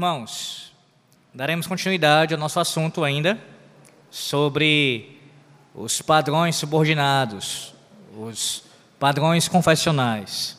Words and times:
Irmãos, 0.00 0.72
daremos 1.34 1.66
continuidade 1.66 2.32
ao 2.32 2.40
nosso 2.40 2.58
assunto 2.58 3.04
ainda 3.04 3.38
sobre 4.10 5.20
os 5.74 6.00
padrões 6.00 6.56
subordinados, 6.56 7.74
os 8.16 8.62
padrões 8.98 9.46
confessionais. 9.46 10.56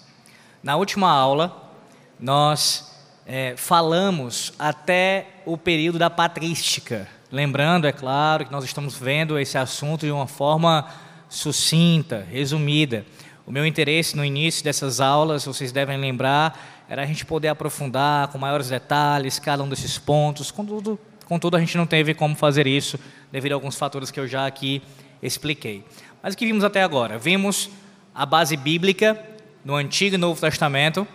Na 0.62 0.76
última 0.76 1.10
aula, 1.10 1.74
nós 2.20 2.96
é, 3.26 3.56
falamos 3.58 4.54
até 4.60 5.42
o 5.44 5.58
período 5.58 5.98
da 5.98 6.12
patrística. 6.12 7.08
Lembrando, 7.32 7.88
é 7.88 7.92
claro, 7.92 8.46
que 8.46 8.52
nós 8.52 8.64
estamos 8.64 8.96
vendo 8.96 9.40
esse 9.40 9.58
assunto 9.58 10.06
de 10.06 10.12
uma 10.12 10.28
forma 10.28 10.88
sucinta, 11.28 12.28
resumida. 12.30 13.08
O 13.44 13.52
meu 13.52 13.66
interesse 13.66 14.16
no 14.16 14.24
início 14.24 14.64
dessas 14.64 15.02
aulas, 15.02 15.46
vocês 15.46 15.72
devem 15.72 15.98
lembrar, 15.98 16.81
era 16.92 17.04
a 17.04 17.06
gente 17.06 17.26
poder 17.26 17.48
aprofundar 17.48 18.28
com 18.28 18.38
maiores 18.38 18.68
detalhes 18.68 19.40
cada 19.40 19.64
um 19.64 19.70
desses 19.70 19.98
pontos. 19.98 20.52
Contudo, 20.52 21.00
contudo, 21.24 21.56
a 21.56 21.60
gente 21.62 21.78
não 21.78 21.86
teve 21.86 22.14
como 22.14 22.36
fazer 22.36 22.68
isso 22.68 23.00
devido 23.32 23.54
a 23.54 23.56
alguns 23.56 23.78
fatores 23.78 24.12
que 24.12 24.20
eu 24.20 24.28
já 24.28 24.46
aqui 24.46 24.82
expliquei. 25.24 25.86
Mas 26.22 26.34
o 26.34 26.38
que 26.38 26.46
vimos 26.46 26.66
até 26.66 26.84
agora? 26.84 27.18
Vimos 27.18 27.70
a 28.14 28.26
base 28.26 28.58
bíblica 28.58 29.18
no 29.64 29.78
Antigo 29.78 30.16
e 30.16 30.18
Novo 30.18 30.42
Testamento 30.42 31.08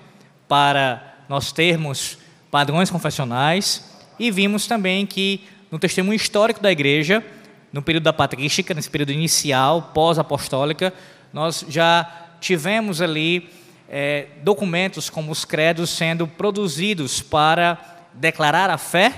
para 0.49 1.19
nós 1.29 1.53
termos 1.53 2.17
padrões 2.51 2.89
confessionais 2.89 3.85
e 4.19 4.31
vimos 4.31 4.67
também 4.67 5.05
que 5.05 5.47
no 5.71 5.79
testemunho 5.79 6.17
histórico 6.17 6.59
da 6.59 6.73
igreja, 6.73 7.23
no 7.71 7.83
período 7.83 8.05
da 8.05 8.15
patrística, 8.15 8.73
nesse 8.73 8.89
período 8.89 9.13
inicial, 9.13 9.91
pós-apostólica, 9.93 10.95
nós 11.35 11.67
já 11.69 12.29
tivemos 12.41 13.03
ali 13.03 13.51
é, 13.89 14.27
documentos 14.43 15.09
como 15.09 15.31
os 15.31 15.45
credos 15.45 15.91
sendo 15.91 16.27
produzidos 16.27 17.21
para 17.21 17.79
declarar 18.13 18.71
a 18.71 18.79
fé 18.79 19.13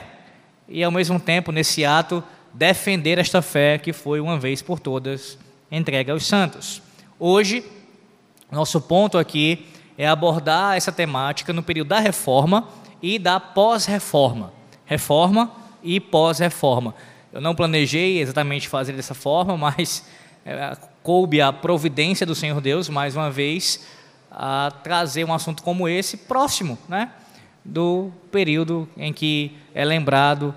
e, 0.68 0.82
ao 0.84 0.90
mesmo 0.90 1.18
tempo, 1.18 1.52
nesse 1.52 1.84
ato, 1.84 2.22
defender 2.52 3.18
esta 3.18 3.40
fé 3.40 3.78
que 3.78 3.92
foi, 3.92 4.20
uma 4.20 4.38
vez 4.38 4.60
por 4.60 4.78
todas, 4.78 5.38
entregue 5.70 6.10
aos 6.10 6.26
santos. 6.26 6.82
Hoje, 7.18 7.64
nosso 8.50 8.80
ponto 8.80 9.18
aqui 9.18 9.66
é 9.96 10.06
abordar 10.06 10.76
essa 10.76 10.92
temática 10.92 11.52
no 11.52 11.62
período 11.62 11.88
da 11.88 11.98
reforma 11.98 12.68
e 13.02 13.18
da 13.18 13.40
pós-reforma. 13.40 14.52
Reforma 14.84 15.50
e 15.82 16.00
pós-reforma. 16.00 16.94
Eu 17.32 17.40
não 17.40 17.54
planejei 17.54 18.20
exatamente 18.20 18.68
fazer 18.68 18.92
dessa 18.92 19.14
forma, 19.14 19.56
mas 19.58 20.06
é, 20.44 20.76
coube 21.02 21.40
a 21.40 21.52
providência 21.52 22.26
do 22.26 22.34
Senhor 22.34 22.60
Deus, 22.60 22.88
mais 22.88 23.16
uma 23.16 23.30
vez, 23.30 23.84
a 24.40 24.70
trazer 24.84 25.24
um 25.24 25.34
assunto 25.34 25.64
como 25.64 25.88
esse 25.88 26.16
próximo, 26.16 26.78
né, 26.88 27.10
do 27.64 28.12
período 28.30 28.88
em 28.96 29.12
que 29.12 29.56
é 29.74 29.84
lembrado 29.84 30.54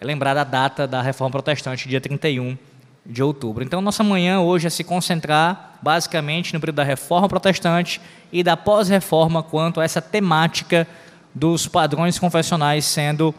é 0.00 0.04
lembrada 0.04 0.42
a 0.42 0.44
data 0.44 0.86
da 0.86 1.02
Reforma 1.02 1.32
Protestante, 1.32 1.88
dia 1.88 2.00
31 2.00 2.56
de 3.04 3.20
outubro. 3.20 3.64
Então, 3.64 3.80
nossa 3.80 4.04
manhã 4.04 4.38
hoje 4.38 4.68
é 4.68 4.70
se 4.70 4.84
concentrar 4.84 5.76
basicamente 5.82 6.54
no 6.54 6.60
período 6.60 6.76
da 6.76 6.84
Reforma 6.84 7.28
Protestante 7.28 8.00
e 8.32 8.44
da 8.44 8.56
pós-reforma 8.56 9.42
quanto 9.42 9.80
a 9.80 9.84
essa 9.84 10.00
temática 10.00 10.86
dos 11.34 11.66
padrões 11.66 12.16
confessionais 12.16 12.84
sendo 12.84 13.34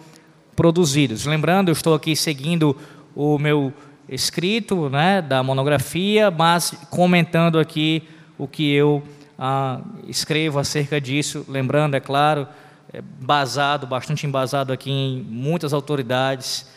produzidos. 0.54 1.26
Lembrando, 1.26 1.70
eu 1.70 1.74
estou 1.74 1.94
aqui 1.94 2.14
seguindo 2.14 2.76
o 3.16 3.38
meu 3.38 3.72
escrito 4.10 4.90
né, 4.90 5.22
da 5.22 5.42
monografia, 5.42 6.30
mas 6.30 6.74
comentando 6.90 7.58
aqui 7.58 8.04
o 8.38 8.50
que 8.50 8.74
eu 8.74 9.02
ah, 9.40 9.80
escrevo 10.06 10.60
acerca 10.60 11.00
disso. 11.00 11.46
Lembrando, 11.48 11.96
é 11.96 12.00
claro, 12.02 12.46
é 12.92 13.02
basado, 13.02 13.88
bastante 13.88 14.28
embasado 14.28 14.74
aqui 14.74 14.92
em 14.92 15.22
muitas 15.22 15.72
autoridades 15.72 16.68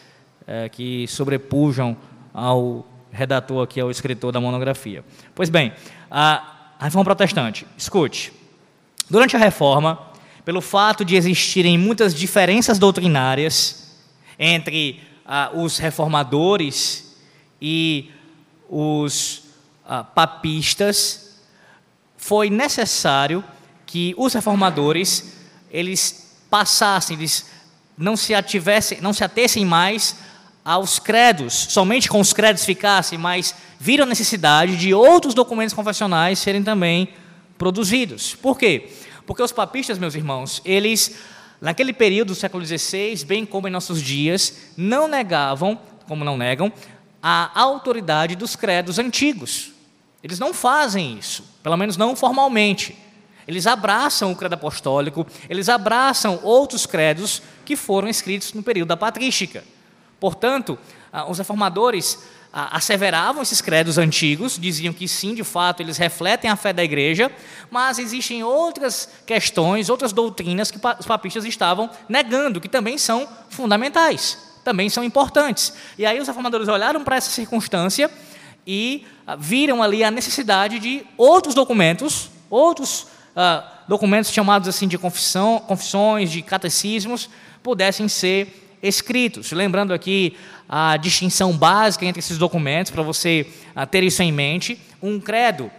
é, 0.46 0.68
que 0.68 1.06
sobrepujam 1.08 1.96
ao 2.32 2.86
redator 3.10 3.64
aqui, 3.64 3.80
ao 3.80 3.90
escritor 3.90 4.30
da 4.30 4.40
monografia. 4.40 5.04
Pois 5.34 5.50
bem, 5.50 5.72
a, 6.10 6.76
Reforma 6.78 7.04
Protestante, 7.04 7.66
escute, 7.76 8.32
durante 9.08 9.36
a 9.36 9.38
Reforma, 9.38 10.00
pelo 10.44 10.60
fato 10.60 11.04
de 11.04 11.14
existirem 11.16 11.78
muitas 11.78 12.14
diferenças 12.14 12.78
doutrinárias 12.78 13.96
entre 14.38 15.00
ah, 15.24 15.50
os 15.54 15.78
reformadores 15.78 17.16
e 17.60 18.10
os 18.68 19.44
ah, 19.86 20.02
papistas, 20.02 21.31
foi 22.22 22.48
necessário 22.48 23.42
que 23.84 24.14
os 24.16 24.32
reformadores 24.32 25.32
eles 25.72 26.36
passassem, 26.48 27.16
eles 27.16 27.46
não 27.98 28.16
se 28.16 28.32
ativessem, 28.32 29.00
não 29.00 29.12
se 29.12 29.24
atessem 29.24 29.64
mais 29.64 30.14
aos 30.64 31.00
credos, 31.00 31.52
somente 31.52 32.08
com 32.08 32.20
os 32.20 32.32
credos 32.32 32.64
ficassem, 32.64 33.18
mas 33.18 33.56
viram 33.80 34.04
a 34.04 34.06
necessidade 34.06 34.76
de 34.76 34.94
outros 34.94 35.34
documentos 35.34 35.74
confessionais 35.74 36.38
serem 36.38 36.62
também 36.62 37.08
produzidos. 37.58 38.36
Por 38.36 38.56
quê? 38.56 38.92
Porque 39.26 39.42
os 39.42 39.50
papistas, 39.50 39.98
meus 39.98 40.14
irmãos, 40.14 40.62
eles, 40.64 41.16
naquele 41.60 41.92
período 41.92 42.28
do 42.28 42.34
século 42.36 42.64
XVI, 42.64 43.24
bem 43.26 43.44
como 43.44 43.66
em 43.66 43.72
nossos 43.72 44.00
dias, 44.00 44.58
não 44.76 45.08
negavam, 45.08 45.76
como 46.06 46.24
não 46.24 46.36
negam, 46.38 46.72
a 47.20 47.50
autoridade 47.60 48.36
dos 48.36 48.54
credos 48.54 49.00
antigos. 49.00 49.72
Eles 50.22 50.38
não 50.38 50.54
fazem 50.54 51.18
isso, 51.18 51.44
pelo 51.62 51.76
menos 51.76 51.96
não 51.96 52.14
formalmente. 52.14 52.96
Eles 53.46 53.66
abraçam 53.66 54.30
o 54.30 54.36
credo 54.36 54.52
apostólico, 54.52 55.26
eles 55.48 55.68
abraçam 55.68 56.38
outros 56.42 56.86
credos 56.86 57.42
que 57.64 57.74
foram 57.74 58.08
escritos 58.08 58.52
no 58.52 58.62
período 58.62 58.88
da 58.88 58.96
patrística. 58.96 59.64
Portanto, 60.20 60.78
os 61.28 61.38
reformadores 61.38 62.18
asseveravam 62.52 63.42
esses 63.42 63.60
credos 63.60 63.98
antigos, 63.98 64.58
diziam 64.58 64.92
que 64.92 65.08
sim, 65.08 65.34
de 65.34 65.42
fato, 65.42 65.80
eles 65.80 65.96
refletem 65.96 66.50
a 66.50 66.54
fé 66.54 66.72
da 66.72 66.84
igreja, 66.84 67.32
mas 67.70 67.98
existem 67.98 68.44
outras 68.44 69.08
questões, 69.26 69.88
outras 69.88 70.12
doutrinas 70.12 70.70
que 70.70 70.78
os 70.98 71.06
papistas 71.06 71.44
estavam 71.44 71.90
negando, 72.08 72.60
que 72.60 72.68
também 72.68 72.96
são 72.96 73.26
fundamentais, 73.48 74.38
também 74.62 74.88
são 74.88 75.02
importantes. 75.02 75.72
E 75.98 76.06
aí 76.06 76.20
os 76.20 76.28
reformadores 76.28 76.68
olharam 76.68 77.02
para 77.02 77.16
essa 77.16 77.30
circunstância 77.30 78.08
e 78.66 79.04
viram 79.38 79.82
ali 79.82 80.04
a 80.04 80.10
necessidade 80.10 80.78
de 80.78 81.04
outros 81.16 81.54
documentos, 81.54 82.30
outros 82.48 83.06
uh, 83.36 83.62
documentos 83.88 84.30
chamados 84.30 84.68
assim 84.68 84.86
de 84.86 84.98
confissão, 84.98 85.58
confissões, 85.60 86.30
de 86.30 86.42
catecismos, 86.42 87.28
pudessem 87.62 88.08
ser 88.08 88.78
escritos. 88.82 89.52
Lembrando 89.52 89.92
aqui 89.92 90.36
a 90.68 90.96
distinção 90.96 91.56
básica 91.56 92.04
entre 92.04 92.20
esses 92.20 92.38
documentos, 92.38 92.90
para 92.90 93.02
você 93.02 93.46
uh, 93.76 93.86
ter 93.86 94.02
isso 94.02 94.22
em 94.22 94.32
mente. 94.32 94.80
Um 95.02 95.20
credo, 95.20 95.70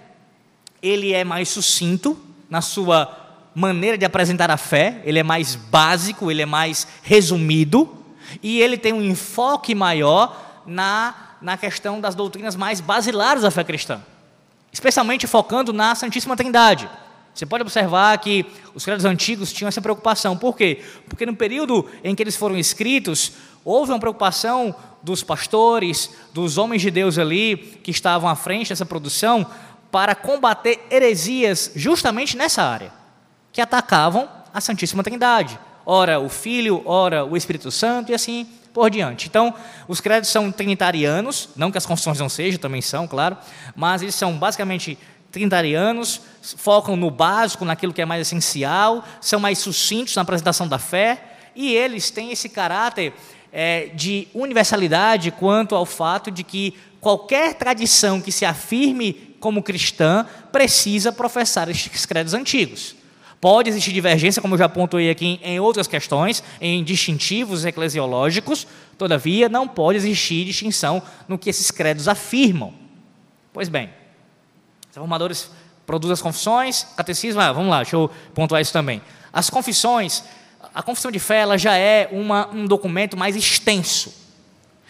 ele 0.82 1.14
é 1.14 1.24
mais 1.24 1.50
sucinto 1.50 2.18
na 2.50 2.62
sua 2.62 3.20
maneira 3.56 3.98
de 3.98 4.06
apresentar 4.06 4.50
a 4.50 4.58
fé, 4.58 5.02
ele 5.04 5.20
é 5.20 5.24
mais 5.24 5.56
básico, 5.56 6.32
ele 6.32 6.42
é 6.42 6.46
mais 6.46 6.88
resumido, 7.04 8.04
e 8.42 8.60
ele 8.60 8.78
tem 8.78 8.94
um 8.94 9.02
enfoque 9.02 9.76
maior 9.76 10.62
na, 10.66 11.23
na 11.44 11.58
questão 11.58 12.00
das 12.00 12.16
doutrinas 12.16 12.56
mais 12.56 12.80
basilares 12.80 13.44
da 13.44 13.52
fé 13.52 13.66
cristã, 13.66 14.02
especialmente 14.72 15.28
focando 15.28 15.74
na 15.74 15.94
Santíssima 15.94 16.38
Trindade. 16.38 16.90
Você 17.36 17.46
pode 17.46 17.64
observar 17.64 18.18
que 18.20 18.46
os 18.74 18.86
credos 18.86 19.04
antigos 19.04 19.52
tinham 19.52 19.68
essa 19.68 19.81
preocupação. 19.81 20.38
Por 20.38 20.56
quê? 20.56 20.81
Porque 21.09 21.26
no 21.26 21.36
período 21.36 21.86
em 22.04 22.16
que 22.16 22.24
eles 22.24 22.38
foram 22.38 22.58
escritos, 22.58 23.34
houve 23.66 23.92
uma 23.92 24.00
preocupação 24.00 24.74
dos 25.02 25.22
pastores, 25.22 26.12
dos 26.34 26.58
homens 26.58 26.81
de 26.81 26.90
Deus 26.90 27.18
ali, 27.18 27.57
que 27.84 27.92
estavam 27.92 28.30
à 28.30 28.36
frente 28.36 28.69
dessa 28.69 28.86
produção, 28.86 29.45
para 29.92 30.16
combater 30.16 30.86
heresias 30.90 31.72
justamente 31.75 32.38
nessa 32.38 32.63
área, 32.63 32.94
que 33.51 33.60
atacavam 33.60 34.30
a 34.54 34.62
Santíssima 34.62 35.04
Trindade. 35.04 35.60
Ora 35.86 36.19
o 36.19 36.30
Filho, 36.30 36.81
ora 36.86 37.25
o 37.25 37.36
Espírito 37.36 37.69
Santo 37.69 38.12
e 38.12 38.16
assim 38.16 38.48
por 38.74 38.90
diante. 38.90 39.28
Então, 39.28 39.54
os 39.88 40.02
credos 40.02 40.30
são 40.30 40.52
trinitarianos, 40.52 41.50
não 41.56 41.72
que 41.72 41.78
as 41.78 41.86
confissões 41.86 42.20
não 42.20 42.28
sejam, 42.28 42.60
também 42.60 42.81
são, 42.81 43.08
claro, 43.08 43.38
mas 43.75 44.02
eles 44.02 44.16
são 44.16 44.34
basicamente 44.38 44.98
trinitarianos, 45.31 46.22
focam 46.42 46.96
no 46.96 47.10
básico, 47.10 47.66
naquilo 47.66 47.94
que 47.94 48.02
é 48.02 48.06
mais 48.06 48.22
essencial, 48.22 49.04
são 49.22 49.40
mais 49.40 49.60
sucintos 49.60 50.16
na 50.16 50.22
apresentação 50.22 50.68
da 50.68 50.78
fé, 50.78 51.24
e 51.56 51.74
eles 51.74 52.10
têm 52.10 52.31
esse 52.31 52.50
caráter 52.50 53.14
é, 53.52 53.88
de 53.94 54.28
universalidade 54.34 55.31
quanto 55.31 55.76
ao 55.76 55.86
fato 55.86 56.31
de 56.31 56.44
que 56.44 56.76
qualquer 57.00 57.54
tradição 57.54 58.19
que 58.19 58.31
se 58.31 58.46
afirme 58.46 59.36
como 59.40 59.62
cristã 59.62 60.26
precisa 60.52 61.12
professar 61.12 61.69
estes 61.69 62.06
credos 62.06 62.34
antigos. 62.34 62.96
Pode 63.44 63.69
existir 63.69 63.92
divergência, 63.92 64.42
como 64.42 64.54
eu 64.54 64.57
já 64.57 64.69
pontuei 64.69 65.10
aqui, 65.10 65.38
em 65.44 65.60
outras 65.60 65.86
questões, 65.86 66.42
em 66.62 66.81
distintivos 66.81 67.66
eclesiológicos, 67.66 68.66
todavia, 68.98 69.50
não 69.50 69.68
pode 69.68 69.98
existir 69.98 70.45
distinção 70.45 71.04
no 71.28 71.38
que 71.38 71.50
esses 71.50 71.69
credos 71.69 72.07
afirmam. 72.07 72.74
Pois 73.51 73.68
bem, 73.68 73.90
os 74.90 74.95
reformadores 74.95 75.51
produzem 75.86 76.13
as 76.13 76.22
confissões, 76.22 76.88
catecismo, 76.95 77.42
ah, 77.42 77.51
vamos 77.51 77.69
lá, 77.69 77.81
deixa 77.81 77.98
eu 77.98 78.10
pontuar 78.34 78.62
isso 78.62 78.72
também. 78.72 79.01
As 79.34 79.50
confissões, 79.50 80.24
a 80.74 80.81
confissão 80.81 81.12
de 81.12 81.19
fé 81.19 81.40
ela 81.40 81.57
já 81.57 81.75
é 81.75 82.07
uma, 82.13 82.48
um 82.48 82.66
documento 82.66 83.18
mais 83.18 83.36
extenso. 83.36 84.13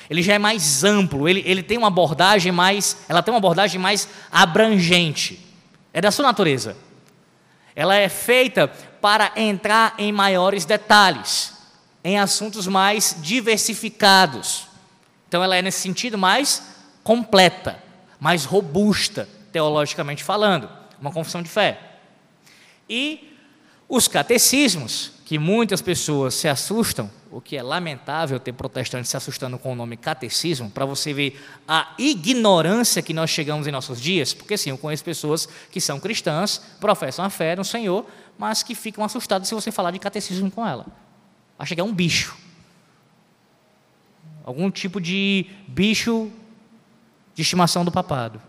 Ele 0.08 0.22
já 0.22 0.36
é 0.36 0.38
mais 0.38 0.84
amplo, 0.84 1.28
ele, 1.28 1.42
ele 1.48 1.64
tem 1.64 1.80
uma 1.80 1.88
abordagem 1.88 2.52
mais, 2.52 2.98
ela 3.10 3.24
tem 3.24 3.34
uma 3.34 3.40
abordagem 3.40 3.82
mais 3.82 4.08
abrangente. 4.32 5.44
É 5.92 6.00
da 6.00 6.12
sua 6.12 6.26
natureza. 6.26 6.78
Ela 7.76 7.96
é 7.96 8.08
feita 8.10 8.68
para 9.02 9.32
entrar 9.36 9.96
em 9.98 10.12
maiores 10.12 10.66
detalhes, 10.66 11.54
em 12.04 12.20
assuntos 12.20 12.68
mais 12.68 13.16
diversificados. 13.22 14.68
Então 15.28 15.44
ela 15.44 15.56
é 15.56 15.62
nesse 15.62 15.80
sentido 15.80 16.18
mais 16.18 16.64
completa, 17.04 17.82
mais 18.20 18.46
robusta, 18.46 19.28
teologicamente 19.52 20.24
falando, 20.24 20.70
uma 21.00 21.12
confissão 21.12 21.42
de 21.42 21.50
fé. 21.50 21.80
E 22.90 23.38
os 23.90 24.08
catecismos, 24.08 25.12
que 25.26 25.38
muitas 25.38 25.82
pessoas 25.82 26.34
se 26.36 26.48
assustam, 26.48 27.10
o 27.34 27.42
que 27.42 27.58
é 27.58 27.64
lamentável 27.64 28.40
ter 28.40 28.54
protestantes 28.54 29.10
se 29.10 29.18
assustando 29.18 29.58
com 29.58 29.74
o 29.74 29.76
nome 29.76 29.98
catecismo, 29.98 30.70
para 30.70 30.86
você 30.86 31.12
ver 31.12 31.42
a 31.68 31.96
ignorância 31.98 33.02
que 33.02 33.14
nós 33.14 33.32
chegamos 33.32 33.66
em 33.66 33.72
nossos 33.72 34.00
dias, 34.00 34.34
porque 34.34 34.56
sim, 34.56 34.70
eu 34.70 34.78
conheço 34.78 35.04
pessoas 35.04 35.50
que 35.72 35.82
são 35.82 36.00
cristãs, 36.00 36.60
professam 36.80 37.26
a 37.26 37.32
fé 37.32 37.56
no 37.56 37.66
Senhor, 37.66 38.06
mas 38.38 38.62
que 38.62 38.76
ficam 38.76 39.04
assustadas 39.04 39.48
se 39.48 39.56
você 39.56 39.72
falar 39.72 39.90
de 39.90 40.00
catecismo 40.00 40.52
com 40.52 40.66
ela. 40.66 40.86
Acha 41.58 41.74
que 41.74 41.82
é 41.82 41.84
um 41.84 41.94
bicho. 41.94 42.38
Algum 44.44 44.70
tipo 44.70 45.02
de 45.02 45.48
bicho 45.68 46.32
de 47.34 47.42
estimação 47.42 47.84
do 47.84 47.92
papado. 47.92 48.40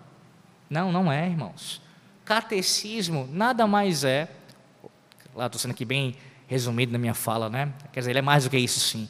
Não, 0.68 0.92
não 0.92 1.10
é, 1.10 1.26
irmãos. 1.26 1.80
Catecismo 2.24 3.28
nada 3.32 3.66
mais 3.66 4.04
é, 4.04 4.28
lá 5.34 5.46
estou 5.46 5.58
sendo 5.58 5.70
aqui 5.70 5.84
bem 5.86 6.16
resumido 6.46 6.92
na 6.92 6.98
minha 6.98 7.14
fala, 7.14 7.48
né? 7.48 7.72
Quer 7.92 8.00
dizer, 8.00 8.12
ele 8.12 8.18
é 8.18 8.22
mais 8.22 8.44
do 8.44 8.50
que 8.50 8.58
isso, 8.58 8.80
sim. 8.80 9.08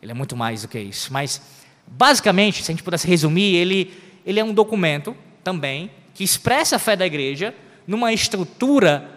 Ele 0.00 0.12
é 0.12 0.14
muito 0.14 0.36
mais 0.36 0.62
do 0.62 0.68
que 0.68 0.78
isso. 0.78 1.12
Mas, 1.12 1.40
basicamente, 1.86 2.62
se 2.62 2.70
a 2.70 2.74
gente 2.74 2.82
pudesse 2.82 3.06
resumir, 3.06 3.54
ele, 3.54 3.92
ele 4.24 4.40
é 4.40 4.44
um 4.44 4.52
documento 4.52 5.16
também 5.42 5.90
que 6.14 6.24
expressa 6.24 6.76
a 6.76 6.78
fé 6.78 6.96
da 6.96 7.06
igreja 7.06 7.54
numa 7.86 8.12
estrutura 8.12 9.10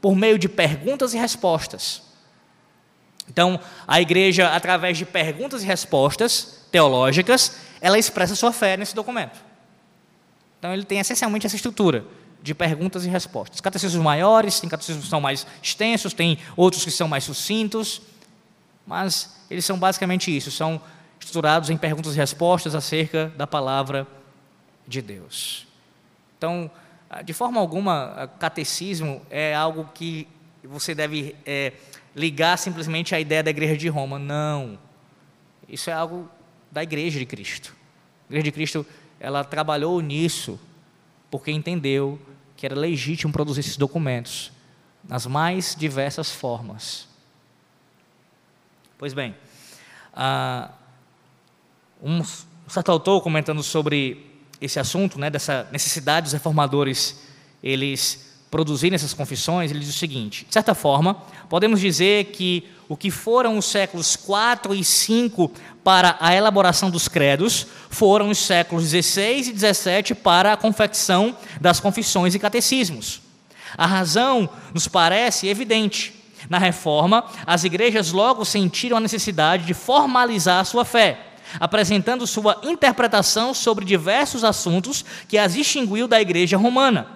por 0.00 0.14
meio 0.14 0.38
de 0.38 0.48
perguntas 0.48 1.14
e 1.14 1.18
respostas. 1.18 2.02
Então, 3.28 3.58
a 3.86 4.00
igreja, 4.00 4.48
através 4.54 4.96
de 4.96 5.04
perguntas 5.04 5.62
e 5.62 5.66
respostas 5.66 6.66
teológicas, 6.70 7.58
ela 7.80 7.98
expressa 7.98 8.34
sua 8.34 8.52
fé 8.52 8.76
nesse 8.76 8.94
documento. 8.94 9.44
Então, 10.58 10.72
ele 10.72 10.84
tem 10.84 10.98
essencialmente 10.98 11.46
essa 11.46 11.56
estrutura 11.56 12.04
de 12.42 12.54
perguntas 12.54 13.04
e 13.04 13.08
respostas. 13.08 13.60
Catecismos 13.60 14.02
maiores, 14.02 14.60
tem 14.60 14.68
catecismos 14.68 15.04
que 15.04 15.10
são 15.10 15.20
mais 15.20 15.46
extensos, 15.62 16.12
tem 16.12 16.38
outros 16.56 16.84
que 16.84 16.90
são 16.90 17.08
mais 17.08 17.24
sucintos, 17.24 18.00
mas 18.86 19.36
eles 19.50 19.64
são 19.64 19.78
basicamente 19.78 20.34
isso, 20.34 20.50
são 20.50 20.80
estruturados 21.18 21.70
em 21.70 21.76
perguntas 21.76 22.14
e 22.14 22.16
respostas 22.16 22.74
acerca 22.74 23.32
da 23.36 23.46
palavra 23.46 24.06
de 24.86 25.02
Deus. 25.02 25.66
Então, 26.38 26.70
de 27.24 27.32
forma 27.32 27.60
alguma, 27.60 28.30
catecismo 28.38 29.22
é 29.30 29.54
algo 29.54 29.88
que 29.94 30.28
você 30.62 30.94
deve 30.94 31.34
é, 31.44 31.72
ligar 32.14 32.56
simplesmente 32.58 33.14
à 33.14 33.20
ideia 33.20 33.42
da 33.42 33.50
igreja 33.50 33.76
de 33.76 33.88
Roma. 33.88 34.18
Não. 34.18 34.78
Isso 35.68 35.90
é 35.90 35.92
algo 35.92 36.28
da 36.70 36.82
igreja 36.82 37.18
de 37.18 37.26
Cristo. 37.26 37.74
A 38.24 38.32
igreja 38.32 38.44
de 38.44 38.52
Cristo, 38.52 38.86
ela 39.18 39.44
trabalhou 39.44 40.00
nisso 40.00 40.58
porque 41.30 41.50
entendeu 41.50 42.18
que 42.56 42.66
era 42.66 42.74
legítimo 42.74 43.32
produzir 43.32 43.60
esses 43.60 43.76
documentos 43.76 44.52
nas 45.04 45.26
mais 45.26 45.76
diversas 45.78 46.30
formas. 46.30 47.08
Pois 48.98 49.12
bem, 49.12 49.34
uh, 50.14 50.72
um 52.02 52.22
certo 52.68 52.90
autor 52.90 53.22
comentando 53.22 53.62
sobre 53.62 54.24
esse 54.60 54.80
assunto, 54.80 55.18
né, 55.18 55.28
dessa 55.30 55.68
necessidade 55.70 56.24
dos 56.24 56.32
reformadores 56.32 57.26
eles 57.62 58.25
produzirem 58.50 58.94
essas 58.94 59.12
confissões, 59.12 59.70
ele 59.70 59.80
diz 59.80 59.90
o 59.90 59.98
seguinte: 59.98 60.46
de 60.46 60.52
certa 60.52 60.74
forma, 60.74 61.14
podemos 61.48 61.80
dizer 61.80 62.26
que 62.26 62.64
o 62.88 62.96
que 62.96 63.10
foram 63.10 63.58
os 63.58 63.66
séculos 63.66 64.14
4 64.14 64.74
e 64.74 64.84
5 64.84 65.50
para 65.82 66.16
a 66.20 66.34
elaboração 66.34 66.88
dos 66.88 67.08
credos 67.08 67.66
foram 67.90 68.30
os 68.30 68.38
séculos 68.38 68.84
16 68.84 69.48
e 69.48 69.52
17 69.52 70.14
para 70.14 70.52
a 70.52 70.56
confecção 70.56 71.36
das 71.60 71.80
confissões 71.80 72.34
e 72.34 72.38
catecismos. 72.38 73.20
A 73.76 73.86
razão 73.86 74.48
nos 74.72 74.86
parece 74.86 75.48
evidente. 75.48 76.14
Na 76.48 76.58
reforma, 76.58 77.24
as 77.44 77.64
igrejas 77.64 78.12
logo 78.12 78.44
sentiram 78.44 78.98
a 78.98 79.00
necessidade 79.00 79.64
de 79.64 79.74
formalizar 79.74 80.60
a 80.60 80.64
sua 80.64 80.84
fé, 80.84 81.18
apresentando 81.58 82.26
sua 82.26 82.60
interpretação 82.62 83.52
sobre 83.52 83.84
diversos 83.84 84.44
assuntos 84.44 85.04
que 85.28 85.38
as 85.38 85.54
distinguiu 85.54 86.06
da 86.06 86.20
igreja 86.20 86.56
romana. 86.56 87.15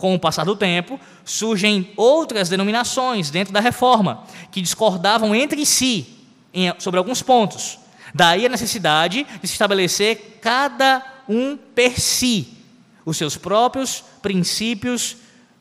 Com 0.00 0.14
o 0.14 0.18
passar 0.18 0.44
do 0.44 0.56
tempo, 0.56 0.98
surgem 1.26 1.92
outras 1.94 2.48
denominações 2.48 3.28
dentro 3.30 3.52
da 3.52 3.60
reforma, 3.60 4.24
que 4.50 4.62
discordavam 4.62 5.34
entre 5.34 5.66
si 5.66 6.06
em, 6.54 6.72
sobre 6.78 6.96
alguns 6.96 7.20
pontos. 7.20 7.78
Daí 8.14 8.46
a 8.46 8.48
necessidade 8.48 9.26
de 9.42 9.46
se 9.46 9.52
estabelecer 9.52 10.38
cada 10.40 11.04
um 11.28 11.54
per 11.74 12.00
si 12.00 12.48
os 13.04 13.18
seus 13.18 13.36
próprios 13.36 14.02
princípios 14.22 15.18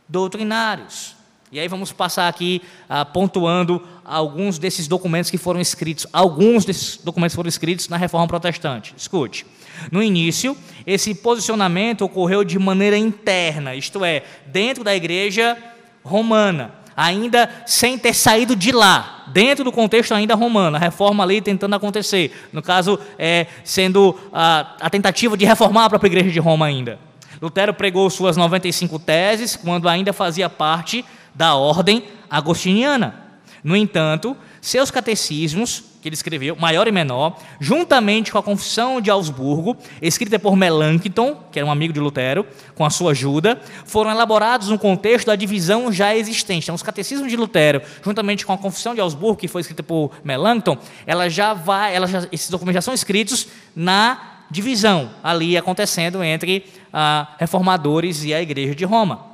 doutrinários. 0.07 1.17
E 1.51 1.59
aí 1.59 1.67
vamos 1.67 1.91
passar 1.91 2.29
aqui 2.29 2.61
ah, 2.87 3.03
pontuando 3.03 3.85
alguns 4.05 4.57
desses 4.57 4.87
documentos 4.87 5.29
que 5.29 5.37
foram 5.37 5.59
escritos. 5.59 6.07
Alguns 6.13 6.63
desses 6.63 6.95
documentos 6.95 7.35
foram 7.35 7.49
escritos 7.49 7.89
na 7.89 7.97
Reforma 7.97 8.25
Protestante. 8.25 8.93
Escute. 8.95 9.45
No 9.91 10.01
início, 10.01 10.55
esse 10.85 11.13
posicionamento 11.13 12.03
ocorreu 12.03 12.43
de 12.43 12.57
maneira 12.57 12.97
interna, 12.97 13.75
isto 13.75 14.03
é, 14.03 14.23
dentro 14.47 14.83
da 14.83 14.95
igreja 14.95 15.57
romana, 16.03 16.73
ainda 16.95 17.49
sem 17.65 17.97
ter 17.97 18.13
saído 18.13 18.55
de 18.55 18.71
lá, 18.71 19.25
dentro 19.27 19.63
do 19.63 19.71
contexto 19.71 20.13
ainda 20.13 20.35
romano, 20.35 20.75
a 20.75 20.79
reforma 20.79 21.23
ali 21.23 21.41
tentando 21.41 21.75
acontecer. 21.75 22.47
No 22.51 22.61
caso, 22.61 22.99
é, 23.17 23.47
sendo 23.63 24.19
a, 24.33 24.75
a 24.81 24.89
tentativa 24.89 25.37
de 25.37 25.45
reformar 25.45 25.85
a 25.85 25.89
própria 25.89 26.09
igreja 26.09 26.31
de 26.31 26.39
Roma 26.39 26.65
ainda. 26.65 26.99
Lutero 27.41 27.73
pregou 27.73 28.09
suas 28.09 28.35
95 28.35 28.99
teses 28.99 29.55
quando 29.55 29.87
ainda 29.87 30.11
fazia 30.11 30.49
parte 30.49 31.05
da 31.33 31.55
ordem 31.55 32.03
agostiniana. 32.29 33.29
No 33.63 33.75
entanto, 33.75 34.35
seus 34.61 34.91
catecismos, 34.91 35.83
que 36.01 36.07
ele 36.07 36.15
escreveu, 36.15 36.55
maior 36.55 36.87
e 36.87 36.91
menor, 36.91 37.37
juntamente 37.59 38.31
com 38.31 38.37
a 38.37 38.43
Confissão 38.43 39.01
de 39.01 39.09
Augsburgo, 39.09 39.75
escrita 40.01 40.39
por 40.39 40.55
Melanchthon, 40.55 41.37
que 41.51 41.59
era 41.59 41.65
um 41.65 41.71
amigo 41.71 41.93
de 41.93 41.99
Lutero, 41.99 42.45
com 42.75 42.85
a 42.85 42.89
sua 42.89 43.11
ajuda, 43.11 43.61
foram 43.85 44.09
elaborados 44.09 44.69
no 44.69 44.79
contexto 44.79 45.27
da 45.27 45.35
divisão 45.35 45.91
já 45.91 46.15
existente. 46.15 46.65
Então, 46.65 46.75
os 46.75 46.83
catecismos 46.83 47.29
de 47.29 47.35
Lutero, 47.35 47.81
juntamente 48.03 48.45
com 48.45 48.53
a 48.53 48.57
Confissão 48.57 48.95
de 48.95 49.01
Augsburgo, 49.01 49.37
que 49.37 49.47
foi 49.47 49.61
escrita 49.61 49.83
por 49.83 50.11
Melanchthon, 50.23 50.77
ela 51.05 51.29
já 51.29 51.53
vai, 51.53 51.95
ela 51.95 52.07
já, 52.07 52.27
esses 52.31 52.49
documentos 52.49 52.75
já 52.75 52.81
são 52.81 52.93
escritos 52.93 53.47
na 53.75 54.45
divisão 54.49 55.11
ali 55.23 55.55
acontecendo 55.57 56.23
entre 56.23 56.65
ah, 56.91 57.35
reformadores 57.37 58.23
e 58.23 58.33
a 58.33 58.41
Igreja 58.41 58.73
de 58.73 58.85
Roma. 58.85 59.28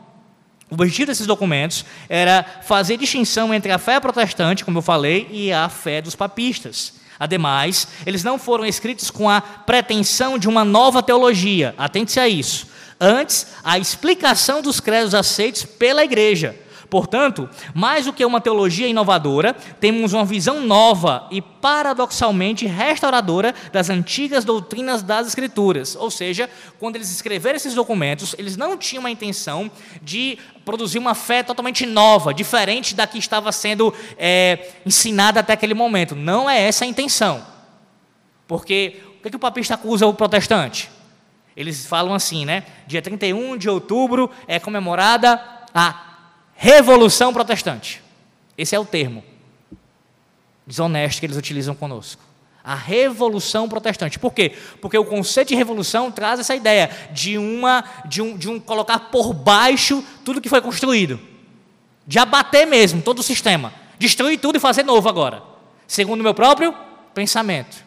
O 0.70 0.74
objetivo 0.74 1.08
desses 1.08 1.28
documentos 1.28 1.86
era 2.10 2.44
fazer 2.64 2.98
distinção 2.98 3.54
entre 3.54 3.72
a 3.72 3.78
fé 3.78 4.00
protestante, 4.00 4.66
como 4.66 4.80
eu 4.80 4.82
falei, 4.82 5.28
e 5.32 5.54
a 5.54 5.70
fé 5.70 6.02
dos 6.02 6.16
papistas. 6.16 6.94
Ademais, 7.20 7.88
eles 8.06 8.24
não 8.24 8.38
foram 8.38 8.66
escritos 8.66 9.10
com 9.10 9.30
a 9.30 9.40
pretensão 9.40 10.38
de 10.38 10.50
uma 10.50 10.66
nova 10.66 11.02
teologia, 11.02 11.74
atente-se 11.78 12.20
a 12.20 12.28
isso. 12.28 12.68
Antes, 13.00 13.48
a 13.64 13.78
explicação 13.78 14.62
dos 14.62 14.80
credos 14.80 15.14
aceitos 15.14 15.64
pela 15.64 16.04
igreja, 16.04 16.56
Portanto, 16.90 17.50
mais 17.74 18.06
do 18.06 18.14
que 18.14 18.24
uma 18.26 18.42
teologia 18.42 18.88
inovadora, 18.88 19.54
temos 19.80 20.14
uma 20.14 20.26
visão 20.26 20.62
nova 20.62 21.28
e 21.32 21.42
paradoxalmente 21.42 22.66
restauradora 22.66 23.54
das 23.72 23.90
antigas 23.90 24.46
doutrinas 24.46 25.02
das 25.02 25.28
Escrituras. 25.28 25.96
Ou 25.96 26.12
seja, 26.12 26.50
quando 26.80 26.96
eles 26.96 27.12
escreveram 27.12 27.56
esses 27.56 27.74
documentos, 27.74 28.36
eles 28.38 28.56
não 28.56 28.78
tinham 28.78 29.06
a 29.06 29.12
intenção 29.12 29.70
de 30.02 30.38
produzir 30.64 31.00
uma 31.00 31.16
fé 31.16 31.44
totalmente 31.44 31.86
nova, 31.86 32.34
diferente 32.34 32.96
da 32.96 33.08
que 33.08 33.18
estava 33.18 33.52
sendo 33.52 33.94
é, 34.18 34.72
ensinada 34.86 35.40
até 35.40 35.54
aquele 35.54 35.74
momento. 35.74 36.16
Não 36.16 36.50
é 36.50 36.62
essa 36.62 36.86
a 36.86 36.88
intenção. 36.88 37.46
Porque 38.48 39.02
o 39.20 39.22
que, 39.22 39.28
é 39.28 39.32
que 39.32 39.38
o 39.38 39.40
papista 39.40 39.74
acusa 39.74 40.06
o 40.06 40.14
protestante? 40.14 40.90
Eles 41.56 41.86
falam 41.86 42.14
assim, 42.14 42.46
né? 42.46 42.64
Dia 42.86 43.02
31 43.02 43.58
de 43.58 43.70
outubro 43.70 44.30
é 44.48 44.60
comemorada 44.60 45.42
a 45.74 46.15
Revolução 46.56 47.34
Protestante. 47.34 48.02
Esse 48.58 48.76
é 48.76 48.80
o 48.80 48.86
termo 48.86 49.24
desonesto 50.66 51.20
que 51.20 51.26
eles 51.26 51.38
utilizam 51.38 51.76
conosco. 51.76 52.22
A 52.64 52.74
Revolução 52.74 53.70
Protestante. 53.70 54.18
Por 54.18 54.34
quê? 54.34 54.54
Porque 54.82 54.98
o 54.98 55.06
conceito 55.06 55.50
de 55.50 55.56
revolução 55.56 56.12
traz 56.12 56.40
essa 56.40 56.56
ideia 56.56 56.90
de 57.12 57.38
uma 57.38 57.84
de 58.06 58.22
um, 58.22 58.36
de 58.36 58.50
um 58.50 58.60
colocar 58.60 58.98
por 58.98 59.34
baixo 59.34 60.04
tudo 60.24 60.42
que 60.42 60.50
foi 60.50 60.62
construído. 60.62 61.20
De 62.08 62.18
abater 62.18 62.66
mesmo 62.66 63.02
todo 63.02 63.20
o 63.20 63.24
sistema. 63.24 63.72
Destruir 64.00 64.40
tudo 64.40 64.58
e 64.58 64.60
fazer 64.60 64.84
novo 64.84 65.08
agora, 65.08 65.42
segundo 65.88 66.20
o 66.20 66.24
meu 66.24 66.34
próprio 66.34 66.76
pensamento. 67.14 67.86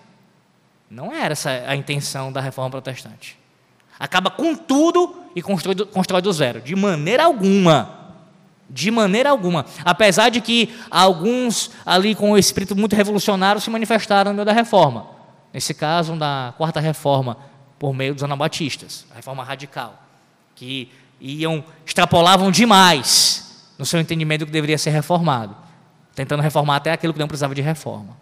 Não 0.89 1.13
era 1.13 1.33
essa 1.33 1.51
a 1.67 1.77
intenção 1.77 2.33
da 2.33 2.41
reforma 2.41 2.71
protestante. 2.71 3.37
Acaba 3.99 4.31
com 4.31 4.55
tudo 4.55 5.25
e 5.35 5.43
constrói 5.43 5.75
constrói 5.87 6.23
do 6.23 6.33
zero. 6.33 6.61
De 6.61 6.75
maneira 6.77 7.25
alguma. 7.25 7.98
De 8.69 8.91
maneira 8.91 9.31
alguma. 9.31 9.65
Apesar 9.85 10.29
de 10.29 10.41
que 10.41 10.75
alguns 10.91 11.71
ali 11.87 12.15
com 12.15 12.33
o 12.33 12.39
espírito 12.39 12.77
muito 12.77 12.95
revolucionário 12.95 13.61
se 13.61 13.71
manifestaram 13.71 14.33
no 14.33 14.37
meio 14.37 14.47
da 14.47 14.53
reforma. 14.53 15.07
Nesse 15.53 15.73
caso, 15.73 16.15
da 16.17 16.53
quarta 16.59 16.79
reforma, 16.79 17.39
por 17.79 17.95
meio 17.95 18.15
dos 18.15 18.23
anabatistas, 18.23 19.07
a 19.11 19.17
reforma 19.17 19.43
radical, 19.43 20.03
que 20.55 20.91
iam, 21.21 21.65
extrapolavam 21.87 22.51
demais 22.51 23.73
no 23.79 23.87
seu 23.87 24.01
entendimento 24.01 24.41
do 24.41 24.47
que 24.47 24.53
deveria 24.53 24.77
ser 24.77 24.91
reformado, 24.91 25.57
tentando 26.15 26.43
reformar 26.43 26.77
até 26.77 26.93
aquilo 26.93 27.13
que 27.13 27.19
não 27.19 27.29
precisava 27.29 27.55
de 27.55 27.63
reforma. 27.63 28.17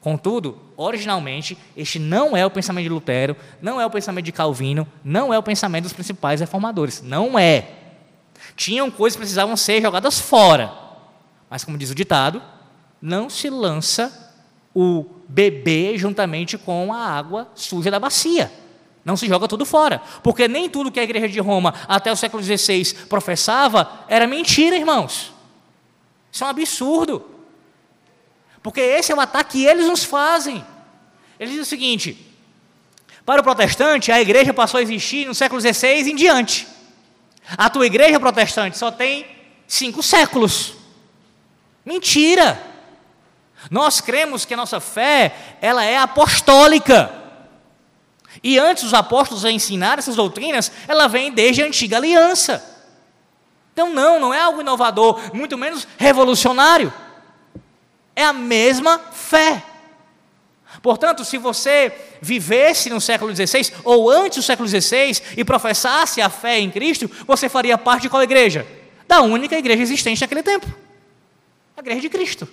Contudo, 0.00 0.58
originalmente, 0.76 1.56
este 1.76 2.00
não 2.00 2.36
é 2.36 2.44
o 2.44 2.50
pensamento 2.50 2.82
de 2.82 2.88
Lutero, 2.88 3.36
não 3.60 3.80
é 3.80 3.86
o 3.86 3.90
pensamento 3.90 4.24
de 4.24 4.32
Calvino, 4.32 4.84
não 5.04 5.32
é 5.32 5.38
o 5.38 5.42
pensamento 5.42 5.84
dos 5.84 5.92
principais 5.92 6.40
reformadores. 6.40 7.00
Não 7.02 7.38
é. 7.38 7.81
Tinham 8.56 8.90
coisas 8.90 9.16
que 9.16 9.20
precisavam 9.20 9.56
ser 9.56 9.80
jogadas 9.80 10.18
fora. 10.18 10.72
Mas, 11.48 11.64
como 11.64 11.76
diz 11.78 11.90
o 11.90 11.94
ditado, 11.94 12.42
não 13.00 13.28
se 13.28 13.50
lança 13.50 14.32
o 14.74 15.04
bebê 15.28 15.96
juntamente 15.98 16.56
com 16.56 16.92
a 16.92 16.98
água 16.98 17.50
suja 17.54 17.90
da 17.90 17.98
bacia. 17.98 18.50
Não 19.04 19.16
se 19.16 19.26
joga 19.26 19.48
tudo 19.48 19.66
fora. 19.66 20.00
Porque 20.22 20.46
nem 20.46 20.68
tudo 20.68 20.90
que 20.90 21.00
a 21.00 21.02
igreja 21.02 21.28
de 21.28 21.40
Roma, 21.40 21.74
até 21.88 22.10
o 22.12 22.16
século 22.16 22.42
XVI, 22.42 22.94
professava 23.08 24.04
era 24.08 24.26
mentira, 24.26 24.76
irmãos. 24.76 25.32
Isso 26.30 26.44
é 26.44 26.46
um 26.46 26.50
absurdo. 26.50 27.26
Porque 28.62 28.80
esse 28.80 29.12
é 29.12 29.14
o 29.14 29.20
ataque 29.20 29.58
que 29.58 29.66
eles 29.66 29.86
nos 29.86 30.04
fazem. 30.04 30.64
Eles 31.38 31.50
dizem 31.50 31.62
o 31.62 31.66
seguinte: 31.66 32.34
para 33.26 33.40
o 33.40 33.44
protestante, 33.44 34.12
a 34.12 34.20
igreja 34.20 34.54
passou 34.54 34.78
a 34.78 34.82
existir 34.82 35.26
no 35.26 35.34
século 35.34 35.60
XVI 35.60 36.10
em 36.10 36.14
diante. 36.14 36.66
A 37.56 37.68
tua 37.68 37.86
igreja 37.86 38.20
protestante 38.20 38.78
só 38.78 38.90
tem 38.90 39.26
cinco 39.66 40.02
séculos. 40.02 40.74
Mentira! 41.84 42.60
Nós 43.70 44.00
cremos 44.00 44.44
que 44.44 44.54
a 44.54 44.56
nossa 44.56 44.80
fé 44.80 45.56
ela 45.60 45.84
é 45.84 45.96
apostólica. 45.98 47.12
E 48.42 48.58
antes 48.58 48.84
dos 48.84 48.94
apóstolos 48.94 49.44
a 49.44 49.50
ensinar 49.50 49.98
essas 49.98 50.16
doutrinas, 50.16 50.72
ela 50.88 51.06
vem 51.06 51.32
desde 51.32 51.62
a 51.62 51.66
antiga 51.66 51.96
aliança. 51.96 52.64
Então, 53.72 53.90
não, 53.90 54.20
não 54.20 54.34
é 54.34 54.40
algo 54.40 54.60
inovador, 54.60 55.20
muito 55.34 55.56
menos 55.56 55.86
revolucionário. 55.96 56.92
É 58.14 58.24
a 58.24 58.32
mesma 58.32 58.98
fé. 58.98 59.62
Portanto, 60.80 61.24
se 61.24 61.36
você 61.36 61.92
vivesse 62.20 62.88
no 62.88 63.00
século 63.00 63.34
XVI 63.34 63.72
ou 63.84 64.10
antes 64.10 64.38
do 64.38 64.42
século 64.42 64.68
XVI 64.68 65.20
e 65.36 65.44
professasse 65.44 66.20
a 66.20 66.30
fé 66.30 66.58
em 66.58 66.70
Cristo, 66.70 67.10
você 67.26 67.48
faria 67.48 67.76
parte 67.76 68.02
de 68.02 68.08
qual 68.08 68.22
igreja? 68.22 68.66
Da 69.06 69.20
única 69.20 69.58
igreja 69.58 69.82
existente 69.82 70.20
naquele 70.20 70.42
tempo 70.42 70.66
a 71.76 71.80
igreja 71.80 72.00
de 72.00 72.08
Cristo. 72.08 72.48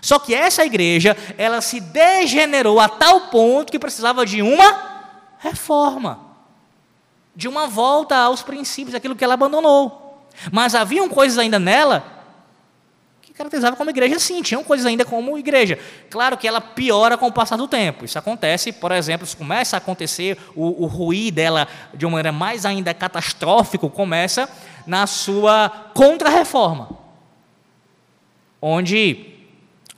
Só 0.00 0.18
que 0.18 0.34
essa 0.34 0.64
igreja, 0.64 1.16
ela 1.36 1.60
se 1.60 1.80
degenerou 1.80 2.80
a 2.80 2.88
tal 2.88 3.28
ponto 3.28 3.70
que 3.70 3.78
precisava 3.78 4.24
de 4.24 4.40
uma 4.40 5.00
reforma, 5.38 6.20
de 7.34 7.48
uma 7.48 7.66
volta 7.66 8.16
aos 8.16 8.42
princípios, 8.42 8.94
aquilo 8.94 9.16
que 9.16 9.24
ela 9.24 9.34
abandonou. 9.34 10.26
Mas 10.50 10.74
haviam 10.74 11.08
coisas 11.08 11.38
ainda 11.38 11.58
nela 11.58 12.19
caracterizava 13.40 13.74
como 13.74 13.88
igreja 13.88 14.18
sim, 14.18 14.42
tinham 14.42 14.62
coisas 14.62 14.84
ainda 14.84 15.02
como 15.02 15.38
igreja. 15.38 15.78
Claro 16.10 16.36
que 16.36 16.46
ela 16.46 16.60
piora 16.60 17.16
com 17.16 17.26
o 17.26 17.32
passar 17.32 17.56
do 17.56 17.66
tempo. 17.66 18.04
Isso 18.04 18.18
acontece, 18.18 18.70
por 18.70 18.92
exemplo, 18.92 19.26
se 19.26 19.34
começa 19.34 19.76
a 19.76 19.78
acontecer 19.78 20.36
o, 20.54 20.84
o 20.84 20.86
ruir 20.86 21.32
dela 21.32 21.66
de 21.94 22.04
uma 22.04 22.12
maneira 22.12 22.32
mais 22.32 22.66
ainda 22.66 22.92
catastrófica, 22.92 23.88
começa 23.88 24.48
na 24.86 25.06
sua 25.06 25.70
contra-reforma, 25.94 26.90
onde 28.60 29.34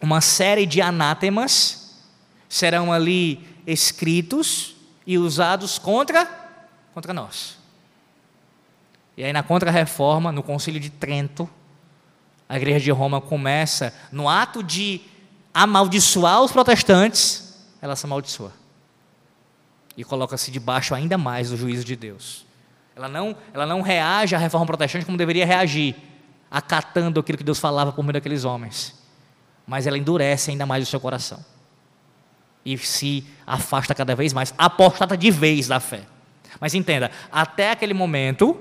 uma 0.00 0.20
série 0.20 0.64
de 0.64 0.80
anátemas 0.80 2.00
serão 2.48 2.92
ali 2.92 3.40
escritos 3.66 4.76
e 5.04 5.18
usados 5.18 5.78
contra, 5.78 6.26
contra 6.94 7.12
nós. 7.12 7.58
E 9.16 9.24
aí 9.24 9.32
na 9.32 9.42
contra-reforma, 9.42 10.30
no 10.30 10.44
concílio 10.44 10.80
de 10.80 10.90
Trento, 10.90 11.48
a 12.52 12.56
igreja 12.58 12.80
de 12.80 12.90
Roma 12.90 13.18
começa, 13.18 13.94
no 14.12 14.28
ato 14.28 14.62
de 14.62 15.00
amaldiçoar 15.54 16.42
os 16.42 16.52
protestantes, 16.52 17.58
ela 17.80 17.96
se 17.96 18.04
amaldiçoa. 18.04 18.52
E 19.96 20.04
coloca-se 20.04 20.50
debaixo 20.50 20.94
ainda 20.94 21.16
mais 21.16 21.48
do 21.48 21.56
juízo 21.56 21.82
de 21.82 21.96
Deus. 21.96 22.44
Ela 22.94 23.08
não, 23.08 23.34
ela 23.54 23.64
não 23.64 23.80
reage 23.80 24.34
à 24.34 24.38
reforma 24.38 24.66
protestante 24.66 25.06
como 25.06 25.16
deveria 25.16 25.46
reagir, 25.46 25.96
acatando 26.50 27.20
aquilo 27.20 27.38
que 27.38 27.44
Deus 27.44 27.58
falava 27.58 27.90
por 27.90 28.02
meio 28.02 28.12
daqueles 28.12 28.44
homens. 28.44 29.02
Mas 29.66 29.86
ela 29.86 29.96
endurece 29.96 30.50
ainda 30.50 30.66
mais 30.66 30.86
o 30.86 30.90
seu 30.90 31.00
coração. 31.00 31.42
E 32.66 32.76
se 32.76 33.26
afasta 33.46 33.94
cada 33.94 34.14
vez 34.14 34.34
mais, 34.34 34.52
apostata 34.58 35.16
de 35.16 35.30
vez 35.30 35.68
da 35.68 35.80
fé. 35.80 36.02
Mas 36.60 36.74
entenda, 36.74 37.10
até 37.32 37.70
aquele 37.70 37.94
momento, 37.94 38.60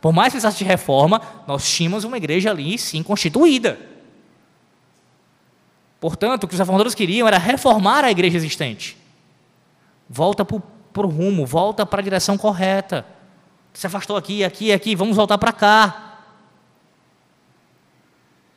por 0.00 0.12
mais 0.12 0.28
que 0.28 0.32
precisasse 0.32 0.58
de 0.58 0.64
reforma, 0.64 1.20
nós 1.46 1.68
tínhamos 1.68 2.04
uma 2.04 2.16
igreja 2.16 2.50
ali, 2.50 2.78
sim, 2.78 3.02
constituída. 3.02 3.78
Portanto, 6.00 6.44
o 6.44 6.48
que 6.48 6.54
os 6.54 6.58
reformadores 6.58 6.94
queriam 6.94 7.26
era 7.26 7.38
reformar 7.38 8.04
a 8.04 8.10
igreja 8.10 8.36
existente. 8.36 8.96
Volta 10.08 10.44
para 10.44 11.06
o 11.06 11.08
rumo, 11.08 11.44
volta 11.44 11.84
para 11.84 12.00
a 12.00 12.04
direção 12.04 12.38
correta. 12.38 13.04
Se 13.74 13.86
afastou 13.86 14.16
aqui, 14.16 14.44
aqui, 14.44 14.72
aqui, 14.72 14.94
vamos 14.94 15.16
voltar 15.16 15.36
para 15.38 15.52
cá. 15.52 16.20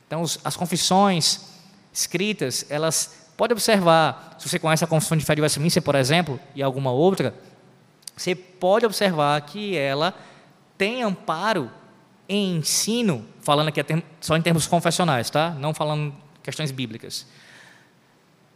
Então, 0.05 0.23
as 0.43 0.55
confissões 0.55 1.41
escritas, 1.91 2.65
elas, 2.69 3.29
pode 3.35 3.53
observar, 3.53 4.35
se 4.37 4.47
você 4.47 4.59
conhece 4.59 4.83
a 4.83 4.87
confissão 4.87 5.17
de 5.17 5.25
fé 5.25 5.33
de 5.33 5.41
Westminster, 5.41 5.81
por 5.81 5.95
exemplo, 5.95 6.39
e 6.53 6.61
alguma 6.61 6.91
outra, 6.91 7.33
você 8.15 8.35
pode 8.35 8.85
observar 8.85 9.41
que 9.41 9.75
ela 9.75 10.13
tem 10.81 11.03
amparo 11.03 11.69
em 12.27 12.55
ensino, 12.55 13.23
falando 13.41 13.67
aqui 13.67 13.81
só 14.19 14.35
em 14.35 14.41
termos 14.41 14.65
confessionais, 14.65 15.29
tá? 15.29 15.51
não 15.51 15.75
falando 15.75 16.11
questões 16.41 16.71
bíblicas. 16.71 17.27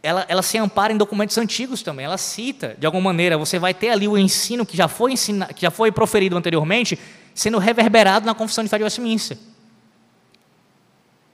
Ela, 0.02 0.26
ela 0.28 0.42
se 0.42 0.58
ampara 0.58 0.92
em 0.92 0.96
documentos 0.96 1.38
antigos 1.38 1.84
também, 1.84 2.04
ela 2.04 2.18
cita, 2.18 2.74
de 2.80 2.84
alguma 2.84 3.04
maneira, 3.04 3.38
você 3.38 3.60
vai 3.60 3.72
ter 3.72 3.90
ali 3.90 4.08
o 4.08 4.18
ensino 4.18 4.66
que 4.66 4.76
já 4.76 4.88
foi, 4.88 5.12
ensina, 5.12 5.46
que 5.54 5.62
já 5.62 5.70
foi 5.70 5.92
proferido 5.92 6.36
anteriormente, 6.36 6.98
sendo 7.32 7.58
reverberado 7.58 8.26
na 8.26 8.34
Confissão 8.34 8.64
de 8.64 8.70
Fé 8.70 8.78
de 8.78 8.82
Westminster. 8.82 9.38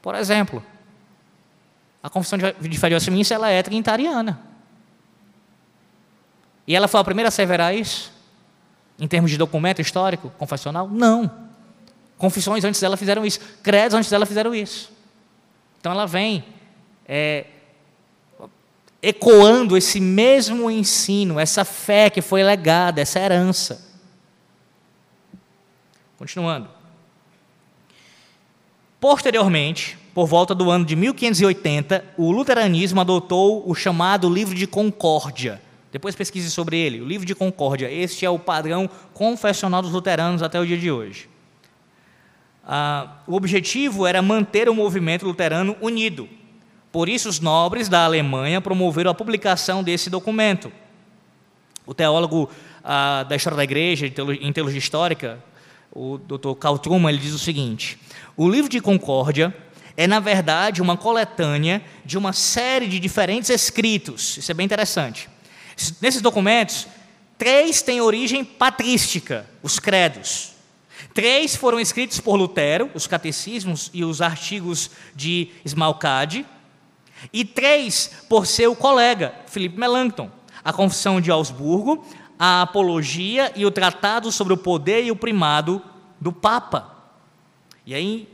Por 0.02 0.14
exemplo, 0.14 0.62
a 2.02 2.10
Confissão 2.10 2.38
de 2.38 2.78
Fé 2.78 2.88
de 2.90 2.94
Westminster 2.96 3.34
ela 3.34 3.48
é 3.48 3.62
trinitariana. 3.62 4.42
E 6.66 6.76
ela 6.76 6.86
foi 6.86 7.00
a 7.00 7.04
primeira 7.04 7.28
a 7.28 7.30
asseverar 7.30 7.74
isso? 7.74 8.11
Em 8.98 9.08
termos 9.08 9.30
de 9.30 9.36
documento 9.36 9.80
histórico, 9.80 10.30
confessional? 10.38 10.88
Não. 10.88 11.30
Confissões 12.16 12.64
antes 12.64 12.80
dela 12.80 12.96
fizeram 12.96 13.26
isso. 13.26 13.40
Credos 13.62 13.94
antes 13.94 14.10
dela 14.10 14.26
fizeram 14.26 14.54
isso. 14.54 14.92
Então 15.80 15.90
ela 15.90 16.06
vem 16.06 16.44
é, 17.06 17.46
ecoando 19.02 19.76
esse 19.76 20.00
mesmo 20.00 20.70
ensino, 20.70 21.40
essa 21.40 21.64
fé 21.64 22.08
que 22.08 22.22
foi 22.22 22.44
legada, 22.44 23.00
essa 23.00 23.18
herança. 23.18 23.84
Continuando. 26.16 26.68
Posteriormente, 29.00 29.98
por 30.14 30.26
volta 30.26 30.54
do 30.54 30.70
ano 30.70 30.84
de 30.84 30.94
1580, 30.94 32.04
o 32.16 32.30
luteranismo 32.30 33.00
adotou 33.00 33.68
o 33.68 33.74
chamado 33.74 34.32
Livro 34.32 34.54
de 34.54 34.68
Concórdia 34.68 35.60
depois 35.92 36.16
pesquise 36.16 36.50
sobre 36.50 36.78
ele. 36.78 37.02
O 37.02 37.04
livro 37.04 37.26
de 37.26 37.34
Concórdia. 37.34 37.92
Este 37.92 38.24
é 38.24 38.30
o 38.30 38.38
padrão 38.38 38.88
confessional 39.12 39.82
dos 39.82 39.92
luteranos 39.92 40.42
até 40.42 40.58
o 40.58 40.66
dia 40.66 40.78
de 40.78 40.90
hoje. 40.90 41.28
Ah, 42.66 43.18
o 43.26 43.34
objetivo 43.34 44.06
era 44.06 44.22
manter 44.22 44.70
o 44.70 44.74
movimento 44.74 45.26
luterano 45.26 45.76
unido. 45.82 46.26
Por 46.90 47.10
isso, 47.10 47.28
os 47.28 47.40
nobres 47.40 47.90
da 47.90 48.06
Alemanha 48.06 48.58
promoveram 48.58 49.10
a 49.10 49.14
publicação 49.14 49.82
desse 49.82 50.08
documento. 50.08 50.72
O 51.84 51.92
teólogo 51.92 52.48
ah, 52.82 53.24
da 53.28 53.36
história 53.36 53.56
da 53.58 53.64
igreja, 53.64 54.06
em 54.06 54.52
teologia 54.52 54.78
histórica, 54.78 55.44
o 55.94 56.16
Dr. 56.16 56.54
Karl 56.58 56.78
Truman, 56.78 57.10
ele 57.10 57.18
diz 57.18 57.34
o 57.34 57.38
seguinte: 57.38 57.98
o 58.34 58.48
livro 58.48 58.70
de 58.70 58.80
Concórdia 58.80 59.54
é, 59.94 60.06
na 60.06 60.20
verdade, 60.20 60.80
uma 60.80 60.96
coletânea 60.96 61.82
de 62.02 62.16
uma 62.16 62.32
série 62.32 62.88
de 62.88 62.98
diferentes 62.98 63.50
escritos. 63.50 64.38
Isso 64.38 64.50
é 64.50 64.54
bem 64.54 64.64
interessante. 64.64 65.28
Nesses 66.00 66.20
documentos, 66.20 66.86
três 67.38 67.82
têm 67.82 68.00
origem 68.00 68.44
patrística, 68.44 69.48
os 69.62 69.78
credos. 69.78 70.52
Três 71.14 71.54
foram 71.56 71.80
escritos 71.80 72.20
por 72.20 72.36
Lutero, 72.36 72.90
os 72.94 73.06
catecismos 73.06 73.90
e 73.92 74.04
os 74.04 74.22
artigos 74.22 74.90
de 75.14 75.50
Smalcade. 75.64 76.46
E 77.32 77.44
três 77.44 78.24
por 78.28 78.46
seu 78.46 78.74
colega, 78.74 79.34
Felipe 79.46 79.78
Melanchthon, 79.78 80.30
a 80.64 80.72
Confissão 80.72 81.20
de 81.20 81.30
Augsburgo, 81.30 82.04
a 82.38 82.62
Apologia 82.62 83.52
e 83.54 83.64
o 83.64 83.70
Tratado 83.70 84.32
sobre 84.32 84.52
o 84.52 84.56
Poder 84.56 85.04
e 85.04 85.10
o 85.10 85.16
Primado 85.16 85.82
do 86.20 86.32
Papa. 86.32 86.96
E 87.86 87.94
aí, 87.94 88.28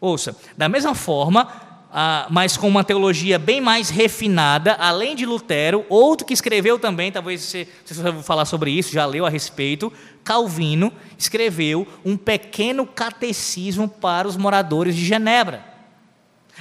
ouça, 0.00 0.36
da 0.56 0.68
mesma 0.68 0.94
forma, 0.94 1.67
ah, 1.90 2.26
mas 2.30 2.56
com 2.56 2.68
uma 2.68 2.84
teologia 2.84 3.38
bem 3.38 3.60
mais 3.60 3.88
refinada, 3.88 4.74
além 4.74 5.16
de 5.16 5.24
Lutero, 5.24 5.86
outro 5.88 6.26
que 6.26 6.34
escreveu 6.34 6.78
também, 6.78 7.10
talvez 7.10 7.40
você, 7.40 7.66
você 7.84 8.02
vai 8.02 8.22
falar 8.22 8.44
sobre 8.44 8.70
isso, 8.70 8.92
já 8.92 9.06
leu 9.06 9.24
a 9.24 9.30
respeito, 9.30 9.92
Calvino 10.22 10.92
escreveu 11.16 11.86
um 12.04 12.16
pequeno 12.16 12.86
catecismo 12.86 13.88
para 13.88 14.28
os 14.28 14.36
moradores 14.36 14.94
de 14.94 15.04
Genebra. 15.04 15.64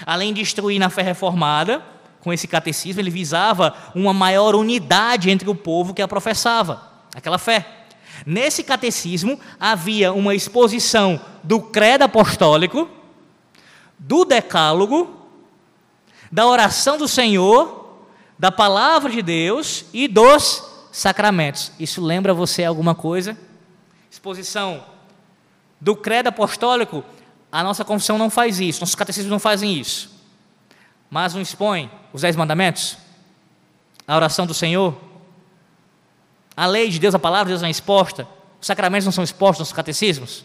Além 0.05 0.33
de 0.33 0.41
instruir 0.41 0.79
na 0.79 0.89
fé 0.89 1.01
reformada, 1.01 1.83
com 2.21 2.31
esse 2.31 2.47
catecismo, 2.47 3.01
ele 3.01 3.09
visava 3.09 3.73
uma 3.93 4.13
maior 4.13 4.55
unidade 4.55 5.29
entre 5.29 5.49
o 5.49 5.55
povo 5.55 5.93
que 5.93 6.01
a 6.01 6.07
professava, 6.07 6.81
aquela 7.13 7.37
fé. 7.37 7.65
Nesse 8.25 8.63
catecismo 8.63 9.39
havia 9.59 10.11
uma 10.13 10.33
exposição 10.33 11.19
do 11.43 11.61
credo 11.61 12.03
apostólico, 12.03 12.89
do 13.99 14.25
decálogo, 14.25 15.16
da 16.31 16.45
oração 16.45 16.97
do 16.97 17.07
Senhor, 17.07 18.05
da 18.37 18.51
palavra 18.51 19.11
de 19.11 19.21
Deus 19.21 19.85
e 19.93 20.07
dos 20.07 20.63
sacramentos. 20.91 21.71
Isso 21.79 22.03
lembra 22.03 22.33
você 22.33 22.63
alguma 22.63 22.93
coisa? 22.95 23.37
Exposição 24.09 24.83
do 25.79 25.95
credo 25.95 26.27
apostólico, 26.27 27.03
a 27.51 27.63
nossa 27.63 27.85
confissão 27.85 28.17
não 28.17 28.29
faz 28.29 28.59
isso, 28.59 28.79
nossos 28.79 28.95
catecismos 28.95 29.31
não 29.31 29.39
fazem 29.39 29.73
isso. 29.73 30.15
Mas 31.09 31.33
não 31.33 31.41
expõe 31.41 31.89
os 32.11 32.21
dez 32.21 32.35
mandamentos, 32.35 32.97
a 34.07 34.15
oração 34.15 34.45
do 34.45 34.53
Senhor, 34.53 34.97
a 36.55 36.65
lei 36.65 36.89
de 36.89 36.99
Deus, 36.99 37.13
a 37.13 37.19
palavra 37.19 37.45
de 37.45 37.51
Deus 37.51 37.61
não 37.61 37.67
é 37.67 37.71
exposta, 37.71 38.27
os 38.59 38.65
sacramentos 38.65 39.05
não 39.05 39.11
são 39.11 39.23
expostos 39.23 39.67
nos 39.67 39.73
catecismos. 39.73 40.43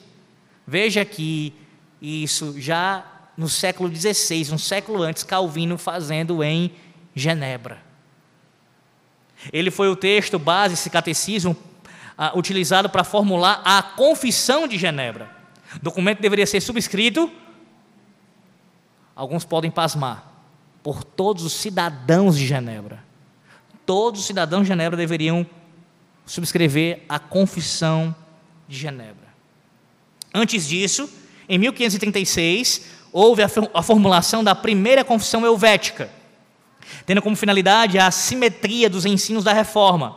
Veja 0.66 1.04
que 1.04 1.54
isso 2.00 2.60
já 2.60 3.04
no 3.36 3.48
século 3.48 3.94
XVI, 3.94 4.52
um 4.52 4.58
século 4.58 5.02
antes, 5.02 5.22
Calvino 5.22 5.78
fazendo 5.78 6.42
em 6.42 6.72
Genebra. 7.14 7.78
Ele 9.52 9.70
foi 9.70 9.88
o 9.88 9.96
texto 9.96 10.38
base, 10.38 10.74
esse 10.74 10.90
catecismo, 10.90 11.56
ah, 12.16 12.36
utilizado 12.36 12.88
para 12.88 13.04
formular 13.04 13.60
a 13.64 13.82
Confissão 13.82 14.68
de 14.68 14.78
Genebra. 14.78 15.30
O 15.76 15.78
documento 15.80 16.20
deveria 16.20 16.46
ser 16.46 16.60
subscrito, 16.60 17.30
alguns 19.16 19.44
podem 19.44 19.70
pasmar, 19.70 20.30
por 20.82 21.02
todos 21.02 21.44
os 21.44 21.52
cidadãos 21.52 22.36
de 22.36 22.46
Genebra. 22.46 23.02
Todos 23.86 24.20
os 24.20 24.26
cidadãos 24.26 24.62
de 24.62 24.68
Genebra 24.68 24.96
deveriam 24.96 25.46
subscrever 26.26 27.02
a 27.08 27.18
Confissão 27.18 28.14
de 28.68 28.78
Genebra. 28.78 29.32
Antes 30.32 30.68
disso, 30.68 31.08
em 31.48 31.58
1536, 31.58 33.01
houve 33.12 33.42
a 33.42 33.82
formulação 33.82 34.42
da 34.42 34.54
primeira 34.54 35.04
confissão 35.04 35.44
helvética, 35.44 36.10
tendo 37.04 37.20
como 37.20 37.36
finalidade 37.36 37.98
a 37.98 38.10
simetria 38.10 38.88
dos 38.88 39.04
ensinos 39.04 39.44
da 39.44 39.52
reforma. 39.52 40.16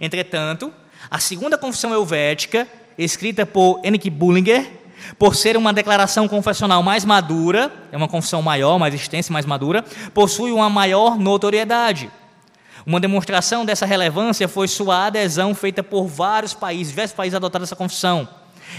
Entretanto, 0.00 0.72
a 1.10 1.18
segunda 1.18 1.56
confissão 1.56 1.92
helvética, 1.92 2.66
escrita 2.98 3.46
por 3.46 3.80
Henrik 3.84 4.10
Bullinger, 4.10 4.70
por 5.18 5.36
ser 5.36 5.56
uma 5.56 5.72
declaração 5.72 6.26
confessional 6.26 6.82
mais 6.82 7.04
madura, 7.04 7.72
é 7.92 7.96
uma 7.96 8.08
confissão 8.08 8.42
maior, 8.42 8.78
mais 8.78 8.94
extensa 8.94 9.30
e 9.30 9.32
mais 9.32 9.46
madura, 9.46 9.84
possui 10.12 10.50
uma 10.50 10.70
maior 10.70 11.18
notoriedade. 11.18 12.10
Uma 12.86 13.00
demonstração 13.00 13.64
dessa 13.64 13.86
relevância 13.86 14.48
foi 14.48 14.66
sua 14.68 15.06
adesão 15.06 15.54
feita 15.54 15.82
por 15.82 16.06
vários 16.06 16.52
países, 16.54 16.88
diversos 16.88 17.16
países 17.16 17.34
adotaram 17.34 17.62
essa 17.62 17.76
confissão. 17.76 18.28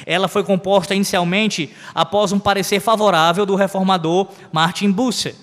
Ela 0.05 0.27
foi 0.27 0.43
composta 0.43 0.95
inicialmente 0.95 1.71
após 1.93 2.31
um 2.31 2.39
parecer 2.39 2.79
favorável 2.79 3.45
do 3.45 3.55
reformador 3.55 4.27
Martin 4.51 4.91
Bucer, 4.91 5.35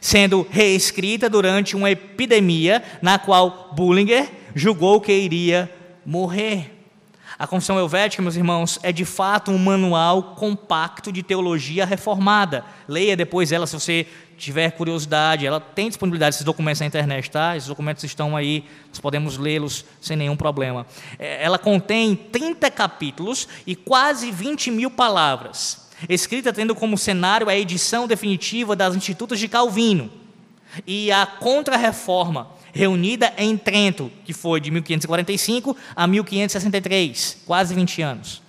sendo 0.00 0.46
reescrita 0.50 1.28
durante 1.28 1.76
uma 1.76 1.90
epidemia 1.90 2.82
na 3.00 3.18
qual 3.18 3.70
Bullinger 3.74 4.30
julgou 4.54 5.00
que 5.00 5.12
iria 5.12 5.70
morrer. 6.04 6.70
A 7.38 7.46
Confissão 7.46 7.78
Helvética, 7.78 8.22
meus 8.22 8.36
irmãos, 8.36 8.78
é 8.82 8.92
de 8.92 9.04
fato 9.04 9.50
um 9.50 9.58
manual 9.58 10.34
compacto 10.36 11.10
de 11.10 11.22
teologia 11.22 11.84
reformada. 11.84 12.64
Leia 12.86 13.16
depois 13.16 13.50
ela 13.50 13.66
se 13.66 13.74
você 13.74 14.06
tiver 14.42 14.72
curiosidade. 14.72 15.46
Ela 15.46 15.60
tem 15.60 15.88
disponibilidade 15.88 16.32
desses 16.34 16.44
documentos 16.44 16.80
na 16.80 16.86
internet, 16.86 17.30
tá? 17.30 17.56
Esses 17.56 17.68
documentos 17.68 18.02
estão 18.02 18.36
aí, 18.36 18.64
nós 18.88 18.98
podemos 18.98 19.38
lê-los 19.38 19.84
sem 20.00 20.16
nenhum 20.16 20.36
problema. 20.36 20.84
É, 21.18 21.44
ela 21.44 21.58
contém 21.58 22.16
30 22.16 22.70
capítulos 22.70 23.46
e 23.64 23.76
quase 23.76 24.32
20 24.32 24.70
mil 24.72 24.90
palavras, 24.90 25.88
escrita 26.08 26.52
tendo 26.52 26.74
como 26.74 26.98
cenário 26.98 27.48
a 27.48 27.56
edição 27.56 28.08
definitiva 28.08 28.74
das 28.74 28.96
Institutos 28.96 29.38
de 29.38 29.46
Calvino 29.46 30.10
e 30.86 31.12
a 31.12 31.24
Contra-Reforma 31.24 32.50
reunida 32.72 33.32
em 33.36 33.56
Trento, 33.56 34.10
que 34.24 34.32
foi 34.32 34.60
de 34.60 34.70
1545 34.70 35.76
a 35.94 36.06
1563, 36.06 37.42
quase 37.46 37.74
20 37.74 38.02
anos. 38.02 38.42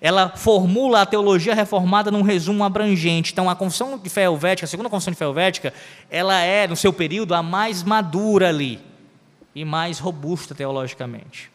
Ela 0.00 0.30
formula 0.30 1.02
a 1.02 1.06
teologia 1.06 1.54
reformada 1.54 2.10
num 2.10 2.22
resumo 2.22 2.64
abrangente. 2.64 3.32
Então, 3.32 3.50
a 3.50 3.56
Confissão 3.56 3.98
de 3.98 4.08
Fé 4.08 4.24
Helvética, 4.24 4.64
a 4.64 4.68
segunda 4.68 4.88
Confissão 4.88 5.12
de 5.12 5.18
Fé 5.18 5.24
Helvética, 5.24 5.74
ela 6.10 6.38
é, 6.40 6.66
no 6.66 6.76
seu 6.76 6.92
período, 6.92 7.34
a 7.34 7.42
mais 7.42 7.82
madura 7.82 8.48
ali 8.48 8.80
e 9.54 9.64
mais 9.64 9.98
robusta 9.98 10.54
teologicamente. 10.54 11.50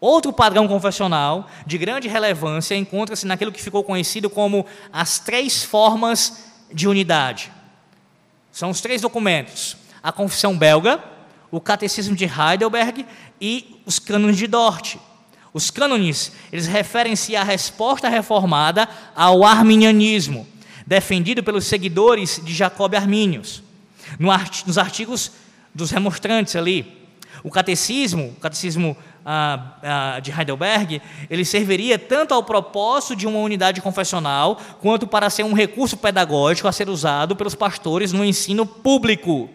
Outro 0.00 0.32
padrão 0.32 0.66
confessional 0.66 1.48
de 1.64 1.78
grande 1.78 2.08
relevância 2.08 2.74
encontra-se 2.74 3.24
naquilo 3.26 3.52
que 3.52 3.62
ficou 3.62 3.84
conhecido 3.84 4.28
como 4.28 4.66
as 4.92 5.20
três 5.20 5.62
formas 5.62 6.44
de 6.72 6.88
unidade. 6.88 7.52
São 8.50 8.70
os 8.70 8.80
três 8.80 9.00
documentos: 9.00 9.76
a 10.02 10.10
Confissão 10.10 10.58
Belga, 10.58 11.02
o 11.52 11.60
Catecismo 11.60 12.16
de 12.16 12.24
Heidelberg 12.24 13.06
e 13.40 13.80
os 13.86 13.98
Cânones 13.98 14.36
de 14.36 14.46
Dort. 14.48 14.96
Os 15.54 15.70
cânones, 15.70 16.32
eles 16.50 16.66
referem-se 16.66 17.36
à 17.36 17.42
resposta 17.42 18.08
reformada 18.08 18.88
ao 19.14 19.44
arminianismo, 19.44 20.46
defendido 20.86 21.42
pelos 21.42 21.66
seguidores 21.66 22.40
de 22.42 22.54
Jacob 22.54 22.94
Arminius. 22.94 23.62
nos 24.18 24.78
artigos 24.78 25.32
dos 25.74 25.90
remonstrantes 25.90 26.56
ali, 26.56 27.02
o 27.44 27.50
catecismo, 27.50 28.34
o 28.36 28.40
catecismo 28.40 28.96
ah, 29.24 29.76
ah, 29.82 30.20
de 30.20 30.30
Heidelberg, 30.30 31.02
ele 31.28 31.44
serviria 31.44 31.98
tanto 31.98 32.32
ao 32.32 32.42
propósito 32.42 33.16
de 33.16 33.26
uma 33.26 33.38
unidade 33.38 33.80
confessional, 33.80 34.60
quanto 34.80 35.06
para 35.06 35.28
ser 35.28 35.44
um 35.44 35.52
recurso 35.52 35.96
pedagógico 35.96 36.68
a 36.68 36.72
ser 36.72 36.88
usado 36.88 37.36
pelos 37.36 37.54
pastores 37.54 38.12
no 38.12 38.24
ensino 38.24 38.64
público. 38.64 39.50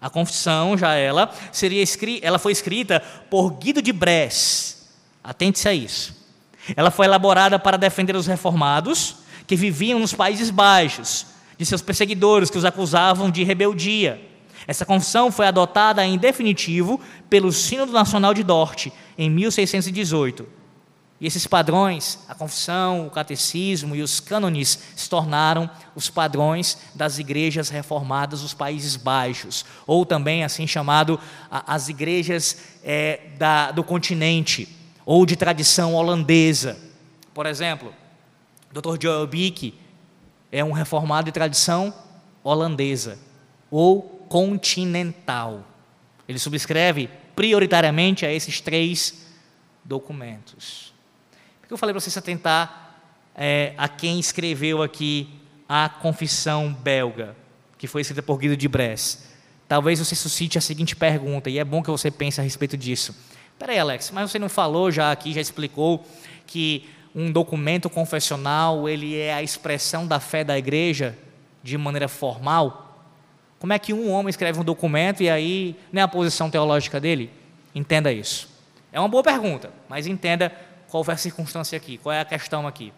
A 0.00 0.08
confissão, 0.08 0.78
já 0.78 0.94
ela, 0.94 1.30
seria 1.50 1.84
ela 2.22 2.38
foi 2.38 2.52
escrita 2.52 3.00
por 3.28 3.50
Guido 3.54 3.82
de 3.82 3.92
Bresse. 3.92 4.77
Atente-se 5.22 5.68
a 5.68 5.74
isso. 5.74 6.16
Ela 6.76 6.90
foi 6.90 7.06
elaborada 7.06 7.58
para 7.58 7.76
defender 7.76 8.14
os 8.14 8.26
reformados 8.26 9.16
que 9.46 9.56
viviam 9.56 9.98
nos 9.98 10.12
Países 10.12 10.50
Baixos, 10.50 11.26
de 11.56 11.64
seus 11.64 11.82
perseguidores 11.82 12.50
que 12.50 12.58
os 12.58 12.64
acusavam 12.64 13.30
de 13.30 13.42
rebeldia. 13.42 14.20
Essa 14.66 14.84
confissão 14.84 15.32
foi 15.32 15.46
adotada 15.46 16.04
em 16.04 16.18
definitivo 16.18 17.00
pelo 17.30 17.52
Sínodo 17.52 17.92
Nacional 17.92 18.34
de 18.34 18.42
Dort 18.42 18.88
em 19.16 19.30
1618 19.30 20.58
e 21.20 21.26
esses 21.26 21.46
padrões, 21.48 22.20
a 22.28 22.34
confissão, 22.34 23.06
o 23.06 23.10
catecismo 23.10 23.96
e 23.96 24.02
os 24.02 24.20
cânones, 24.20 24.78
se 24.94 25.10
tornaram 25.10 25.68
os 25.94 26.08
padrões 26.08 26.78
das 26.94 27.18
igrejas 27.18 27.68
reformadas 27.68 28.42
dos 28.42 28.54
Países 28.54 28.94
Baixos, 28.94 29.64
ou 29.84 30.06
também 30.06 30.44
assim 30.44 30.64
chamado 30.64 31.18
as 31.50 31.88
igrejas 31.88 32.58
é, 32.84 33.20
da, 33.36 33.72
do 33.72 33.82
continente, 33.82 34.68
ou 35.10 35.24
de 35.24 35.36
tradição 35.36 35.94
holandesa. 35.94 36.78
Por 37.32 37.46
exemplo, 37.46 37.94
Dr. 38.70 39.02
Joel 39.02 39.26
Bick 39.26 39.72
é 40.52 40.62
um 40.62 40.70
reformado 40.70 41.24
de 41.24 41.32
tradição 41.32 41.94
holandesa, 42.44 43.18
ou 43.70 44.02
continental. 44.28 45.64
Ele 46.28 46.38
subscreve 46.38 47.08
prioritariamente 47.34 48.26
a 48.26 48.30
esses 48.30 48.60
três 48.60 49.26
documentos. 49.82 50.92
Por 51.62 51.68
que 51.68 51.72
eu 51.72 51.78
falei 51.78 51.94
para 51.94 52.00
você 52.00 52.10
se 52.10 52.18
atentar 52.18 53.00
é, 53.34 53.72
a 53.78 53.88
quem 53.88 54.20
escreveu 54.20 54.82
aqui 54.82 55.40
a 55.66 55.88
Confissão 55.88 56.70
Belga, 56.70 57.34
que 57.78 57.86
foi 57.86 58.02
escrita 58.02 58.22
por 58.22 58.36
Guido 58.36 58.58
de 58.58 58.68
Bresse? 58.68 59.20
Talvez 59.66 60.00
você 60.00 60.14
suscite 60.14 60.58
a 60.58 60.60
seguinte 60.60 60.94
pergunta, 60.94 61.48
e 61.48 61.58
é 61.58 61.64
bom 61.64 61.82
que 61.82 61.90
você 61.90 62.10
pense 62.10 62.38
a 62.38 62.44
respeito 62.44 62.76
disso. 62.76 63.37
Peraí, 63.58 63.78
Alex, 63.78 64.12
mas 64.12 64.30
você 64.30 64.38
não 64.38 64.48
falou 64.48 64.90
já 64.90 65.10
aqui, 65.10 65.32
já 65.32 65.40
explicou 65.40 66.06
que 66.46 66.88
um 67.14 67.32
documento 67.32 67.90
confessional 67.90 68.88
ele 68.88 69.16
é 69.16 69.34
a 69.34 69.42
expressão 69.42 70.06
da 70.06 70.20
fé 70.20 70.44
da 70.44 70.56
igreja 70.56 71.18
de 71.62 71.76
maneira 71.76 72.06
formal? 72.06 72.96
Como 73.58 73.72
é 73.72 73.78
que 73.78 73.92
um 73.92 74.10
homem 74.10 74.30
escreve 74.30 74.60
um 74.60 74.64
documento 74.64 75.22
e 75.22 75.28
aí 75.28 75.74
não 75.92 76.00
é 76.00 76.04
a 76.04 76.08
posição 76.08 76.48
teológica 76.48 77.00
dele? 77.00 77.30
Entenda 77.74 78.12
isso. 78.12 78.48
É 78.92 79.00
uma 79.00 79.08
boa 79.08 79.24
pergunta, 79.24 79.72
mas 79.88 80.06
entenda 80.06 80.52
qual 80.88 81.02
foi 81.02 81.14
a 81.14 81.16
circunstância 81.16 81.76
aqui, 81.76 81.98
qual 81.98 82.12
é 82.12 82.20
a 82.20 82.24
questão 82.24 82.66
aqui. 82.66 82.92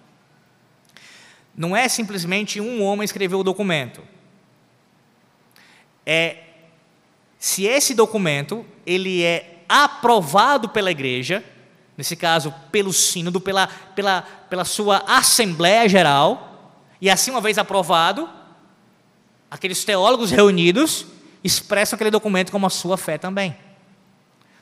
Não 1.57 1.75
é 1.75 1.89
simplesmente 1.89 2.61
um 2.61 2.83
homem 2.83 3.05
escrever 3.05 3.37
o 3.37 3.43
documento. 3.43 4.03
É 6.05 6.37
se 7.39 7.65
esse 7.65 7.95
documento 7.95 8.67
ele 8.85 9.23
é 9.23 9.50
aprovado 9.71 10.69
pela 10.69 10.91
igreja, 10.91 11.45
nesse 11.97 12.17
caso 12.17 12.53
pelo 12.73 12.93
sínodo, 12.93 13.41
pela, 13.41 13.69
pela, 13.95 14.23
pela 14.51 14.65
sua 14.65 15.05
assembleia 15.07 15.89
geral, 15.89 16.75
e 17.01 17.09
assim 17.09 17.31
uma 17.31 17.41
vez 17.41 17.57
aprovado, 17.57 18.29
aqueles 19.49 19.85
teólogos 19.85 20.33
reunidos 20.33 21.07
expressam 21.45 21.95
aquele 21.95 22.11
documento 22.11 22.51
como 22.51 22.67
a 22.67 22.71
sua 22.71 22.99
fé 22.99 23.17
também. 23.17 23.57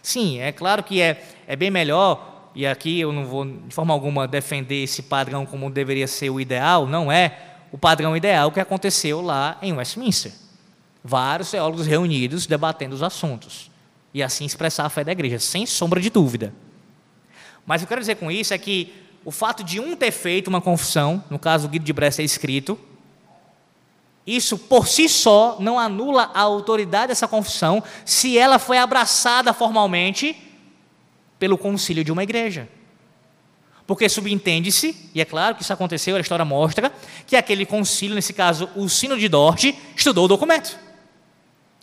Sim, 0.03 0.41
é 0.41 0.53
claro 0.53 0.83
que 0.83 1.01
é, 1.01 1.25
é 1.47 1.57
bem 1.57 1.71
melhor, 1.71 2.51
e 2.55 2.67
aqui 2.67 3.01
eu 3.01 3.11
não 3.11 3.25
vou 3.25 3.47
de 3.47 3.75
forma 3.75 3.95
alguma 3.95 4.29
defender 4.29 4.83
esse 4.83 5.03
padrão 5.03 5.47
como 5.47 5.71
deveria 5.71 6.07
ser 6.07 6.29
o 6.29 6.39
ideal, 6.39 6.87
não 6.87 7.11
é 7.11 7.39
o 7.73 7.79
padrão 7.79 8.15
ideal 8.15 8.53
que 8.53 8.61
aconteceu 8.61 9.23
lá 9.23 9.57
em 9.63 9.73
Westminster. 9.73 10.33
Vários 11.03 11.51
teólogos 11.51 11.87
reunidos 11.87 12.47
debatendo 12.47 12.95
os 12.95 13.03
assuntos 13.03 13.68
e 14.13 14.23
assim 14.23 14.45
expressar 14.45 14.85
a 14.85 14.89
fé 14.89 15.05
da 15.05 15.13
igreja, 15.13 15.39
sem 15.39 15.67
sombra 15.67 16.01
de 16.01 16.11
dúvida. 16.11 16.55
Mas 17.67 17.83
o 17.83 17.87
que 17.87 17.87
eu 17.87 17.89
quero 17.89 18.01
dizer 18.01 18.17
com 18.17 18.31
isso 18.31 18.55
é 18.55 18.59
que 18.59 18.93
o 19.25 19.31
fato 19.31 19.63
de 19.63 19.79
um 19.79 19.95
ter 19.95 20.11
feito 20.11 20.49
uma 20.49 20.61
confissão, 20.61 21.23
no 21.29 21.39
caso 21.39 21.67
o 21.67 21.71
Guido 21.71 21.85
de 21.85 21.93
Brest 21.93 22.19
é 22.19 22.23
escrito, 22.23 22.79
isso 24.27 24.59
por 24.59 24.87
si 24.87 25.09
só 25.09 25.57
não 25.59 25.79
anula 25.79 26.31
a 26.35 26.41
autoridade 26.41 27.09
dessa 27.09 27.27
confissão 27.27 27.83
se 28.05 28.39
ela 28.39 28.59
foi 28.59 28.79
abraçada 28.79 29.53
formalmente 29.55 30.37
pelo 31.39 31.57
concílio 31.57 32.05
de 32.05 32.13
uma 32.13 32.23
igreja. 32.23 32.69
Porque 33.87 34.07
subentende-se, 34.07 35.11
e 35.15 35.21
é 35.21 35.25
claro 35.25 35.55
que 35.55 35.63
isso 35.63 35.73
aconteceu, 35.73 36.15
a 36.15 36.21
história 36.21 36.45
mostra, 36.45 36.93
que 37.27 37.37
aquele 37.37 37.65
concílio, 37.65 38.15
nesse 38.15 38.35
caso 38.35 38.69
o 38.77 38.87
Sino 38.87 39.19
de 39.19 39.29
Dort, 39.29 39.65
estudou 39.97 40.27
o 40.27 40.29
documento, 40.29 40.79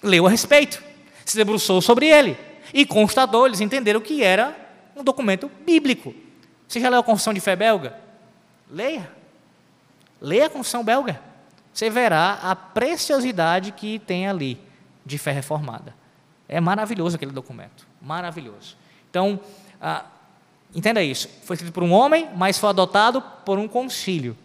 leu 0.04 0.28
a 0.28 0.30
respeito, 0.30 0.84
se 1.26 1.38
debruçou 1.38 1.82
sobre 1.82 2.08
ele 2.08 2.38
e 2.74 2.86
constatou, 2.86 3.46
eles 3.46 3.62
entenderam 3.62 4.00
que 4.00 4.24
era 4.24 4.56
um 4.96 5.04
documento 5.04 5.50
bíblico. 5.66 6.14
Você 6.68 6.80
já 6.80 6.90
leu 6.90 7.00
a 7.00 7.04
Confissão 7.04 7.34
de 7.34 7.40
Fé 7.40 7.56
belga? 7.56 7.98
Leia. 8.70 9.12
Leia 10.22 10.46
a 10.46 10.50
Confissão 10.50 10.84
belga 10.84 11.20
você 11.76 11.90
verá 11.90 12.40
a 12.42 12.56
preciosidade 12.56 13.74
que 13.74 14.00
tem 14.00 14.30
ali 14.30 14.58
de 15.06 15.18
fé 15.18 15.34
reformada. 15.34 15.94
É 16.48 16.62
maravilhoso 16.62 17.18
aquele 17.18 17.34
documento, 17.34 17.86
maravilhoso. 18.02 18.78
Então, 19.10 19.38
ah, 19.82 20.06
entenda 20.74 21.04
isso. 21.04 21.28
Foi 21.44 21.56
escrito 21.56 21.74
por 21.74 21.84
um 21.84 21.92
homem, 21.92 22.30
mas 22.34 22.58
foi 22.58 22.70
adotado 22.70 23.22
por 23.22 23.60
um 23.60 23.68
concílio. 23.68 24.38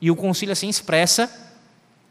E 0.00 0.10
o 0.10 0.16
concílio 0.16 0.54
assim 0.54 0.66
expressa 0.66 1.47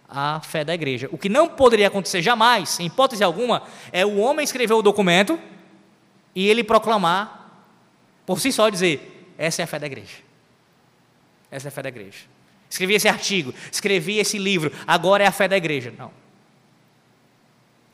a 0.10 0.40
fé 0.42 0.64
da 0.64 0.74
igreja. 0.74 1.10
O 1.12 1.18
que 1.18 1.30
não 1.30 1.50
poderia 1.50 1.88
acontecer 1.88 2.22
jamais, 2.22 2.80
em 2.80 2.86
hipótese 2.86 3.24
alguma, 3.24 3.64
é 3.92 4.06
o 4.06 4.18
homem 4.18 4.44
escrever 4.44 4.74
o 4.74 4.82
documento 4.82 5.40
e 6.34 6.48
ele 6.48 6.64
proclamar, 6.64 7.52
por 8.26 8.40
si 8.40 8.52
só, 8.52 8.70
dizer: 8.70 9.34
essa 9.38 9.62
é 9.62 9.64
a 9.64 9.68
fé 9.68 9.80
da 9.80 9.88
igreja. 9.88 10.18
Essa 11.52 11.68
é 11.68 11.70
a 11.70 11.72
fé 11.72 11.82
da 11.82 11.90
igreja. 11.90 12.20
Escrevi 12.70 12.96
esse 12.96 13.08
artigo, 13.08 13.54
escrevi 13.72 14.18
esse 14.18 14.38
livro, 14.38 14.72
agora 14.86 15.24
é 15.24 15.28
a 15.28 15.32
fé 15.32 15.48
da 15.48 15.56
igreja. 15.56 15.94
Não. 15.98 16.12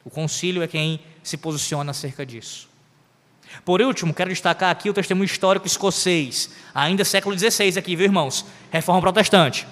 O 0.04 0.10
concílio 0.10 0.64
é 0.64 0.68
quem 0.68 1.00
se 1.22 1.38
posiciona 1.38 1.92
acerca 1.92 2.26
disso. 2.26 2.70
Por 3.64 3.82
último, 3.82 4.14
quero 4.14 4.32
destacar 4.32 4.72
aqui 4.72 4.90
o 4.90 4.94
testemunho 4.94 5.26
histórico 5.26 5.68
escocês, 5.68 6.50
ainda 6.74 7.06
século 7.06 7.38
XVI 7.38 7.78
aqui, 7.78 7.96
viu 7.96 8.06
irmãos? 8.06 8.46
Reforma 8.72 9.00
protestante. 9.00 9.68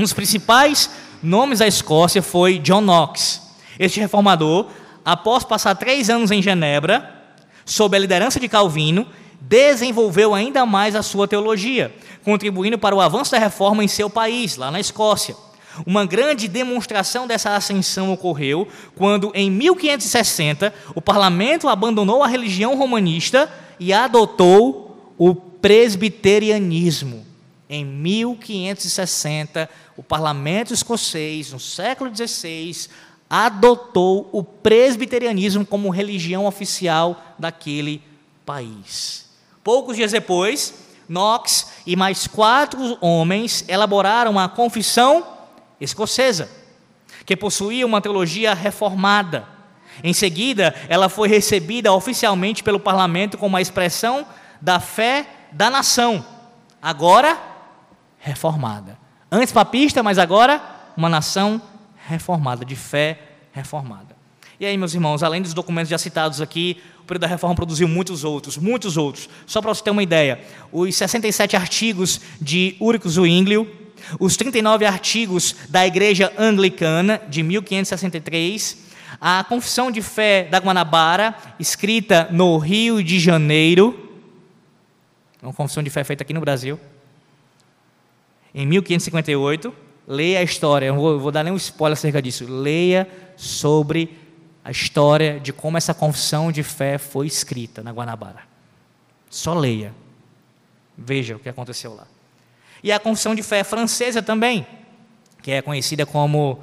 Um 0.00 0.02
dos 0.02 0.14
principais 0.14 0.88
nomes 1.22 1.58
da 1.58 1.66
Escócia 1.66 2.22
foi 2.22 2.58
John 2.58 2.80
Knox. 2.80 3.42
Este 3.78 4.00
reformador, 4.00 4.68
após 5.04 5.44
passar 5.44 5.74
três 5.74 6.08
anos 6.08 6.30
em 6.30 6.40
Genebra, 6.40 7.22
sob 7.66 7.94
a 7.94 8.00
liderança 8.00 8.40
de 8.40 8.48
Calvino, 8.48 9.06
desenvolveu 9.42 10.32
ainda 10.32 10.64
mais 10.64 10.96
a 10.96 11.02
sua 11.02 11.28
teologia, 11.28 11.94
contribuindo 12.24 12.78
para 12.78 12.96
o 12.96 13.00
avanço 13.02 13.32
da 13.32 13.38
reforma 13.38 13.84
em 13.84 13.88
seu 13.88 14.08
país, 14.08 14.56
lá 14.56 14.70
na 14.70 14.80
Escócia. 14.80 15.36
Uma 15.84 16.06
grande 16.06 16.48
demonstração 16.48 17.26
dessa 17.26 17.54
ascensão 17.54 18.10
ocorreu 18.10 18.66
quando, 18.96 19.30
em 19.34 19.50
1560, 19.50 20.72
o 20.94 21.02
parlamento 21.02 21.68
abandonou 21.68 22.24
a 22.24 22.26
religião 22.26 22.74
romanista 22.74 23.52
e 23.78 23.92
adotou 23.92 25.12
o 25.18 25.34
presbiterianismo. 25.34 27.28
Em 27.72 27.84
1560, 27.84 29.70
o 29.96 30.02
parlamento 30.02 30.74
escocês, 30.74 31.52
no 31.52 31.60
século 31.60 32.10
XVI, 32.12 32.88
adotou 33.30 34.28
o 34.32 34.42
presbiterianismo 34.42 35.64
como 35.64 35.88
religião 35.88 36.46
oficial 36.46 37.22
daquele 37.38 38.02
país. 38.44 39.30
Poucos 39.62 39.94
dias 39.94 40.10
depois, 40.10 40.74
Knox 41.08 41.70
e 41.86 41.94
mais 41.94 42.26
quatro 42.26 42.98
homens 43.00 43.64
elaboraram 43.68 44.36
a 44.36 44.48
Confissão 44.48 45.24
Escocesa, 45.80 46.50
que 47.24 47.36
possuía 47.36 47.86
uma 47.86 48.00
teologia 48.00 48.52
reformada. 48.52 49.46
Em 50.02 50.12
seguida, 50.12 50.74
ela 50.88 51.08
foi 51.08 51.28
recebida 51.28 51.92
oficialmente 51.92 52.64
pelo 52.64 52.80
parlamento 52.80 53.38
como 53.38 53.56
a 53.56 53.62
expressão 53.62 54.26
da 54.60 54.80
fé 54.80 55.24
da 55.52 55.70
nação, 55.70 56.26
agora 56.82 57.49
reformada. 58.20 58.96
Antes 59.30 59.52
papista, 59.52 60.02
mas 60.02 60.18
agora 60.18 60.62
uma 60.96 61.08
nação 61.08 61.60
reformada, 62.06 62.64
de 62.64 62.76
fé 62.76 63.18
reformada. 63.52 64.16
E 64.58 64.66
aí, 64.66 64.76
meus 64.76 64.94
irmãos, 64.94 65.22
além 65.22 65.40
dos 65.40 65.54
documentos 65.54 65.88
já 65.88 65.98
citados 65.98 66.40
aqui, 66.40 66.80
período 67.10 67.22
da 67.22 67.26
reforma 67.26 67.56
produziu 67.56 67.88
muitos 67.88 68.22
outros, 68.22 68.56
muitos 68.56 68.96
outros. 68.96 69.28
Só 69.44 69.60
para 69.60 69.74
você 69.74 69.82
ter 69.82 69.90
uma 69.90 70.02
ideia, 70.02 70.40
os 70.70 70.94
67 70.94 71.56
artigos 71.56 72.20
de 72.40 72.76
Ulrich 72.80 73.08
Zwinglio, 73.08 73.68
os 74.20 74.36
39 74.36 74.86
artigos 74.86 75.56
da 75.68 75.84
Igreja 75.84 76.32
Anglicana 76.38 77.20
de 77.28 77.42
1563, 77.42 78.78
a 79.20 79.42
Confissão 79.42 79.90
de 79.90 80.00
Fé 80.00 80.44
da 80.44 80.58
Guanabara, 80.58 81.34
escrita 81.58 82.28
no 82.30 82.56
Rio 82.58 83.02
de 83.02 83.18
Janeiro, 83.18 84.08
uma 85.42 85.52
confissão 85.52 85.82
de 85.82 85.90
fé 85.90 86.04
feita 86.04 86.22
aqui 86.22 86.32
no 86.32 86.40
Brasil, 86.40 86.78
em 88.54 88.66
1558. 88.66 89.72
Leia 90.06 90.40
a 90.40 90.42
história, 90.42 90.86
eu 90.86 90.94
vou, 90.94 91.20
vou 91.20 91.30
dar 91.30 91.44
nem 91.44 91.52
um 91.52 91.56
spoiler 91.56 91.96
acerca 91.96 92.20
disso. 92.20 92.44
Leia 92.48 93.08
sobre 93.36 94.18
a 94.64 94.70
história 94.70 95.38
de 95.40 95.52
como 95.52 95.76
essa 95.76 95.94
confissão 95.94 96.50
de 96.50 96.62
fé 96.62 96.98
foi 96.98 97.26
escrita 97.26 97.82
na 97.82 97.92
Guanabara. 97.92 98.42
Só 99.28 99.54
leia. 99.54 99.94
Veja 100.96 101.36
o 101.36 101.38
que 101.38 101.48
aconteceu 101.48 101.94
lá. 101.94 102.06
E 102.82 102.90
a 102.90 102.98
confissão 102.98 103.34
de 103.34 103.42
fé 103.42 103.62
francesa 103.62 104.22
também, 104.22 104.66
que 105.42 105.50
é 105.52 105.62
conhecida 105.62 106.04
como 106.04 106.60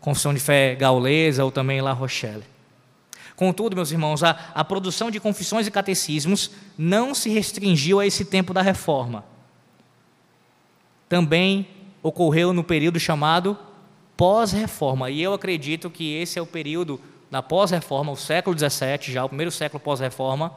confissão 0.00 0.34
de 0.34 0.40
fé 0.40 0.74
gaulesa 0.74 1.44
ou 1.44 1.50
também 1.50 1.80
La 1.80 1.92
Rochelle. 1.92 2.44
Contudo, 3.34 3.74
meus 3.74 3.90
irmãos, 3.90 4.22
a, 4.22 4.38
a 4.54 4.62
produção 4.62 5.10
de 5.10 5.18
confissões 5.18 5.66
e 5.66 5.70
catecismos 5.70 6.50
não 6.76 7.14
se 7.14 7.30
restringiu 7.30 7.98
a 7.98 8.06
esse 8.06 8.24
tempo 8.24 8.52
da 8.52 8.60
reforma. 8.60 9.24
Também 11.10 11.66
ocorreu 12.04 12.52
no 12.52 12.62
período 12.62 13.00
chamado 13.00 13.58
pós-reforma. 14.16 15.10
E 15.10 15.20
eu 15.20 15.34
acredito 15.34 15.90
que 15.90 16.14
esse 16.14 16.38
é 16.38 16.42
o 16.42 16.46
período 16.46 17.00
na 17.28 17.42
pós-reforma, 17.42 18.12
o 18.12 18.16
século 18.16 18.56
XVII, 18.56 19.12
já 19.12 19.24
o 19.24 19.28
primeiro 19.28 19.50
século 19.50 19.80
pós-reforma, 19.80 20.56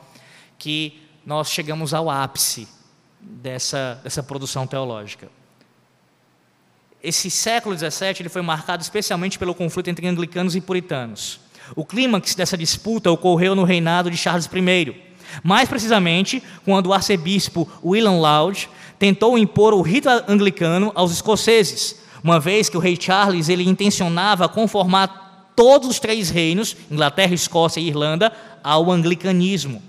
que 0.60 1.02
nós 1.26 1.50
chegamos 1.50 1.92
ao 1.92 2.08
ápice 2.08 2.68
dessa, 3.20 4.00
dessa 4.04 4.22
produção 4.22 4.68
teológica. 4.68 5.28
Esse 7.02 7.32
século 7.32 7.76
XVII 7.76 8.18
ele 8.20 8.30
foi 8.30 8.44
marcado 8.44 8.84
especialmente 8.84 9.39
pelo 9.39 9.56
conflito 9.56 9.89
entre 9.89 10.08
anglicanos 10.08 10.56
e 10.56 10.62
puritanos. 10.62 11.39
O 11.76 11.84
clímax 11.84 12.36
dessa 12.36 12.56
disputa 12.56 13.10
ocorreu 13.10 13.56
no 13.56 13.63
reinado 13.63 14.12
de 14.12 14.18
Charles 14.18 14.46
I, 14.46 14.96
mais 15.44 15.68
precisamente 15.68 16.44
quando 16.63 16.88
o 16.88 16.94
arcebispo 16.94 17.68
William 17.84 18.20
Laud 18.20 18.70
tentou 19.04 19.38
impor 19.38 19.74
o 19.74 19.82
rito 19.82 20.08
anglicano 20.30 20.89
aos 20.96 21.12
escoceses, 21.12 21.98
uma 22.24 22.39
vez 22.39 22.70
que 22.70 22.78
o 22.78 22.80
rei 22.80 22.98
Charles 22.98 23.50
ele 23.50 23.68
intencionava 23.68 24.48
conformar 24.48 25.52
todos 25.58 25.89
os 25.89 26.00
três 26.00 26.30
reinos, 26.30 26.78
Inglaterra, 26.89 27.34
Escócia 27.34 27.82
e 27.82 27.88
Irlanda, 27.89 28.32
ao 28.63 28.89
anglicanismo. 28.89 29.84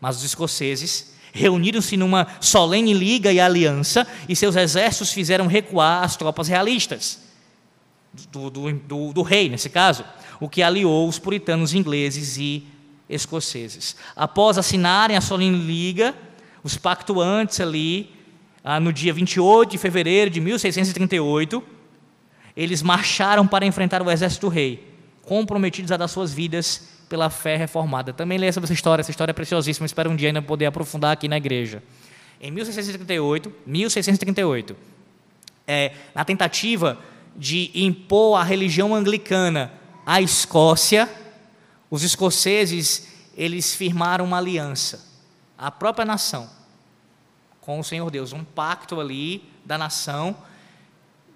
Mas 0.00 0.16
os 0.16 0.24
escoceses 0.24 1.12
reuniram-se 1.32 1.96
numa 1.96 2.26
solene 2.40 2.92
liga 2.92 3.32
e 3.32 3.38
aliança, 3.38 4.04
e 4.28 4.34
seus 4.34 4.56
exércitos 4.56 5.12
fizeram 5.12 5.46
recuar 5.46 6.02
as 6.02 6.16
tropas 6.16 6.48
realistas, 6.48 7.20
do, 8.32 8.50
do, 8.50 8.72
do, 8.72 9.12
do 9.12 9.22
rei, 9.22 9.48
nesse 9.48 9.70
caso, 9.70 10.04
o 10.40 10.48
que 10.48 10.60
aliou 10.60 11.08
os 11.08 11.20
puritanos 11.20 11.72
ingleses 11.72 12.36
e 12.36 12.66
escoceses. 13.08 13.94
Após 14.16 14.58
assinarem 14.58 15.16
a 15.16 15.20
solene 15.20 15.56
liga, 15.56 16.16
os 16.64 16.76
pactuantes 16.76 17.60
ali, 17.60 18.18
no 18.80 18.92
dia 18.92 19.12
28 19.12 19.70
de 19.70 19.78
fevereiro 19.78 20.30
de 20.30 20.40
1638, 20.40 21.62
eles 22.56 22.82
marcharam 22.82 23.46
para 23.46 23.64
enfrentar 23.64 24.02
o 24.02 24.10
exército 24.10 24.46
do 24.46 24.52
rei, 24.52 24.86
comprometidos 25.22 25.92
a 25.92 25.96
dar 25.96 26.08
suas 26.08 26.32
vidas 26.32 26.88
pela 27.08 27.30
fé 27.30 27.56
reformada. 27.56 28.12
Também 28.12 28.38
leia 28.38 28.52
sobre 28.52 28.66
essa 28.66 28.74
história, 28.74 29.00
essa 29.00 29.10
história 29.10 29.30
é 29.30 29.34
preciosíssima, 29.34 29.86
espero 29.86 30.10
um 30.10 30.16
dia 30.16 30.28
ainda 30.28 30.42
poder 30.42 30.66
aprofundar 30.66 31.12
aqui 31.12 31.28
na 31.28 31.36
igreja. 31.36 31.82
Em 32.40 32.50
1638, 32.50 33.52
1638 33.66 34.76
é, 35.70 35.92
na 36.12 36.24
tentativa 36.24 36.98
de 37.36 37.70
impor 37.74 38.40
a 38.40 38.42
religião 38.42 38.92
anglicana 38.92 39.72
à 40.04 40.20
Escócia, 40.20 41.08
os 41.88 42.02
escoceses 42.02 43.06
eles 43.36 43.72
firmaram 43.74 44.24
uma 44.24 44.38
aliança, 44.38 45.08
a 45.56 45.70
própria 45.70 46.04
nação, 46.04 46.50
com 47.70 47.78
o 47.78 47.84
Senhor 47.84 48.10
Deus, 48.10 48.32
um 48.32 48.42
pacto 48.42 48.98
ali 48.98 49.48
da 49.64 49.78
nação 49.78 50.36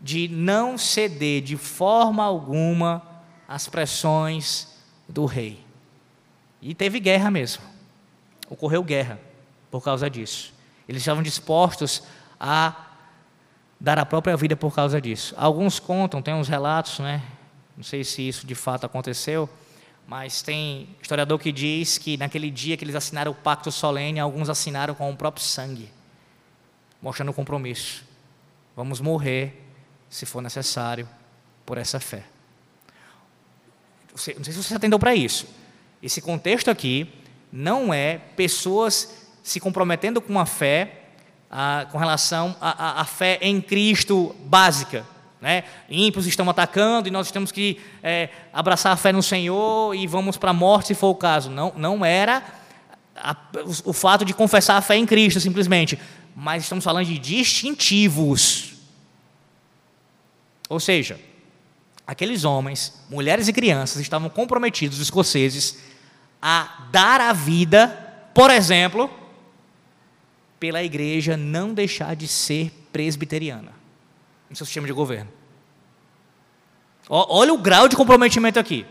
de 0.03 0.27
não 0.27 0.77
ceder 0.77 1.41
de 1.41 1.57
forma 1.57 2.25
alguma 2.25 3.01
às 3.47 3.69
pressões 3.69 4.77
do 5.09 5.27
rei. 5.27 5.65
E 6.61 6.75
teve 6.75 6.99
guerra 6.99 7.31
mesmo. 7.31 7.63
Ocorreu 8.51 8.83
guerra 8.83 9.21
por 9.71 9.81
causa 9.81 10.11
disso. 10.11 10.53
Eles 10.89 11.03
estavam 11.03 11.23
dispostos 11.23 12.03
a 12.41 12.75
dar 13.79 14.01
a 14.01 14.05
própria 14.05 14.37
vida 14.37 14.57
por 14.57 14.75
causa 14.75 15.01
disso. 15.01 15.37
Alguns 15.39 15.79
contam, 15.79 16.21
tem 16.21 16.35
uns 16.35 16.49
relatos, 16.49 16.99
né? 16.99 17.23
Não 17.77 17.85
sei 17.85 18.03
se 18.03 18.27
isso 18.27 18.45
de 18.45 18.57
fato 18.57 18.87
aconteceu, 18.87 19.49
mas 20.05 20.43
tem 20.43 20.89
historiador 21.01 21.39
que 21.39 21.53
diz 21.53 21.97
que 21.97 22.17
naquele 22.17 22.51
dia 22.51 22.77
que 22.77 22.83
eles 22.83 22.97
assinaram 22.97 23.31
o 23.31 23.37
pacto 23.37 23.71
solene, 23.71 24.19
alguns 24.19 24.49
assinaram 24.49 24.97
com 24.97 25.09
o 25.09 25.17
próprio 25.17 25.45
sangue, 25.45 25.94
mostrando 27.05 27.29
o 27.29 27.35
compromisso. 27.35 28.03
Vamos 28.75 28.99
morrer, 28.99 29.63
se 30.09 30.25
for 30.25 30.41
necessário, 30.41 31.07
por 31.67 31.77
essa 31.77 32.01
fé. 32.01 32.25
não 34.11 34.17
sei 34.17 34.35
se 34.35 34.53
você 34.55 34.75
atendeu 34.75 34.99
para 34.99 35.15
isso. 35.15 35.47
Esse 36.03 36.23
contexto 36.23 36.71
aqui 36.71 37.13
não 37.53 37.93
é 37.93 38.17
pessoas 38.35 39.29
se 39.43 39.61
comprometendo 39.61 40.19
com 40.23 40.41
a 40.41 40.47
fé 40.47 41.03
ah, 41.51 41.87
com 41.93 41.99
relação 41.99 42.57
à 42.59 43.05
fé 43.05 43.39
em 43.43 43.61
Cristo 43.61 44.35
básica. 44.41 45.05
Né? 45.43 45.65
Ímpios 45.91 46.27
estão 46.27 46.49
atacando 46.49 47.07
e 47.07 47.11
nós 47.11 47.31
temos 47.31 47.53
que 47.53 47.79
é, 48.03 48.31
abraçar 48.51 48.93
a 48.93 48.97
fé 48.97 49.13
no 49.13 49.23
Senhor 49.23 49.95
e 49.95 50.07
vamos 50.07 50.39
para 50.39 50.51
a 50.51 50.55
morte 50.55 50.89
se 50.89 50.95
for 50.95 51.09
o 51.09 51.15
caso. 51.15 51.51
Não, 51.51 51.71
não 51.77 52.03
era 52.03 52.43
a, 53.15 53.37
o, 53.85 53.91
o 53.91 53.93
fato 53.93 54.25
de 54.25 54.33
confessar 54.33 54.79
a 54.79 54.81
fé 54.81 54.97
em 54.97 55.05
Cristo 55.05 55.39
simplesmente, 55.39 55.99
mas 56.35 56.65
estamos 56.65 56.85
falando 56.85 57.07
de 57.07 57.19
distintivos. 57.19 58.75
Ou 60.69 60.81
seja, 60.81 61.21
aqueles 62.07 62.45
homens, 62.45 63.05
mulheres 63.09 63.49
e 63.49 63.53
crianças 63.53 64.01
estavam 64.01 64.29
comprometidos, 64.29 64.99
os 64.99 65.05
escoceses, 65.05 65.79
a 66.41 66.89
dar 66.91 67.21
a 67.21 67.33
vida, 67.33 67.89
por 68.35 68.51
exemplo, 68.51 69.11
pela 70.59 70.83
igreja 70.83 71.37
não 71.37 71.73
deixar 71.73 72.17
de 72.17 72.27
ser 72.27 72.73
presbiteriana 72.93 73.73
no 74.49 74.57
seu 74.57 74.67
sistema 74.67 74.87
de 74.87 74.93
governo. 74.93 75.31
Olha 77.09 77.53
o 77.53 77.59
grau 77.59 77.87
de 77.87 77.97
comprometimento 77.97 78.59
aqui. 78.59 78.87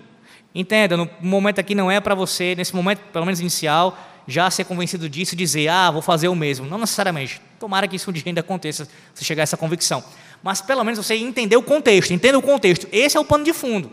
Entenda, 0.54 0.96
no 0.96 1.10
momento 1.20 1.60
aqui 1.60 1.74
não 1.74 1.90
é 1.90 2.00
para 2.00 2.14
você, 2.14 2.54
nesse 2.56 2.76
momento, 2.76 3.00
pelo 3.12 3.26
menos 3.26 3.40
inicial, 3.40 3.98
já 4.28 4.50
ser 4.50 4.64
convencido 4.64 5.10
disso 5.10 5.34
e 5.34 5.38
dizer, 5.38 5.68
ah, 5.68 5.92
vou 5.92 6.02
fazer 6.02 6.28
o 6.28 6.36
mesmo. 6.36 6.66
Não 6.66 6.78
necessariamente. 6.78 7.42
Tomara 7.60 7.88
que 7.88 7.96
isso 7.96 8.10
um 8.10 8.14
dia 8.14 8.24
ainda 8.26 8.42
aconteça, 8.42 8.88
se 9.14 9.24
chegar 9.24 9.42
a 9.42 9.46
essa 9.46 9.58
convicção. 9.58 10.04
Mas 10.42 10.62
pelo 10.62 10.84
menos 10.84 10.98
você 10.98 11.16
entender 11.16 11.56
o 11.56 11.64
contexto, 11.64 12.12
entenda 12.12 12.38
o 12.38 12.42
contexto. 12.42 12.88
Esse 12.92 13.18
é 13.18 13.20
o 13.20 13.26
pano 13.26 13.44
de 13.44 13.54
fundo. 13.54 13.92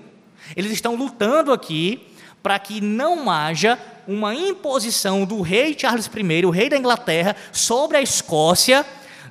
Eles 0.56 0.72
estão 0.72 0.96
lutando 0.96 1.52
aqui 1.52 2.06
para 2.42 2.58
que 2.58 2.80
não 2.80 3.30
haja 3.30 3.78
uma 4.08 4.34
imposição 4.34 5.24
do 5.24 5.40
rei 5.40 5.76
Charles 5.78 6.10
I, 6.12 6.44
o 6.44 6.50
rei 6.50 6.68
da 6.68 6.76
Inglaterra, 6.76 7.36
sobre 7.52 7.96
a 7.96 8.02
Escócia 8.02 8.84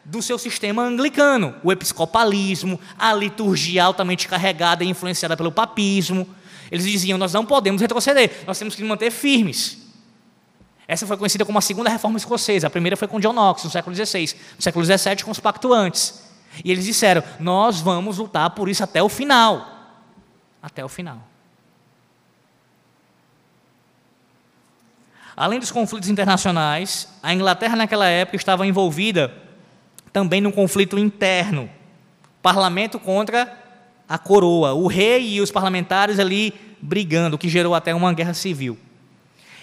do 0.06 0.22
seu 0.22 0.40
sistema 0.40 0.84
anglicano, 0.84 1.56
o 1.64 1.72
episcopalismo, 1.72 2.80
a 2.98 3.14
liturgia 3.14 3.84
altamente 3.84 4.28
carregada 4.28 4.84
e 4.84 4.88
influenciada 4.88 5.36
pelo 5.36 5.52
papismo. 5.52 6.28
Eles 6.72 6.86
diziam: 6.86 7.18
nós 7.18 7.34
não 7.34 7.46
podemos 7.46 7.82
retroceder, 7.82 8.44
nós 8.48 8.58
temos 8.58 8.76
que 8.76 8.82
nos 8.82 8.90
manter 8.90 9.12
firmes. 9.12 9.89
Essa 10.90 11.06
foi 11.06 11.16
conhecida 11.18 11.46
como 11.46 11.60
a 11.60 11.62
segunda 11.62 11.88
reforma 11.88 12.18
escocesa. 12.18 12.66
A 12.66 12.70
primeira 12.70 12.98
foi 12.98 13.08
com 13.08 13.20
John 13.20 13.32
Knox, 13.32 13.64
no 13.64 13.70
século 13.70 13.96
XVI. 13.96 14.36
No 14.56 14.62
século 14.64 14.84
XVII, 14.84 15.24
com 15.24 15.30
os 15.30 15.40
pactuantes. 15.40 16.24
E 16.66 16.72
eles 16.72 16.84
disseram: 16.84 17.24
nós 17.40 17.80
vamos 17.80 18.18
lutar 18.18 18.50
por 18.50 18.68
isso 18.68 18.84
até 18.84 19.04
o 19.04 19.08
final. 19.08 19.68
Até 20.60 20.84
o 20.84 20.90
final. 20.90 21.22
Além 25.38 25.60
dos 25.60 25.72
conflitos 25.72 26.10
internacionais, 26.10 27.08
a 27.22 27.36
Inglaterra 27.36 27.76
naquela 27.76 28.08
época 28.08 28.36
estava 28.36 28.66
envolvida 28.66 29.32
também 30.12 30.42
num 30.42 30.52
conflito 30.52 30.98
interno. 30.98 31.70
Parlamento 32.42 33.00
contra 33.00 33.56
a 34.08 34.18
coroa, 34.18 34.74
o 34.74 34.88
rei 34.88 35.36
e 35.36 35.40
os 35.40 35.52
parlamentares 35.52 36.18
ali 36.18 36.52
brigando, 36.82 37.36
o 37.36 37.40
que 37.40 37.48
gerou 37.48 37.76
até 37.76 37.94
uma 37.94 38.12
guerra 38.12 38.34
civil. 38.34 38.76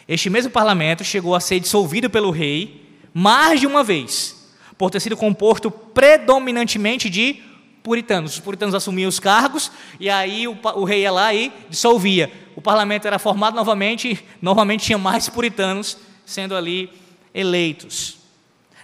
Este 0.08 0.30
mesmo 0.30 0.50
parlamento 0.50 1.02
chegou 1.02 1.34
a 1.34 1.40
ser 1.40 1.58
dissolvido 1.58 2.08
pelo 2.08 2.30
rei 2.30 2.86
mais 3.12 3.58
de 3.60 3.66
uma 3.66 3.82
vez, 3.82 4.36
por 4.76 4.90
ter 4.90 5.00
sido 5.00 5.16
composto 5.16 5.70
predominantemente 5.70 7.08
de 7.10 7.42
puritanos. 7.82 8.34
Os 8.34 8.40
puritanos 8.40 8.74
assumiam 8.74 9.08
os 9.08 9.18
cargos 9.18 9.72
e 9.98 10.10
aí 10.10 10.46
o, 10.46 10.56
o 10.74 10.84
rei 10.84 11.00
ia 11.02 11.10
lá 11.10 11.34
e 11.34 11.52
dissolvia. 11.68 12.30
O 12.54 12.62
parlamento 12.62 13.06
era 13.06 13.18
formado 13.18 13.56
novamente, 13.56 14.12
e 14.12 14.18
novamente 14.40 14.84
tinha 14.84 14.98
mais 14.98 15.28
puritanos 15.28 15.98
sendo 16.24 16.54
ali 16.54 16.88
eleitos. 17.34 18.18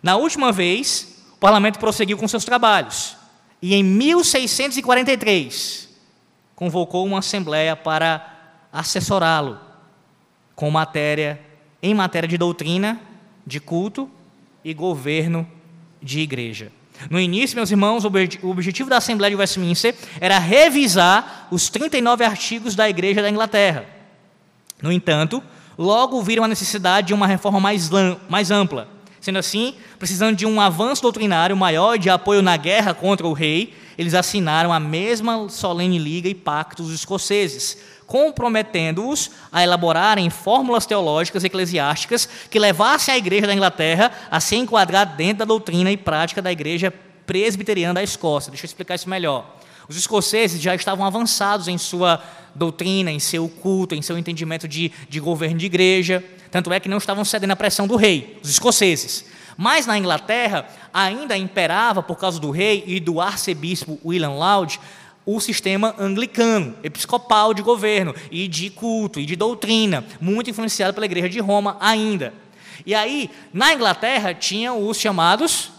Na 0.03 0.17
última 0.17 0.51
vez, 0.51 1.23
o 1.35 1.39
parlamento 1.39 1.79
prosseguiu 1.79 2.17
com 2.17 2.27
seus 2.27 2.45
trabalhos 2.45 3.17
e 3.61 3.75
em 3.75 3.85
1643 3.85 5.89
convocou 6.57 7.07
uma 7.07 7.21
assembleia 7.21 7.77
para 7.77 8.27
assessorá-lo 8.73 9.72
com 10.55 10.71
matéria 10.71 11.41
em 11.83 11.95
matéria 11.95 12.29
de 12.29 12.39
doutrina, 12.39 13.01
de 13.47 13.59
culto 13.59 14.09
e 14.65 14.73
governo 14.73 15.47
de 16.01 16.21
igreja. 16.21 16.71
No 17.11 17.19
início, 17.19 17.57
meus 17.57 17.71
irmãos, 17.71 18.05
o 18.05 18.49
objetivo 18.49 18.89
da 18.89 18.99
Assembleia 18.99 19.31
de 19.31 19.37
Westminster 19.37 19.95
era 20.21 20.39
revisar 20.39 21.49
os 21.51 21.69
39 21.69 22.25
artigos 22.25 22.77
da 22.77 22.89
Igreja 22.89 23.21
da 23.21 23.29
Inglaterra. 23.29 23.85
No 24.81 24.93
entanto, 24.93 25.43
logo 25.77 26.23
viram 26.23 26.45
a 26.45 26.49
necessidade 26.49 27.09
de 27.09 27.15
uma 27.15 27.27
reforma 27.27 27.59
mais, 27.59 27.91
mais 28.29 28.51
ampla. 28.51 28.89
Sendo 29.21 29.39
assim, 29.39 29.75
precisando 29.99 30.37
de 30.37 30.47
um 30.47 30.61
avanço 30.61 31.03
doutrinário 31.03 31.57
maior 31.57 31.97
de 31.97 32.11
apoio 32.11 32.43
na 32.43 32.57
guerra 32.57 32.93
contra 32.93 33.27
o 33.27 33.33
rei, 33.33 33.75
eles 33.97 34.15
assinaram 34.15 34.73
a 34.73 34.81
mesma 34.81 35.49
solene 35.49 35.99
liga 35.99 36.29
e 36.29 36.35
pacto 36.35 36.83
dos 36.83 36.93
escoceses, 36.93 37.79
comprometendo-os 38.13 39.31
a 39.51 39.63
elaborarem 39.63 40.29
fórmulas 40.29 40.85
teológicas 40.85 41.45
eclesiásticas 41.45 42.29
que 42.51 42.59
levassem 42.59 43.15
a 43.15 43.17
igreja 43.17 43.47
da 43.47 43.55
Inglaterra 43.55 44.13
a 44.31 44.39
se 44.39 44.55
enquadrar 44.55 45.17
dentro 45.17 45.39
da 45.39 45.45
doutrina 45.47 45.91
e 45.91 45.97
prática 45.97 46.43
da 46.43 46.53
igreja 46.53 46.93
presbiteriana 47.27 47.95
da 47.95 48.03
Escócia. 48.03 48.51
Deixa 48.51 48.67
eu 48.67 48.69
explicar 48.69 48.97
isso 48.97 49.09
melhor. 49.09 49.57
Os 49.89 49.97
escoceses 49.97 50.61
já 50.61 50.75
estavam 50.75 51.07
avançados 51.07 51.69
em 51.69 51.79
sua 51.79 52.23
doutrina, 52.55 53.11
em 53.11 53.19
seu 53.19 53.49
culto, 53.49 53.95
em 53.95 54.03
seu 54.03 54.19
entendimento 54.19 54.69
de, 54.69 54.93
de 55.09 55.19
governo 55.19 55.57
de 55.57 55.65
igreja. 55.65 56.23
Tanto 56.51 56.71
é 56.71 56.79
que 56.79 56.91
não 56.91 56.99
estavam 56.99 57.25
cedendo 57.25 57.53
à 57.53 57.57
pressão 57.57 57.87
do 57.87 57.97
rei, 57.97 58.39
os 58.43 58.51
escoceses. 58.51 59.25
Mas 59.57 59.87
na 59.87 59.97
Inglaterra 59.97 60.67
ainda 60.93 61.35
imperava, 61.35 62.03
por 62.03 62.19
causa 62.19 62.39
do 62.39 62.51
rei 62.51 62.85
e 62.87 63.01
do 63.01 63.23
arcebispo 63.23 63.99
William 64.05 64.33
Laud, 64.33 64.79
o 65.25 65.41
sistema 65.41 65.95
anglicano, 65.99 66.75
episcopal 66.83 67.55
de 67.55 67.63
governo 67.63 68.15
e 68.31 68.49
de 68.49 68.71
culto 68.71 69.21
e 69.21 69.27
de 69.27 69.37
doutrina, 69.37 70.05
muito 70.21 70.51
influenciado 70.51 70.95
pela 70.95 71.07
igreja 71.07 71.29
de 71.29 71.39
Roma 71.41 71.77
ainda. 71.81 72.35
E 72.85 72.95
aí, 72.95 73.31
na 73.53 73.73
Inglaterra, 73.73 74.35
tinha 74.35 74.73
os 74.75 74.99
chamados 74.99 75.71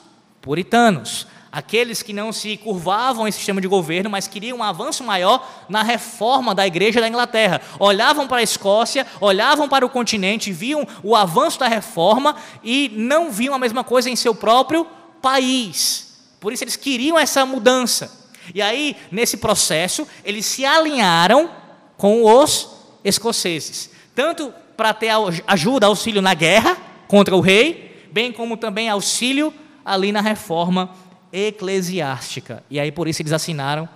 puritanos, 0.41 1.27
aqueles 1.51 2.01
que 2.01 2.13
não 2.13 2.31
se 2.31 2.57
curvavam 2.57 3.27
em 3.27 3.31
sistema 3.31 3.61
de 3.61 3.67
governo, 3.67 4.09
mas 4.09 4.27
queriam 4.27 4.59
um 4.59 4.63
avanço 4.63 5.03
maior 5.03 5.47
na 5.69 5.83
reforma 5.83 6.55
da 6.55 6.65
igreja 6.65 7.01
da 7.01 7.07
Inglaterra. 7.07 7.61
Olhavam 7.77 8.27
para 8.27 8.37
a 8.37 8.43
Escócia, 8.43 9.05
olhavam 9.19 9.67
para 9.67 9.85
o 9.85 9.89
continente, 9.89 10.51
viam 10.51 10.87
o 11.03 11.15
avanço 11.15 11.59
da 11.59 11.67
reforma 11.67 12.35
e 12.63 12.91
não 12.95 13.31
viam 13.31 13.53
a 13.53 13.59
mesma 13.59 13.83
coisa 13.83 14.09
em 14.09 14.15
seu 14.15 14.33
próprio 14.33 14.87
país. 15.21 16.13
Por 16.39 16.51
isso 16.51 16.63
eles 16.63 16.75
queriam 16.75 17.19
essa 17.19 17.45
mudança. 17.45 18.22
E 18.53 18.61
aí, 18.61 18.95
nesse 19.11 19.37
processo, 19.37 20.07
eles 20.23 20.45
se 20.45 20.65
alinharam 20.65 21.49
com 21.97 22.23
os 22.23 22.69
escoceses, 23.03 23.89
tanto 24.15 24.53
para 24.75 24.93
ter 24.93 25.09
ajuda, 25.47 25.87
auxílio 25.87 26.21
na 26.21 26.33
guerra 26.33 26.77
contra 27.07 27.35
o 27.35 27.41
rei, 27.41 28.07
bem 28.11 28.31
como 28.31 28.57
também 28.57 28.89
auxílio 28.89 29.53
ali 29.85 30.11
na 30.11 30.21
reforma 30.21 30.89
eclesiástica. 31.31 32.63
E 32.69 32.79
aí 32.79 32.91
por 32.91 33.07
isso 33.07 33.21
eles 33.21 33.31
assinaram 33.31 33.87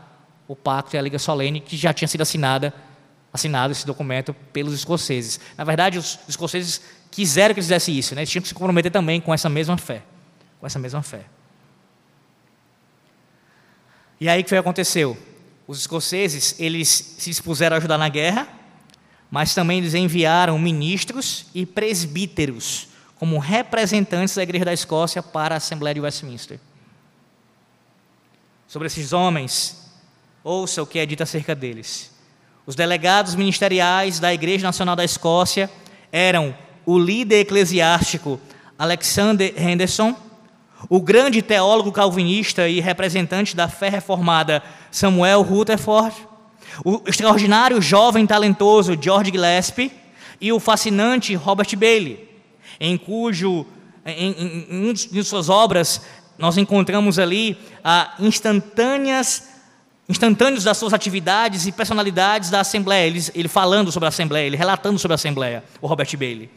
o 0.48 0.56
pacto 0.56 0.96
e 0.96 1.00
a 1.00 1.02
liga 1.02 1.20
solene 1.20 1.60
que 1.60 1.76
já 1.76 1.94
tinha 1.94 2.08
sido 2.08 2.22
assinada, 2.22 2.74
assinado 3.34 3.72
esse 3.72 3.86
documento 3.86 4.34
pelos 4.54 4.74
escoceses. 4.74 5.40
Na 5.58 5.64
verdade, 5.64 5.98
os 5.98 6.20
escoceses 6.28 6.82
quiseram 7.12 7.54
que 7.54 7.60
eles 7.60 7.68
fizessem 7.68 7.96
isso, 7.96 8.16
né? 8.16 8.22
Eles 8.22 8.30
tinham 8.30 8.42
que 8.42 8.48
se 8.48 8.54
comprometer 8.54 8.92
também 8.92 9.20
com 9.20 9.34
essa 9.34 9.50
mesma 9.50 9.78
fé, 9.78 10.02
com 10.60 10.66
essa 10.66 10.80
mesma 10.80 11.02
fé. 11.02 11.22
E 14.20 14.28
aí 14.28 14.42
o 14.42 14.46
que 14.46 14.56
aconteceu? 14.56 15.18
Os 15.68 15.80
escoceses, 15.80 16.56
eles 16.60 17.16
se 17.18 17.30
dispuseram 17.30 17.76
a 17.76 17.78
ajudar 17.78 17.98
na 17.98 18.10
guerra, 18.10 18.48
mas 19.30 19.54
também 19.54 19.80
eles 19.80 19.94
enviaram 19.94 20.58
ministros 20.58 21.46
e 21.54 21.66
presbíteros 21.66 22.88
como 23.16 23.40
representantes 23.40 24.36
da 24.36 24.44
Igreja 24.44 24.66
da 24.66 24.74
Escócia 24.74 25.22
para 25.22 25.56
a 25.56 25.58
Assembleia 25.58 25.96
de 25.96 26.02
Westminster 26.02 26.60
sobre 28.68 28.88
esses 28.88 29.14
homens, 29.14 29.90
ouça 30.44 30.84
o 30.84 30.86
que 30.86 31.00
é 31.00 31.06
dito 31.06 31.24
acerca 31.24 31.56
deles. 31.56 32.12
Os 32.66 32.76
delegados 32.76 33.34
ministeriais 33.34 34.20
da 34.20 34.34
Igreja 34.34 34.68
Nacional 34.68 34.96
da 34.96 35.06
Escócia 35.06 35.72
eram 36.12 36.56
o 36.86 37.00
líder 37.00 37.40
eclesiástico 37.40 38.40
Alexander 38.78 39.54
Henderson, 39.58 40.16
o 40.90 41.02
grande 41.02 41.42
teólogo 41.42 41.92
calvinista 41.92 42.68
e 42.68 42.80
representante 42.80 43.56
da 43.56 43.68
fé 43.68 43.90
reformada 43.90 44.64
Samuel 44.92 45.42
Rutherford, 45.42 46.16
o 46.86 47.02
extraordinário 47.08 47.82
jovem 47.82 48.26
talentoso 48.28 48.98
George 49.00 49.32
Gillespie 49.32 49.92
e 50.40 50.52
o 50.52 50.60
fascinante 50.60 51.34
Robert 51.34 51.76
Bailey, 51.76 52.30
em 52.80 52.98
cujo 52.98 53.66
em, 54.06 54.32
em, 54.32 54.68
em, 54.70 54.94
em 55.14 55.24
suas 55.24 55.50
obras 55.50 56.02
nós 56.38 56.58
encontramos 56.58 57.18
ali 57.18 57.58
instantâneas, 58.20 59.50
instantâneos 60.08 60.64
das 60.64 60.78
suas 60.78 60.94
atividades 60.94 61.66
e 61.66 61.72
personalidades 61.72 62.52
da 62.52 62.60
Assembleia, 62.60 63.08
ele, 63.08 63.26
ele 63.34 63.48
falando 63.48 63.92
sobre 63.92 64.06
a 64.06 64.10
Assembleia, 64.10 64.46
ele 64.46 64.56
relatando 64.56 65.00
sobre 65.00 65.14
a 65.14 65.16
Assembleia, 65.16 65.64
o 65.82 65.88
Robert 65.88 66.16
Bailey. 66.16 66.50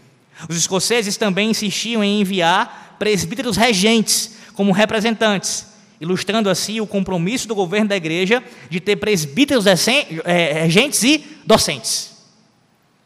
Os 0.48 0.56
escoceses 0.56 1.16
também 1.16 1.50
insistiam 1.50 2.04
em 2.04 2.20
enviar 2.20 2.89
presbíteros 3.00 3.56
regentes 3.56 4.32
como 4.52 4.72
representantes, 4.72 5.64
ilustrando 5.98 6.50
assim 6.50 6.82
o 6.82 6.86
compromisso 6.86 7.48
do 7.48 7.54
governo 7.54 7.88
da 7.88 7.96
igreja 7.96 8.44
de 8.68 8.78
ter 8.78 8.96
presbíteros 8.96 9.64
eh, 9.66 10.52
regentes 10.52 11.02
e 11.02 11.24
docentes. 11.46 12.10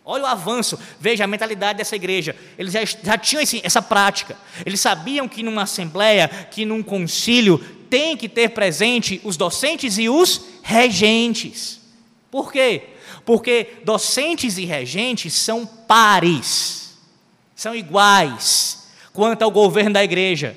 Olha 0.04 0.24
o 0.24 0.26
avanço, 0.26 0.76
veja 0.98 1.22
a 1.22 1.28
mentalidade 1.28 1.78
dessa 1.78 1.94
igreja. 1.94 2.34
Eles 2.58 2.72
já, 2.72 2.84
já 2.84 3.16
tinham 3.16 3.40
esse, 3.40 3.60
essa 3.64 3.80
prática. 3.80 4.36
Eles 4.66 4.80
sabiam 4.80 5.28
que 5.28 5.44
numa 5.44 5.62
assembleia, 5.62 6.28
que 6.50 6.64
num 6.66 6.82
concílio, 6.82 7.58
tem 7.88 8.16
que 8.16 8.28
ter 8.28 8.48
presente 8.50 9.20
os 9.22 9.36
docentes 9.36 9.96
e 9.96 10.08
os 10.08 10.40
regentes. 10.60 11.80
Por 12.32 12.52
quê? 12.52 12.82
Porque 13.24 13.74
docentes 13.84 14.58
e 14.58 14.64
regentes 14.64 15.34
são 15.34 15.64
pares, 15.64 16.98
são 17.54 17.76
iguais 17.76 18.83
quanto 19.14 19.42
ao 19.42 19.50
governo 19.50 19.94
da 19.94 20.04
igreja. 20.04 20.56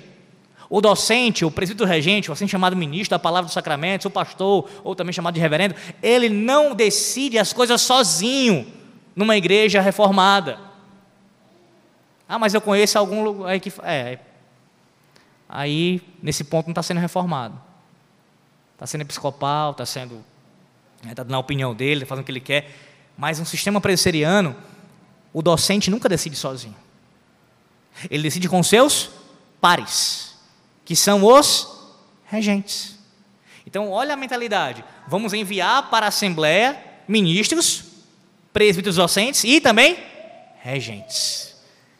O 0.70 0.82
docente, 0.82 1.46
o 1.46 1.52
presbítero 1.52 1.88
regente, 1.88 2.30
o 2.30 2.34
assim 2.34 2.48
chamado 2.48 2.76
ministro 2.76 3.12
da 3.12 3.20
palavra 3.20 3.46
dos 3.46 3.54
sacramentos, 3.54 4.06
o 4.06 4.10
pastor, 4.10 4.70
ou 4.84 4.93
também 4.93 5.13
chamado 5.13 5.36
de 5.36 5.39
reverendo, 5.39 5.76
ele 6.04 6.28
não 6.28 6.76
decide 6.76 7.39
as 7.39 7.54
coisas 7.54 7.82
sozinho 7.82 8.67
numa 9.15 9.38
igreja 9.38 9.80
reformada. 9.80 10.60
Ah, 12.28 12.38
mas 12.38 12.54
eu 12.54 12.60
conheço 12.60 13.00
algum 13.00 13.24
lugar 13.24 13.52
aí 13.52 13.60
que. 13.62 13.72
É. 13.84 14.20
Aí, 15.48 16.02
nesse 16.22 16.43
ponto, 16.43 16.65
não 16.65 16.72
está 16.72 16.84
sendo 16.84 17.00
reformado. 17.00 17.58
Está 18.74 18.86
sendo 18.86 19.02
episcopal, 19.02 19.72
está 19.72 19.86
sendo. 19.86 20.22
Está 20.98 21.08
né, 21.08 21.15
dando 21.15 21.36
a 21.36 21.39
opinião 21.39 21.74
dele, 21.74 22.04
está 22.04 22.08
fazendo 22.08 22.24
o 22.24 22.26
que 22.26 22.32
ele 22.32 22.41
quer. 22.41 22.70
Mas 23.15 23.39
no 23.39 23.46
sistema 23.46 23.80
presbiteriano, 23.80 24.56
o 25.32 25.41
docente 25.41 25.89
nunca 25.89 26.10
decide 26.10 26.36
sozinho. 26.36 26.76
Ele 28.10 28.24
decide 28.24 28.48
com 28.48 28.62
seus 28.62 29.10
pares, 29.60 30.36
que 30.86 30.96
são 30.96 31.24
os 31.24 31.68
regentes. 32.26 32.98
Então, 33.66 33.92
olha 33.92 34.14
a 34.14 34.18
mentalidade. 34.18 34.84
Vamos 35.08 35.34
enviar 35.34 35.90
para 35.90 36.06
a 36.06 36.10
Assembleia 36.10 36.82
ministros 37.08 37.84
presbíteros 38.54 38.96
docentes 38.96 39.44
e 39.44 39.60
também 39.60 39.98
regentes. 40.62 41.56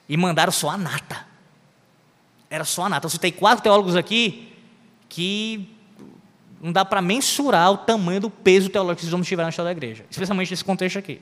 E 0.08 0.16
mandaram 0.16 0.52
só 0.52 0.70
a 0.70 0.78
nata. 0.78 1.26
Era 2.50 2.64
só 2.64 2.86
a 2.86 2.90
nata. 2.90 3.06
Eu 3.06 3.10
citei 3.10 3.32
quatro 3.32 3.64
teólogos 3.64 3.96
aqui 3.96 4.54
que 5.10 5.70
não 6.62 6.72
dá 6.72 6.84
para 6.84 7.02
mensurar 7.02 7.72
o 7.72 7.78
tamanho 7.78 8.22
do 8.22 8.30
peso 8.30 8.70
teológico 8.70 9.00
que 9.00 9.06
esses 9.06 9.14
homens 9.14 9.28
tiveram 9.28 9.48
na 9.48 9.50
história 9.50 9.68
da 9.68 9.78
igreja, 9.78 10.06
especialmente 10.10 10.50
nesse 10.50 10.64
contexto 10.64 10.98
aqui. 10.98 11.22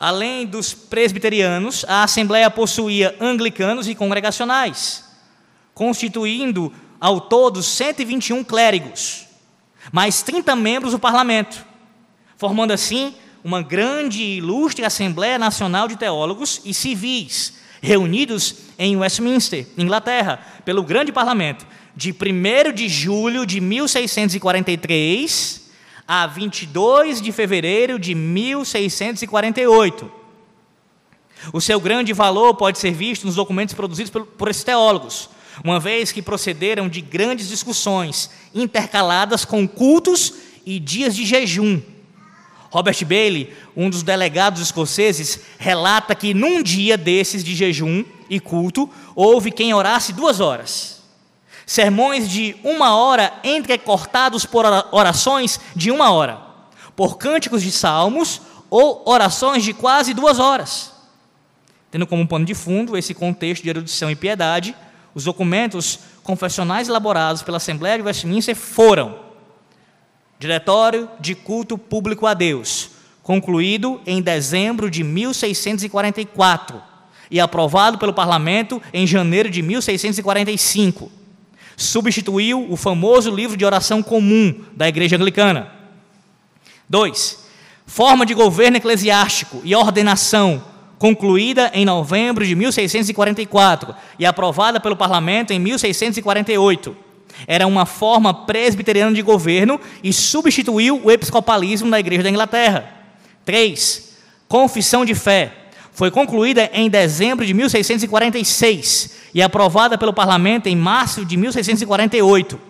Além 0.00 0.46
dos 0.46 0.72
presbiterianos, 0.72 1.84
a 1.88 2.04
Assembleia 2.04 2.48
possuía 2.48 3.16
anglicanos 3.20 3.88
e 3.88 3.96
congregacionais, 3.96 5.04
constituindo 5.74 6.72
ao 7.00 7.22
todo 7.22 7.60
121 7.60 8.44
clérigos, 8.44 9.26
mais 9.90 10.22
30 10.22 10.54
membros 10.54 10.92
do 10.92 11.00
parlamento, 11.00 11.66
formando 12.36 12.72
assim 12.72 13.12
uma 13.42 13.60
grande 13.60 14.22
e 14.22 14.36
ilustre 14.36 14.84
Assembleia 14.84 15.36
Nacional 15.36 15.88
de 15.88 15.96
Teólogos 15.96 16.60
e 16.64 16.72
Civis, 16.72 17.54
reunidos 17.82 18.54
em 18.78 18.96
Westminster, 18.96 19.66
Inglaterra, 19.76 20.38
pelo 20.64 20.84
Grande 20.84 21.10
Parlamento, 21.10 21.66
de 21.96 22.12
1 22.12 22.72
de 22.72 22.88
julho 22.88 23.44
de 23.44 23.60
1643 23.60 25.67
a 26.08 26.26
22 26.26 27.20
de 27.20 27.30
fevereiro 27.30 27.98
de 27.98 28.14
1648. 28.14 30.10
O 31.52 31.60
seu 31.60 31.78
grande 31.78 32.14
valor 32.14 32.54
pode 32.54 32.78
ser 32.78 32.92
visto 32.92 33.26
nos 33.26 33.36
documentos 33.36 33.74
produzidos 33.74 34.10
por 34.10 34.48
esses 34.48 34.64
teólogos, 34.64 35.28
uma 35.62 35.78
vez 35.78 36.10
que 36.10 36.22
procederam 36.22 36.88
de 36.88 37.02
grandes 37.02 37.48
discussões 37.48 38.30
intercaladas 38.54 39.44
com 39.44 39.68
cultos 39.68 40.32
e 40.64 40.80
dias 40.80 41.14
de 41.14 41.26
jejum 41.26 41.80
Robert 42.70 43.02
Bailey, 43.04 43.52
um 43.76 43.88
dos 43.88 44.02
delegados 44.02 44.60
escoceses, 44.60 45.40
relata 45.58 46.14
que 46.14 46.34
num 46.34 46.62
dia 46.62 46.96
desses 46.96 47.42
de 47.42 47.54
jejum 47.54 48.04
e 48.28 48.38
culto, 48.38 48.90
houve 49.14 49.50
quem 49.50 49.72
orasse 49.72 50.12
duas 50.12 50.38
horas. 50.38 50.97
Sermões 51.68 52.30
de 52.30 52.56
uma 52.64 52.96
hora 52.96 53.30
entrecortados 53.44 54.46
por 54.46 54.64
orações 54.90 55.60
de 55.76 55.90
uma 55.90 56.10
hora, 56.10 56.40
por 56.96 57.18
cânticos 57.18 57.62
de 57.62 57.70
salmos 57.70 58.40
ou 58.70 59.02
orações 59.04 59.62
de 59.62 59.74
quase 59.74 60.14
duas 60.14 60.38
horas. 60.38 60.94
Tendo 61.90 62.06
como 62.06 62.26
pano 62.26 62.46
de 62.46 62.54
fundo 62.54 62.96
esse 62.96 63.12
contexto 63.12 63.64
de 63.64 63.68
erudição 63.68 64.10
e 64.10 64.16
piedade, 64.16 64.74
os 65.14 65.24
documentos 65.24 65.98
confessionais 66.22 66.88
elaborados 66.88 67.42
pela 67.42 67.58
Assembleia 67.58 67.98
de 67.98 68.04
Westminster 68.04 68.56
foram 68.56 69.18
Diretório 70.38 71.06
de 71.20 71.34
Culto 71.34 71.76
Público 71.76 72.26
a 72.26 72.32
Deus, 72.32 72.92
concluído 73.22 74.00
em 74.06 74.22
dezembro 74.22 74.90
de 74.90 75.04
1644 75.04 76.80
e 77.30 77.38
aprovado 77.38 77.98
pelo 77.98 78.14
parlamento 78.14 78.80
em 78.90 79.06
janeiro 79.06 79.50
de 79.50 79.60
1645. 79.60 81.17
Substituiu 81.78 82.70
o 82.70 82.76
famoso 82.76 83.30
livro 83.30 83.56
de 83.56 83.64
oração 83.64 84.02
comum 84.02 84.54
da 84.76 84.86
Igreja 84.86 85.16
Anglicana. 85.16 85.72
2. 86.88 87.38
Forma 87.86 88.26
de 88.26 88.34
governo 88.34 88.76
eclesiástico 88.76 89.62
e 89.64 89.74
ordenação, 89.74 90.62
concluída 90.98 91.70
em 91.72 91.86
novembro 91.86 92.44
de 92.44 92.54
1644 92.54 93.94
e 94.18 94.26
aprovada 94.26 94.78
pelo 94.78 94.96
parlamento 94.96 95.52
em 95.52 95.58
1648 95.58 97.08
era 97.46 97.66
uma 97.66 97.86
forma 97.86 98.34
presbiteriana 98.34 99.14
de 99.14 99.22
governo 99.22 99.80
e 100.02 100.12
substituiu 100.12 101.00
o 101.04 101.10
episcopalismo 101.10 101.88
na 101.88 102.00
Igreja 102.00 102.22
da 102.22 102.30
Inglaterra. 102.30 102.92
3. 103.44 104.16
Confissão 104.48 105.04
de 105.04 105.14
fé. 105.14 105.52
Foi 105.98 106.12
concluída 106.12 106.70
em 106.72 106.88
dezembro 106.88 107.44
de 107.44 107.52
1646 107.52 109.16
e 109.34 109.42
aprovada 109.42 109.98
pelo 109.98 110.12
parlamento 110.12 110.68
em 110.68 110.76
março 110.76 111.24
de 111.24 111.36
1648. 111.36 112.60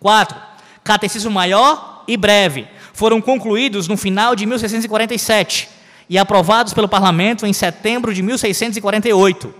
4. 0.00 0.36
Catecismo 0.82 1.30
maior 1.30 2.02
e 2.08 2.16
breve. 2.16 2.66
Foram 2.92 3.20
concluídos 3.20 3.86
no 3.86 3.96
final 3.96 4.34
de 4.34 4.46
1647 4.46 5.68
e 6.10 6.18
aprovados 6.18 6.74
pelo 6.74 6.88
parlamento 6.88 7.46
em 7.46 7.52
setembro 7.52 8.12
de 8.12 8.20
1648. 8.20 9.54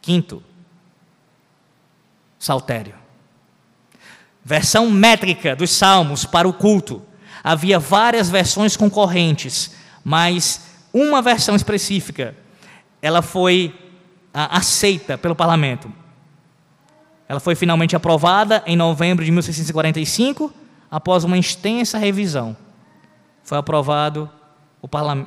Quinto. 0.00 0.40
Saltério. 2.38 2.94
Versão 4.44 4.88
métrica 4.92 5.56
dos 5.56 5.70
salmos 5.70 6.24
para 6.24 6.46
o 6.46 6.52
culto. 6.52 7.02
Havia 7.42 7.80
várias 7.80 8.30
versões 8.30 8.76
concorrentes, 8.76 9.72
mas 10.04 10.60
uma 10.92 11.20
versão 11.20 11.56
específica 11.56 12.43
ela 13.04 13.20
foi 13.20 13.78
aceita 14.32 15.18
pelo 15.18 15.36
parlamento. 15.36 15.92
Ela 17.28 17.38
foi 17.38 17.54
finalmente 17.54 17.94
aprovada 17.94 18.62
em 18.64 18.76
novembro 18.76 19.22
de 19.22 19.30
1645, 19.30 20.50
após 20.90 21.22
uma 21.22 21.36
extensa 21.36 21.98
revisão. 21.98 22.56
Foi 23.42 23.58
aprovado 23.58 24.30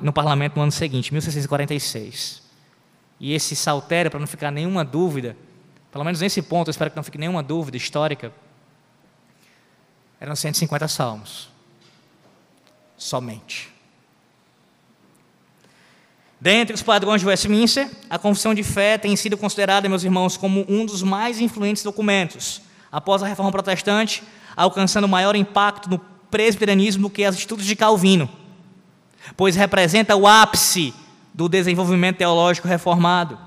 no 0.01 0.11
parlamento 0.11 0.55
no 0.55 0.63
ano 0.63 0.71
seguinte, 0.71 1.13
1646. 1.13 2.41
E 3.19 3.31
esse 3.31 3.55
saltério, 3.55 4.09
para 4.09 4.19
não 4.19 4.25
ficar 4.25 4.49
nenhuma 4.49 4.83
dúvida, 4.83 5.37
pelo 5.91 6.03
menos 6.03 6.19
nesse 6.19 6.41
ponto, 6.41 6.69
eu 6.69 6.71
espero 6.71 6.89
que 6.89 6.97
não 6.97 7.03
fique 7.03 7.19
nenhuma 7.19 7.43
dúvida 7.43 7.77
histórica, 7.77 8.33
eram 10.19 10.35
150 10.35 10.87
salmos. 10.87 11.47
Somente. 12.97 13.76
Dentre 16.39 16.75
os 16.75 16.83
padrões 16.83 17.21
de 17.21 17.27
Westminster, 17.27 17.89
a 18.09 18.19
Confissão 18.19 18.53
de 18.53 18.61
Fé 18.61 18.97
tem 18.97 19.15
sido 19.15 19.35
considerada, 19.35 19.89
meus 19.89 20.03
irmãos, 20.03 20.37
como 20.37 20.63
um 20.69 20.85
dos 20.85 21.01
mais 21.01 21.41
influentes 21.41 21.81
documentos, 21.81 22.61
após 22.91 23.23
a 23.23 23.27
Reforma 23.27 23.51
Protestante, 23.51 24.21
alcançando 24.55 25.07
maior 25.07 25.35
impacto 25.35 25.89
no 25.89 25.99
presbiterianismo 26.29 27.03
do 27.03 27.09
que 27.09 27.23
as 27.23 27.35
Estudos 27.35 27.65
de 27.65 27.75
Calvino, 27.75 28.29
pois 29.35 29.55
representa 29.55 30.15
o 30.15 30.27
ápice 30.27 30.93
do 31.33 31.49
desenvolvimento 31.49 32.17
teológico 32.17 32.67
reformado. 32.67 33.37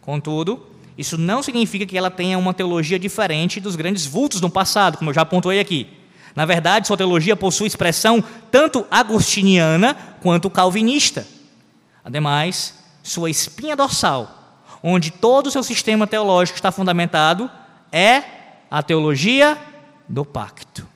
Contudo, 0.00 0.66
isso 0.96 1.18
não 1.18 1.42
significa 1.42 1.84
que 1.84 1.96
ela 1.96 2.10
tenha 2.10 2.38
uma 2.38 2.54
teologia 2.54 2.98
diferente 2.98 3.60
dos 3.60 3.76
grandes 3.76 4.06
vultos 4.06 4.40
no 4.40 4.48
passado, 4.48 4.96
como 4.96 5.10
eu 5.10 5.14
já 5.14 5.22
apontei 5.22 5.60
aqui. 5.60 5.88
Na 6.34 6.46
verdade, 6.46 6.86
sua 6.86 6.96
teologia 6.96 7.36
possui 7.36 7.66
expressão 7.66 8.24
tanto 8.50 8.86
agostiniana 8.90 9.94
quanto 10.22 10.48
calvinista. 10.48 11.26
Ademais, 12.04 12.74
sua 13.02 13.30
espinha 13.30 13.76
dorsal, 13.76 14.58
onde 14.82 15.10
todo 15.10 15.46
o 15.46 15.50
seu 15.50 15.62
sistema 15.62 16.06
teológico 16.06 16.56
está 16.56 16.72
fundamentado, 16.72 17.50
é 17.92 18.22
a 18.70 18.82
teologia 18.82 19.58
do 20.08 20.24
pacto. 20.24 20.86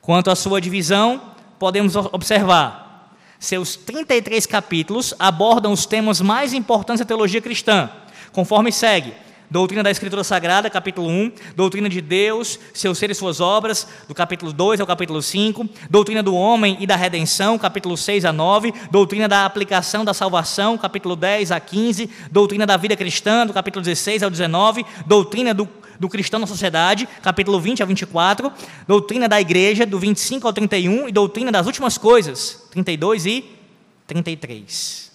Quanto 0.00 0.30
à 0.30 0.36
sua 0.36 0.60
divisão, 0.60 1.20
podemos 1.58 1.94
observar: 1.94 3.14
seus 3.38 3.76
33 3.76 4.46
capítulos 4.46 5.14
abordam 5.18 5.72
os 5.72 5.86
temas 5.86 6.20
mais 6.20 6.52
importantes 6.52 7.00
da 7.00 7.06
teologia 7.06 7.40
cristã, 7.40 7.90
conforme 8.32 8.72
segue: 8.72 9.14
Doutrina 9.52 9.82
da 9.82 9.90
Escritura 9.90 10.24
Sagrada, 10.24 10.70
capítulo 10.70 11.10
1, 11.10 11.32
Doutrina 11.54 11.86
de 11.86 12.00
Deus, 12.00 12.58
seu 12.72 12.94
ser 12.94 13.10
e 13.10 13.14
suas 13.14 13.38
obras, 13.38 13.86
do 14.08 14.14
capítulo 14.14 14.50
2 14.50 14.80
ao 14.80 14.86
capítulo 14.86 15.20
5, 15.20 15.68
Doutrina 15.90 16.22
do 16.22 16.34
homem 16.34 16.78
e 16.80 16.86
da 16.86 16.96
redenção, 16.96 17.58
capítulo 17.58 17.94
6 17.94 18.24
a 18.24 18.32
9, 18.32 18.72
Doutrina 18.90 19.28
da 19.28 19.44
aplicação 19.44 20.06
da 20.06 20.14
salvação, 20.14 20.78
capítulo 20.78 21.14
10 21.14 21.52
a 21.52 21.60
15, 21.60 22.08
Doutrina 22.30 22.64
da 22.64 22.78
vida 22.78 22.96
cristã, 22.96 23.46
do 23.46 23.52
capítulo 23.52 23.84
16 23.84 24.22
ao 24.22 24.30
19, 24.30 24.86
Doutrina 25.04 25.52
do 25.52 25.68
do 26.00 26.08
cristão 26.08 26.40
na 26.40 26.48
sociedade, 26.48 27.06
capítulo 27.22 27.60
20 27.60 27.82
a 27.82 27.86
24, 27.86 28.50
doutrina 28.88 29.28
da 29.28 29.40
igreja, 29.40 29.86
do 29.86 30.00
25 30.00 30.48
ao 30.48 30.52
31, 30.52 31.08
e 31.08 31.12
doutrina 31.12 31.52
das 31.52 31.64
últimas 31.64 31.96
coisas, 31.96 32.66
32 32.72 33.26
e 33.26 33.44
33. 34.08 35.12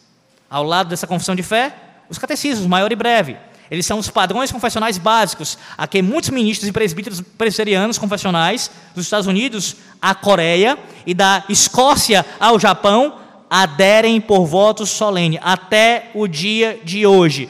Ao 0.50 0.64
lado 0.64 0.88
dessa 0.88 1.06
confissão 1.06 1.36
de 1.36 1.44
fé, 1.44 1.76
os 2.10 2.18
catecismos, 2.18 2.66
maior 2.66 2.90
e 2.90 2.96
breve. 2.96 3.36
Eles 3.70 3.86
são 3.86 4.00
os 4.00 4.10
padrões 4.10 4.52
confessionais 4.52 4.98
básicos 4.98 5.58
a 5.78 5.88
que 5.88 6.02
muitos 6.02 6.30
ministros 6.30 6.70
e 6.70 6.72
presbíteros 6.72 7.22
presbiterianos 7.38 7.98
confessionais 7.98 8.72
dos 8.96 9.06
Estados 9.06 9.28
Unidos 9.28 9.76
à 10.02 10.16
Coreia 10.16 10.78
e 11.06 11.14
da 11.14 11.44
Escócia 11.50 12.26
ao 12.40 12.60
Japão 12.60 13.16
aderem 13.50 14.20
por 14.20 14.46
voto 14.46 14.86
solene 14.86 15.40
até 15.42 16.12
o 16.14 16.28
dia 16.28 16.80
de 16.84 17.06
hoje. 17.06 17.50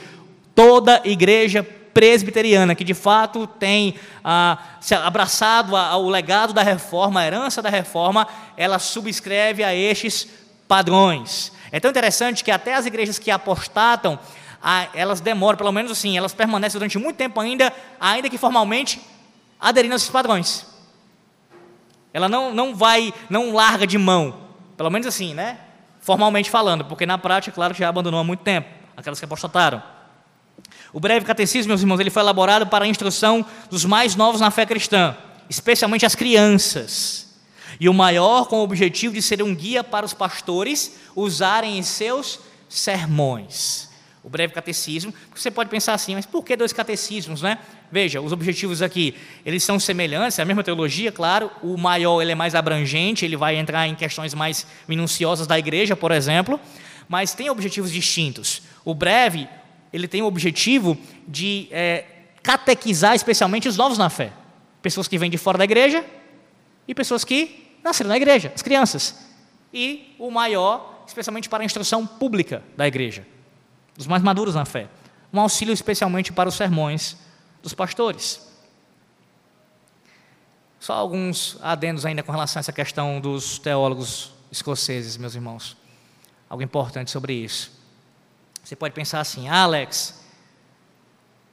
Toda 0.54 1.02
igreja 1.04 1.64
presbiteriana 1.98 2.76
que 2.76 2.84
de 2.84 2.94
fato 2.94 3.48
tem 3.48 3.96
ah, 4.24 4.60
se 4.80 4.94
abraçado 4.94 5.76
ao 5.76 6.08
legado 6.08 6.54
da 6.54 6.62
reforma, 6.62 7.22
a 7.22 7.26
herança 7.26 7.62
da 7.62 7.70
reforma, 7.70 8.28
ela 8.56 8.78
subscreve 8.78 9.64
a 9.64 9.74
estes 9.74 10.28
padrões. 10.68 11.52
É 11.72 11.80
tão 11.80 11.90
interessante 11.90 12.44
que 12.44 12.52
até 12.52 12.76
as 12.76 12.86
igrejas 12.86 13.18
que 13.18 13.32
apostatam 13.32 14.20
elas 14.94 15.22
demoram, 15.22 15.58
pelo 15.58 15.72
menos 15.72 15.92
assim, 15.92 16.18
elas 16.18 16.34
permanecem 16.34 16.78
durante 16.78 16.98
muito 16.98 17.16
tempo 17.16 17.40
ainda, 17.40 17.72
ainda 18.00 18.30
que 18.30 18.38
formalmente, 18.38 19.00
aderindo 19.60 19.94
a 19.94 19.96
esses 19.96 20.10
padrões. 20.10 20.66
Ela 22.14 22.28
não, 22.28 22.54
não 22.54 22.76
vai, 22.76 23.14
não 23.30 23.54
larga 23.54 23.88
de 23.88 23.98
mão, 23.98 24.36
pelo 24.76 24.90
menos 24.90 25.08
assim, 25.08 25.34
né? 25.34 25.58
Formalmente 26.02 26.50
falando, 26.50 26.84
porque 26.86 27.06
na 27.06 27.18
prática, 27.18 27.54
claro, 27.54 27.74
já 27.74 27.88
abandonou 27.88 28.20
há 28.20 28.24
muito 28.24 28.42
tempo, 28.42 28.68
aquelas 28.96 29.20
que 29.20 29.26
apostataram. 29.26 29.82
O 30.92 31.00
breve 31.00 31.26
catecismo, 31.26 31.70
meus 31.70 31.82
irmãos, 31.82 32.00
ele 32.00 32.10
foi 32.10 32.22
elaborado 32.22 32.68
para 32.68 32.86
a 32.86 32.88
instrução 32.88 33.46
dos 33.70 33.86
mais 33.86 34.16
novos 34.16 34.42
na 34.42 34.52
fé 34.52 34.66
cristã, 34.66 35.16
especialmente 35.50 36.06
as 36.06 36.16
crianças. 36.16 37.40
E 37.80 37.88
o 37.88 37.94
maior 37.94 38.48
com 38.48 38.58
o 38.58 38.64
objetivo 38.64 39.14
de 39.14 39.22
ser 39.22 39.42
um 39.42 39.54
guia 39.54 39.84
para 39.84 40.06
os 40.06 40.14
pastores 40.14 41.00
usarem 41.16 41.78
em 41.78 41.84
seus 41.84 42.40
sermões 42.68 43.88
o 44.28 44.30
breve 44.30 44.54
catecismo. 44.54 45.14
Você 45.34 45.50
pode 45.50 45.70
pensar 45.70 45.94
assim, 45.94 46.14
mas 46.14 46.26
por 46.26 46.44
que 46.44 46.58
dois 46.58 46.74
catecismos, 46.74 47.42
né? 47.42 47.60
Veja, 47.90 48.20
os 48.20 48.34
objetivos 48.34 48.82
aqui, 48.82 49.16
eles 49.46 49.64
são 49.64 49.80
semelhantes, 49.80 50.38
é 50.38 50.42
a 50.42 50.46
mesma 50.46 50.66
teologia, 50.66 51.14
claro. 51.14 51.50
O 51.64 51.78
maior 51.78 52.22
ele 52.22 52.34
é 52.34 52.36
mais 52.36 52.54
abrangente, 52.54 53.24
ele 53.24 53.38
vai 53.38 53.56
entrar 53.56 53.88
em 53.88 53.96
questões 53.96 54.34
mais 54.34 54.68
minuciosas 54.86 55.48
da 55.48 55.58
igreja, 55.58 55.96
por 55.96 56.12
exemplo, 56.12 56.60
mas 57.08 57.34
tem 57.34 57.50
objetivos 57.50 57.90
distintos. 57.90 58.64
O 58.84 58.94
breve, 58.94 59.48
ele 59.94 60.10
tem 60.10 60.22
o 60.22 60.26
objetivo 60.26 60.98
de 61.26 61.70
é, 61.72 62.04
catequizar 62.44 63.16
especialmente 63.16 63.70
os 63.70 63.78
novos 63.78 63.98
na 63.98 64.10
fé, 64.10 64.34
pessoas 64.82 65.08
que 65.08 65.18
vêm 65.18 65.30
de 65.30 65.38
fora 65.38 65.58
da 65.58 65.64
igreja 65.64 66.04
e 66.86 66.94
pessoas 66.94 67.24
que 67.24 67.78
nasceram 67.82 68.10
na 68.10 68.18
igreja, 68.18 68.52
as 68.54 68.62
crianças. 68.62 69.26
E 69.74 70.14
o 70.20 70.30
maior, 70.30 71.06
especialmente 71.08 71.48
para 71.48 71.64
a 71.64 71.66
instrução 71.66 72.06
pública 72.06 72.62
da 72.76 72.86
igreja 72.86 73.37
dos 73.98 74.08
mais 74.08 74.22
maduros 74.22 74.56
na 74.56 74.64
fé. 74.64 74.88
Um 75.34 75.42
auxílio 75.42 75.74
especialmente 75.74 76.32
para 76.32 76.48
os 76.48 76.56
sermões 76.56 77.18
dos 77.62 77.74
pastores. 77.74 78.48
Só 80.80 80.94
alguns 80.94 81.58
adendos 81.62 82.06
ainda 82.06 82.24
com 82.24 82.32
relação 82.32 82.60
a 82.60 82.62
essa 82.62 82.72
questão 82.72 83.20
dos 83.20 83.58
teólogos 83.58 84.32
escoceses, 84.52 85.18
meus 85.18 85.36
irmãos. 85.36 85.76
Algo 86.50 86.64
importante 86.64 87.12
sobre 87.12 87.34
isso. 87.34 87.72
Você 88.64 88.76
pode 88.76 88.94
pensar 88.94 89.20
assim, 89.20 89.50
Alex, 89.50 90.24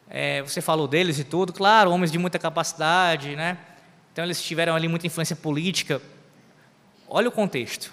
é, 0.09 0.43
você 0.43 0.61
falou 0.61 0.87
deles 0.87 1.19
e 1.19 1.25
tudo, 1.25 1.53
claro, 1.53 1.91
homens 1.91 2.13
de 2.13 2.19
muita 2.19 2.39
capacidade, 2.39 3.35
né? 3.35 3.59
Então 4.13 4.25
eles 4.25 4.41
tiveram 4.43 4.77
ali 4.77 4.87
muita 4.87 5.07
influência 5.07 5.35
política. 5.35 6.01
Olha 7.09 7.29
o 7.29 7.33
contexto. 7.33 7.93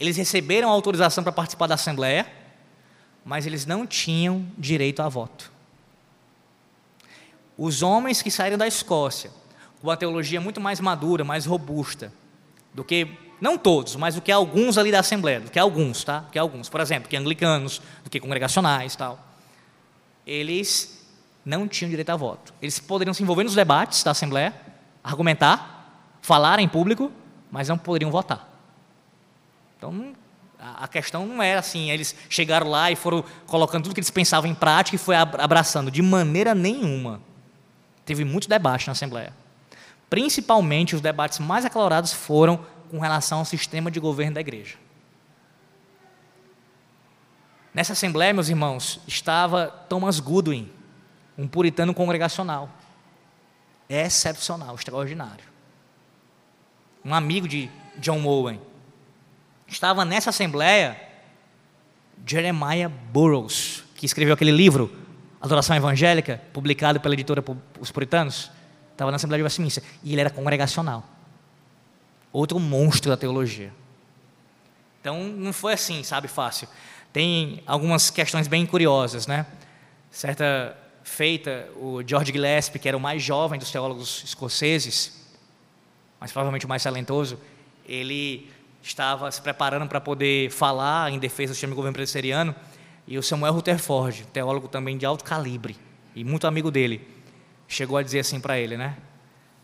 Eles 0.00 0.16
receberam 0.16 0.68
autorização 0.70 1.22
para 1.22 1.32
participar 1.32 1.68
da 1.68 1.74
Assembleia, 1.74 2.26
mas 3.24 3.46
eles 3.46 3.66
não 3.66 3.86
tinham 3.86 4.46
direito 4.58 5.00
a 5.00 5.08
voto. 5.08 5.52
Os 7.56 7.82
homens 7.82 8.22
que 8.22 8.30
saíram 8.30 8.58
da 8.58 8.66
Escócia, 8.66 9.30
com 9.80 9.88
uma 9.88 9.96
teologia 9.96 10.40
muito 10.40 10.60
mais 10.60 10.80
madura, 10.80 11.24
mais 11.24 11.46
robusta, 11.46 12.12
do 12.74 12.82
que, 12.82 13.06
não 13.40 13.58
todos, 13.58 13.96
mas 13.96 14.14
do 14.14 14.22
que 14.22 14.32
alguns 14.32 14.78
ali 14.78 14.90
da 14.90 15.00
Assembleia, 15.00 15.40
do 15.40 15.50
que 15.50 15.58
alguns, 15.58 16.02
tá? 16.02 16.20
Do 16.20 16.30
que 16.30 16.38
alguns, 16.38 16.68
por 16.68 16.80
exemplo, 16.80 17.08
que 17.08 17.16
anglicanos, 17.16 17.80
do 18.02 18.10
que 18.10 18.18
congregacionais 18.18 18.96
tal. 18.96 19.18
Eles 20.26 21.04
não 21.44 21.68
tinham 21.68 21.90
direito 21.90 22.10
a 22.10 22.16
voto. 22.16 22.54
Eles 22.62 22.78
poderiam 22.78 23.12
se 23.12 23.22
envolver 23.22 23.44
nos 23.44 23.54
debates 23.54 24.02
da 24.02 24.12
Assembleia, 24.12 24.54
argumentar, 25.02 26.18
falar 26.22 26.58
em 26.60 26.68
público, 26.68 27.12
mas 27.50 27.68
não 27.68 27.76
poderiam 27.76 28.10
votar. 28.10 28.48
Então, 29.76 30.14
a 30.62 30.86
questão 30.86 31.26
não 31.26 31.42
era 31.42 31.58
assim, 31.58 31.90
eles 31.90 32.14
chegaram 32.28 32.68
lá 32.68 32.90
e 32.90 32.96
foram 32.96 33.24
colocando 33.46 33.84
tudo 33.84 33.94
que 33.94 34.00
eles 34.00 34.10
pensavam 34.10 34.48
em 34.48 34.54
prática 34.54 34.94
e 34.94 34.98
foi 34.98 35.16
abraçando. 35.16 35.90
De 35.90 36.00
maneira 36.00 36.54
nenhuma. 36.54 37.20
Teve 38.04 38.24
muito 38.24 38.48
debate 38.48 38.86
na 38.86 38.92
Assembleia. 38.92 39.32
Principalmente 40.08 40.94
os 40.94 41.00
debates 41.00 41.38
mais 41.38 41.64
acalorados 41.64 42.12
foram 42.12 42.64
com 42.90 42.98
relação 42.98 43.40
ao 43.40 43.44
sistema 43.44 43.90
de 43.90 43.98
governo 43.98 44.34
da 44.34 44.40
igreja. 44.40 44.76
Nessa 47.74 47.94
assembleia, 47.94 48.34
meus 48.34 48.48
irmãos, 48.48 49.00
estava 49.06 49.66
Thomas 49.88 50.20
Goodwin, 50.20 50.70
um 51.38 51.48
puritano 51.48 51.94
congregacional. 51.94 52.68
Excepcional, 53.88 54.74
extraordinário. 54.74 55.44
Um 57.04 57.14
amigo 57.14 57.48
de 57.48 57.70
John 57.98 58.24
Owen. 58.26 58.60
Estava 59.72 60.04
nessa 60.04 60.28
assembleia 60.28 61.00
Jeremiah 62.26 62.90
Burroughs, 63.10 63.82
que 63.94 64.04
escreveu 64.04 64.34
aquele 64.34 64.50
livro, 64.52 64.94
Adoração 65.40 65.74
Evangélica, 65.74 66.42
publicado 66.52 67.00
pela 67.00 67.14
editora 67.14 67.42
Os 67.80 67.90
Puritanos. 67.90 68.50
Estava 68.92 69.10
na 69.10 69.16
Assembleia 69.16 69.38
de 69.38 69.44
Westminster. 69.44 69.82
E 70.04 70.12
ele 70.12 70.20
era 70.20 70.28
congregacional. 70.28 71.08
Outro 72.30 72.60
monstro 72.60 73.10
da 73.10 73.16
teologia. 73.16 73.72
Então, 75.00 75.24
não 75.24 75.54
foi 75.54 75.72
assim, 75.72 76.02
sabe, 76.02 76.28
fácil. 76.28 76.68
Tem 77.10 77.62
algumas 77.66 78.10
questões 78.10 78.46
bem 78.46 78.66
curiosas, 78.66 79.26
né? 79.26 79.46
Certa 80.10 80.76
feita, 81.02 81.68
o 81.76 82.02
George 82.06 82.30
Gillespie, 82.30 82.78
que 82.78 82.88
era 82.88 82.96
o 82.96 83.00
mais 83.00 83.22
jovem 83.22 83.58
dos 83.58 83.70
teólogos 83.70 84.22
escoceses, 84.22 85.26
mas 86.20 86.30
provavelmente 86.30 86.66
o 86.66 86.68
mais 86.68 86.82
talentoso, 86.82 87.40
ele 87.86 88.50
estava 88.82 89.30
se 89.30 89.40
preparando 89.40 89.86
para 89.86 90.00
poder 90.00 90.50
falar 90.50 91.10
em 91.12 91.18
defesa 91.18 91.52
do 91.52 91.54
sistema 91.54 91.72
de 91.72 91.76
governo 91.76 91.94
presbiteriano, 91.94 92.54
e 93.06 93.18
o 93.18 93.22
Samuel 93.22 93.54
Rutherford, 93.54 94.26
teólogo 94.32 94.68
também 94.68 94.96
de 94.96 95.06
alto 95.06 95.24
calibre 95.24 95.76
e 96.14 96.24
muito 96.24 96.46
amigo 96.46 96.70
dele, 96.70 97.06
chegou 97.66 97.96
a 97.96 98.02
dizer 98.02 98.20
assim 98.20 98.40
para 98.40 98.58
ele, 98.58 98.76
né? 98.76 98.96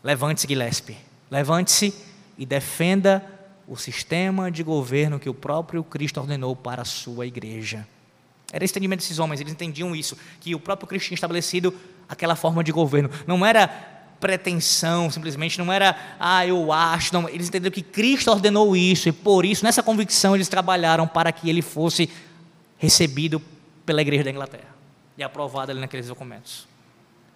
Levante-se, 0.03 0.47
Gillespie, 0.47 0.97
levante-se 1.29 1.93
e 2.37 2.45
defenda 2.45 3.23
o 3.67 3.75
sistema 3.77 4.49
de 4.49 4.63
governo 4.63 5.19
que 5.19 5.29
o 5.29 5.33
próprio 5.33 5.83
Cristo 5.83 6.19
ordenou 6.19 6.55
para 6.55 6.81
a 6.81 6.85
sua 6.85 7.27
igreja. 7.27 7.87
Era 8.51 8.65
esse 8.65 8.71
entendimento 8.71 9.01
desses 9.01 9.19
homens, 9.19 9.39
eles 9.39 9.53
entendiam 9.53 9.95
isso, 9.95 10.17
que 10.39 10.55
o 10.55 10.59
próprio 10.59 10.87
Cristo 10.87 11.07
tinha 11.07 11.15
estabelecido 11.15 11.73
aquela 12.07 12.35
forma 12.35 12.63
de 12.63 12.71
governo. 12.71 13.09
Não 13.27 13.45
era 13.45 13.98
pretensão, 14.19 15.09
simplesmente, 15.09 15.57
não 15.57 15.71
era, 15.71 15.95
ah, 16.19 16.45
eu 16.45 16.71
acho, 16.71 17.13
não. 17.13 17.27
Eles 17.29 17.47
entenderam 17.47 17.73
que 17.73 17.81
Cristo 17.81 18.29
ordenou 18.29 18.75
isso, 18.75 19.09
e 19.09 19.11
por 19.11 19.45
isso, 19.45 19.63
nessa 19.63 19.81
convicção, 19.81 20.35
eles 20.35 20.47
trabalharam 20.47 21.07
para 21.07 21.31
que 21.31 21.49
ele 21.49 21.61
fosse 21.61 22.09
recebido 22.77 23.41
pela 23.85 24.01
igreja 24.01 24.23
da 24.23 24.31
Inglaterra 24.31 24.69
e 25.17 25.23
aprovado 25.23 25.71
ali 25.71 25.79
naqueles 25.81 26.07
documentos. 26.07 26.67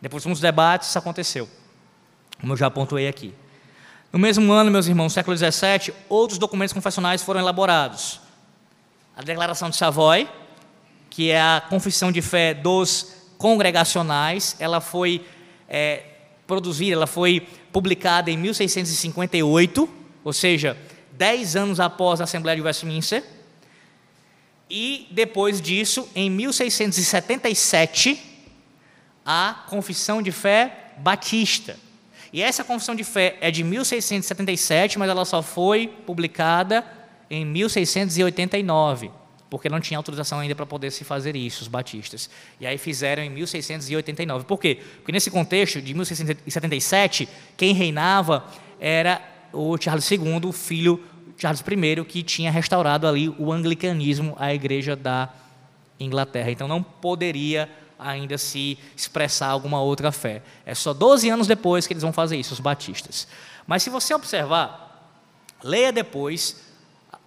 Depois 0.01 0.23
de 0.23 0.29
uns 0.29 0.39
debates, 0.39 0.89
isso 0.89 0.97
aconteceu, 0.97 1.49
como 2.39 2.53
eu 2.53 2.57
já 2.57 2.69
pontuei 2.69 3.07
aqui. 3.07 3.33
No 4.11 4.19
mesmo 4.19 4.51
ano, 4.51 4.69
meus 4.69 4.87
irmãos, 4.87 5.11
século 5.11 5.35
XVII, 5.35 5.93
outros 6.07 6.37
documentos 6.37 6.73
confessionais 6.73 7.23
foram 7.23 7.39
elaborados. 7.39 8.21
A 9.17 9.21
Declaração 9.21 9.69
de 9.69 9.75
Savoy, 9.75 10.29
que 11.09 11.31
é 11.31 11.41
a 11.41 11.63
confissão 11.67 12.11
de 12.11 12.21
fé 12.21 12.53
dos 12.53 13.13
congregacionais, 13.37 14.55
ela 14.59 14.79
foi 14.79 15.25
é, 15.67 16.03
produzida, 16.47 16.93
ela 16.93 17.07
foi 17.07 17.47
publicada 17.71 18.29
em 18.29 18.37
1658, 18.37 19.89
ou 20.23 20.33
seja, 20.33 20.77
dez 21.11 21.55
anos 21.55 21.79
após 21.79 22.21
a 22.21 22.25
Assembleia 22.25 22.55
de 22.55 22.61
Westminster. 22.61 23.23
E 24.69 25.07
depois 25.11 25.61
disso, 25.61 26.07
em 26.15 26.29
1677, 26.29 28.19
a 29.25 29.65
Confissão 29.69 30.21
de 30.21 30.31
Fé 30.31 30.91
Batista. 30.97 31.77
E 32.33 32.41
essa 32.41 32.63
confissão 32.63 32.95
de 32.95 33.03
fé 33.03 33.37
é 33.41 33.51
de 33.51 33.63
1677, 33.63 34.97
mas 34.97 35.07
ela 35.07 35.23
só 35.23 35.43
foi 35.43 35.87
publicada 35.87 36.83
em 37.29 37.45
1689, 37.45 39.11
porque 39.53 39.69
não 39.69 39.79
tinha 39.79 39.99
autorização 39.99 40.39
ainda 40.39 40.55
para 40.55 40.65
poder 40.65 40.89
se 40.89 41.03
fazer 41.03 41.35
isso, 41.35 41.61
os 41.61 41.67
batistas. 41.67 42.27
E 42.59 42.65
aí 42.65 42.75
fizeram 42.75 43.21
em 43.21 43.29
1689. 43.29 44.45
Por 44.45 44.59
quê? 44.59 44.79
Porque 44.95 45.11
nesse 45.11 45.29
contexto 45.29 45.79
de 45.79 45.93
1677, 45.93 47.29
quem 47.55 47.71
reinava 47.71 48.47
era 48.79 49.21
o 49.53 49.77
Charles 49.77 50.09
II, 50.09 50.43
o 50.43 50.51
filho 50.51 50.99
Charles 51.37 51.61
I, 51.61 52.03
que 52.03 52.23
tinha 52.23 52.49
restaurado 52.49 53.05
ali 53.05 53.29
o 53.29 53.53
anglicanismo, 53.53 54.35
a 54.39 54.51
igreja 54.51 54.95
da 54.95 55.29
Inglaterra. 55.99 56.49
Então 56.49 56.67
não 56.67 56.81
poderia 56.81 57.69
ainda 57.99 58.39
se 58.39 58.75
expressar 58.97 59.49
alguma 59.49 59.79
outra 59.79 60.11
fé. 60.11 60.41
É 60.65 60.73
só 60.73 60.95
12 60.95 61.29
anos 61.29 61.45
depois 61.45 61.85
que 61.85 61.93
eles 61.93 62.01
vão 62.01 62.11
fazer 62.11 62.37
isso, 62.37 62.55
os 62.55 62.59
batistas. 62.59 63.27
Mas 63.67 63.83
se 63.83 63.91
você 63.91 64.15
observar, 64.15 65.13
leia 65.63 65.91
depois, 65.91 66.73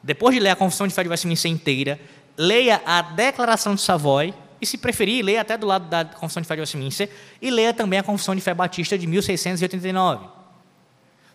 depois 0.02 0.34
de 0.34 0.40
ler 0.40 0.50
a 0.50 0.56
Confissão 0.56 0.86
de 0.86 0.94
Fé 0.94 1.02
de 1.02 1.08
Westminster 1.08 1.50
inteira, 1.50 2.00
leia 2.36 2.82
a 2.84 3.02
Declaração 3.02 3.74
de 3.74 3.80
Savoy, 3.80 4.34
e 4.60 4.66
se 4.66 4.78
preferir, 4.78 5.24
leia 5.24 5.42
até 5.42 5.56
do 5.56 5.66
lado 5.66 5.88
da 5.88 6.04
Confissão 6.04 6.40
de 6.40 6.48
Fé 6.48 6.54
de 6.54 6.60
Westminster, 6.60 7.10
e 7.40 7.50
leia 7.50 7.74
também 7.74 7.98
a 7.98 8.02
Confissão 8.02 8.34
de 8.34 8.40
Fé 8.40 8.54
Batista 8.54 8.96
de 8.96 9.06
1689. 9.06 10.26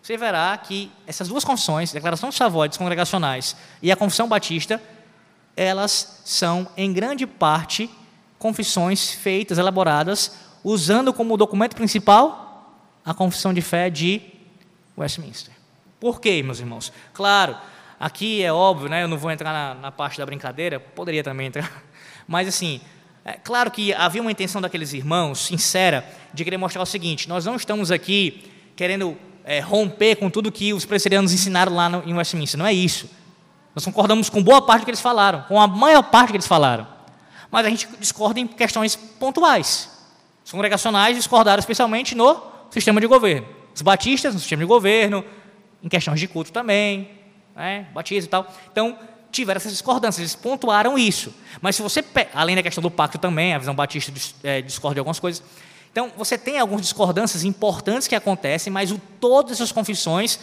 Você 0.02 0.16
verá 0.16 0.56
que 0.58 0.90
essas 1.06 1.28
duas 1.28 1.44
confissões, 1.44 1.92
Declaração 1.92 2.30
de 2.30 2.34
Savoy 2.34 2.68
dos 2.68 2.76
Congregacionais 2.76 3.56
e 3.80 3.92
a 3.92 3.96
Confissão 3.96 4.28
Batista, 4.28 4.82
elas 5.56 6.22
são, 6.24 6.66
em 6.76 6.92
grande 6.92 7.26
parte, 7.26 7.88
confissões 8.38 9.10
feitas, 9.12 9.58
elaboradas, 9.58 10.32
usando 10.64 11.12
como 11.12 11.36
documento 11.36 11.76
principal 11.76 12.74
a 13.04 13.14
confissão 13.14 13.52
de 13.54 13.60
fé 13.60 13.88
de 13.90 14.20
Westminster. 14.96 15.54
Por 16.00 16.20
quê, 16.20 16.42
meus 16.42 16.58
irmãos? 16.58 16.92
Claro, 17.12 17.56
aqui 18.02 18.42
é 18.42 18.52
óbvio, 18.52 18.88
né, 18.88 19.04
eu 19.04 19.08
não 19.08 19.16
vou 19.16 19.30
entrar 19.30 19.52
na, 19.52 19.74
na 19.74 19.92
parte 19.92 20.18
da 20.18 20.26
brincadeira, 20.26 20.78
poderia 20.78 21.22
também 21.22 21.46
entrar, 21.46 21.82
mas 22.28 22.48
assim, 22.48 22.80
é 23.24 23.32
claro 23.32 23.70
que 23.70 23.94
havia 23.94 24.20
uma 24.20 24.30
intenção 24.30 24.60
daqueles 24.60 24.92
irmãos, 24.92 25.46
sincera, 25.46 26.04
de 26.34 26.44
querer 26.44 26.56
mostrar 26.56 26.82
o 26.82 26.86
seguinte: 26.86 27.28
nós 27.28 27.44
não 27.44 27.56
estamos 27.56 27.90
aqui 27.90 28.50
querendo 28.74 29.16
é, 29.44 29.60
romper 29.60 30.16
com 30.16 30.28
tudo 30.28 30.50
que 30.50 30.74
os 30.74 30.84
presbiterianos 30.84 31.32
ensinaram 31.32 31.74
lá 31.74 31.88
no, 31.88 32.02
em 32.04 32.14
Westminster, 32.14 32.58
não 32.58 32.66
é 32.66 32.72
isso. 32.72 33.08
Nós 33.74 33.84
concordamos 33.84 34.28
com 34.28 34.42
boa 34.42 34.60
parte 34.60 34.82
do 34.82 34.84
que 34.84 34.90
eles 34.90 35.00
falaram, 35.00 35.42
com 35.42 35.58
a 35.58 35.66
maior 35.66 36.02
parte 36.02 36.30
que 36.30 36.36
eles 36.36 36.46
falaram 36.46 36.92
mas 37.52 37.66
a 37.66 37.68
gente 37.68 37.86
discorda 38.00 38.40
em 38.40 38.46
questões 38.46 38.96
pontuais. 38.96 39.90
Os 40.42 40.50
congregacionais 40.50 41.14
discordaram 41.14 41.60
especialmente 41.60 42.14
no 42.14 42.42
sistema 42.70 42.98
de 42.98 43.06
governo. 43.06 43.46
Os 43.74 43.82
batistas 43.82 44.32
no 44.32 44.40
sistema 44.40 44.62
de 44.62 44.66
governo, 44.66 45.22
em 45.82 45.88
questões 45.88 46.18
de 46.18 46.26
culto 46.26 46.50
também, 46.50 47.10
né, 47.54 47.86
batismo 47.92 48.26
e 48.26 48.30
tal. 48.30 48.52
Então, 48.70 48.98
tiveram 49.30 49.56
essas 49.56 49.72
discordâncias, 49.72 50.18
eles 50.18 50.34
pontuaram 50.34 50.98
isso. 50.98 51.34
Mas 51.60 51.76
se 51.76 51.82
você, 51.82 52.04
além 52.34 52.54
da 52.54 52.62
questão 52.62 52.82
do 52.82 52.90
pacto 52.90 53.18
também, 53.18 53.54
a 53.54 53.58
visão 53.58 53.74
batista 53.74 54.12
é, 54.44 54.60
discorda 54.60 54.94
de 54.94 55.00
algumas 55.00 55.18
coisas. 55.18 55.42
Então, 55.90 56.10
você 56.16 56.38
tem 56.38 56.58
algumas 56.58 56.82
discordâncias 56.82 57.44
importantes 57.44 58.08
que 58.08 58.14
acontecem, 58.14 58.72
mas 58.72 58.90
o, 58.90 58.98
todas 59.20 59.52
essas 59.52 59.72
confissões 59.72 60.38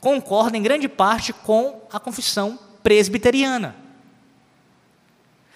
concordam 0.00 0.58
em 0.58 0.62
grande 0.62 0.88
parte 0.88 1.32
com 1.32 1.80
a 1.92 1.98
confissão 1.98 2.58
presbiteriana. 2.82 3.74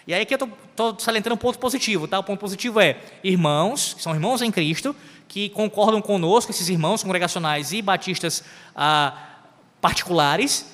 E 0.06 0.12
aí 0.12 0.26
que 0.26 0.34
eu 0.34 0.48
estou 0.68 0.98
salientando 0.98 1.34
um 1.34 1.38
ponto 1.38 1.58
positivo, 1.58 2.08
tá? 2.08 2.18
O 2.18 2.24
ponto 2.24 2.40
positivo 2.40 2.80
é 2.80 2.98
irmãos, 3.22 3.94
que 3.94 4.02
são 4.02 4.12
irmãos 4.14 4.42
em 4.42 4.50
Cristo, 4.50 4.96
que 5.28 5.48
concordam 5.50 6.02
conosco, 6.02 6.50
esses 6.50 6.68
irmãos 6.68 7.02
congregacionais 7.02 7.72
e 7.72 7.80
batistas 7.80 8.42
ah, 8.74 9.16
particulares, 9.80 10.66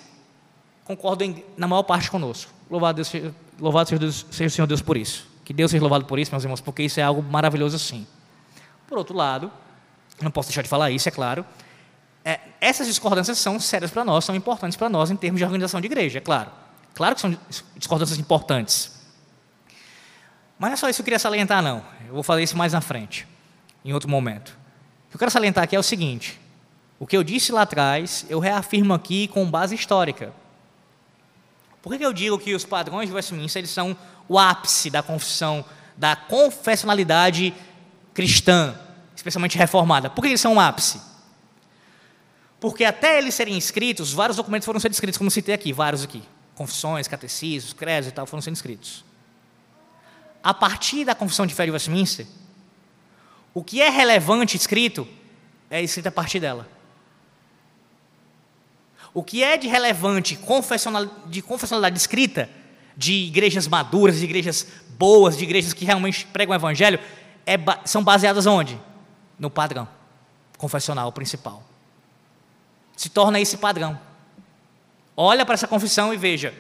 concordam 0.89 1.29
em, 1.29 1.45
na 1.57 1.69
maior 1.69 1.83
parte 1.83 2.11
conosco. 2.11 2.51
Louvado, 2.71 2.97
Deus, 2.97 3.13
louvado 3.61 3.89
seja, 3.91 4.01
Deus, 4.01 4.27
seja 4.31 4.47
o 4.47 4.51
Senhor 4.51 4.67
Deus 4.67 4.81
por 4.81 4.97
isso. 4.97 5.29
Que 5.45 5.53
Deus 5.53 5.71
seja 5.71 5.83
louvado 5.83 6.07
por 6.07 6.19
isso, 6.19 6.31
meus 6.33 6.43
irmãos, 6.43 6.63
porque 6.63 6.83
isso 6.83 6.99
é 6.99 7.03
algo 7.03 7.23
maravilhoso 7.23 7.79
sim. 7.79 8.07
Por 8.87 8.97
outro 8.97 9.15
lado, 9.15 9.53
não 10.21 10.31
posso 10.31 10.49
deixar 10.49 10.63
de 10.63 10.69
falar 10.69 10.91
isso, 10.91 11.07
é 11.07 11.13
claro, 11.13 11.45
é, 12.25 12.41
essas 12.61 12.87
discordâncias 12.87 13.39
são 13.39 13.61
sérias 13.61 13.91
para 13.91 14.05
nós, 14.05 14.25
são 14.25 14.35
importantes 14.35 14.77
para 14.77 14.89
nós 14.89 15.11
em 15.11 15.17
termos 15.17 15.39
de 15.39 15.45
organização 15.45 15.81
de 15.81 15.87
igreja, 15.87 16.19
é 16.19 16.21
claro. 16.21 16.51
Claro 16.95 17.15
que 17.15 17.21
são 17.21 17.37
discordâncias 17.77 18.19
importantes. 18.19 18.99
Mas 20.59 20.71
não 20.71 20.75
é 20.75 20.77
só 20.77 20.89
isso 20.89 20.97
que 20.97 21.03
eu 21.03 21.05
queria 21.05 21.19
salientar, 21.19 21.63
não. 21.63 21.85
Eu 22.07 22.15
vou 22.15 22.23
fazer 22.23 22.43
isso 22.43 22.57
mais 22.57 22.73
na 22.73 22.81
frente, 22.81 23.29
em 23.85 23.93
outro 23.93 24.09
momento. 24.09 24.57
O 25.07 25.11
que 25.11 25.17
eu 25.17 25.19
quero 25.19 25.31
salientar 25.31 25.65
aqui 25.65 25.77
é 25.77 25.79
o 25.79 25.83
seguinte: 25.83 26.41
o 26.99 27.07
que 27.07 27.17
eu 27.17 27.23
disse 27.23 27.53
lá 27.53 27.63
atrás, 27.63 28.27
eu 28.29 28.39
reafirmo 28.39 28.93
aqui 28.95 29.29
com 29.29 29.49
base 29.49 29.75
histórica. 29.75 30.33
Por 31.83 31.97
que 31.97 32.05
eu 32.05 32.13
digo 32.13 32.39
que 32.39 32.55
os 32.55 32.65
padrões 32.65 33.09
de 33.09 33.15
Westminster 33.15 33.61
eles 33.61 33.71
são 33.71 33.97
o 34.29 34.39
ápice 34.39 34.91
da 34.91 35.03
confissão, 35.03 35.65
da 35.97 36.15
confessionalidade 36.17 37.55
cristã, 38.13 38.79
especialmente 39.15 39.57
reformada? 39.57 40.11
Por 40.11 40.23
que 40.23 40.29
eles 40.29 40.41
são 40.41 40.57
o 40.57 40.61
ápice? 40.61 41.01
Porque 42.61 42.85
até 42.85 43.19
eles 43.19 43.35
serem 43.35 43.57
escritos, 43.57 44.13
vários 44.13 44.37
documentos 44.37 44.67
foram 44.67 44.81
sendo 44.81 44.93
escritos, 44.93 45.17
como 45.17 45.31
citei 45.31 45.55
aqui, 45.55 45.73
vários 45.73 46.03
aqui. 46.03 46.23
Confissões, 46.55 47.07
catecismos, 47.07 47.73
credos 47.73 48.09
e 48.09 48.13
tal, 48.13 48.27
foram 48.27 48.43
sendo 48.43 48.57
escritos 48.57 49.05
a 50.43 50.55
partir 50.55 51.05
da 51.05 51.15
confissão 51.15 51.47
de 51.47 51.55
fé 51.55 51.65
de 51.65 51.71
Westminster, 51.71 52.27
o 53.53 53.63
que 53.63 53.81
é 53.81 53.89
relevante 53.89 54.57
escrito 54.57 55.07
é 55.71 55.83
escrito 55.83 56.07
a 56.07 56.13
partir 56.13 56.41
dela. 56.41 56.67
O 59.19 59.23
que 59.25 59.43
é 59.43 59.57
de 59.57 59.67
relevante 59.67 60.37
confessional, 60.37 61.05
de 61.27 61.43
confessionalidade 61.43 61.99
escrita 61.99 62.49
de 62.97 63.13
igrejas 63.13 63.67
maduras, 63.67 64.21
de 64.21 64.25
igrejas 64.25 64.65
boas, 64.91 65.37
de 65.37 65.43
igrejas 65.43 65.73
que 65.73 65.85
realmente 65.85 66.25
pregam 66.27 66.53
o 66.53 66.57
evangelho, 66.57 67.01
é, 67.45 67.57
são 67.85 68.05
baseadas 68.05 68.47
onde? 68.47 68.81
No 69.37 69.51
padrão 69.51 69.89
confessional 70.57 71.11
principal. 71.11 71.65
Se 72.97 73.09
torna 73.09 73.41
esse 73.41 73.57
padrão. 73.57 73.99
Olha 75.17 75.45
para 75.45 75.55
essa 75.55 75.67
confissão 75.67 76.15
e 76.15 76.17
veja, 76.17 76.55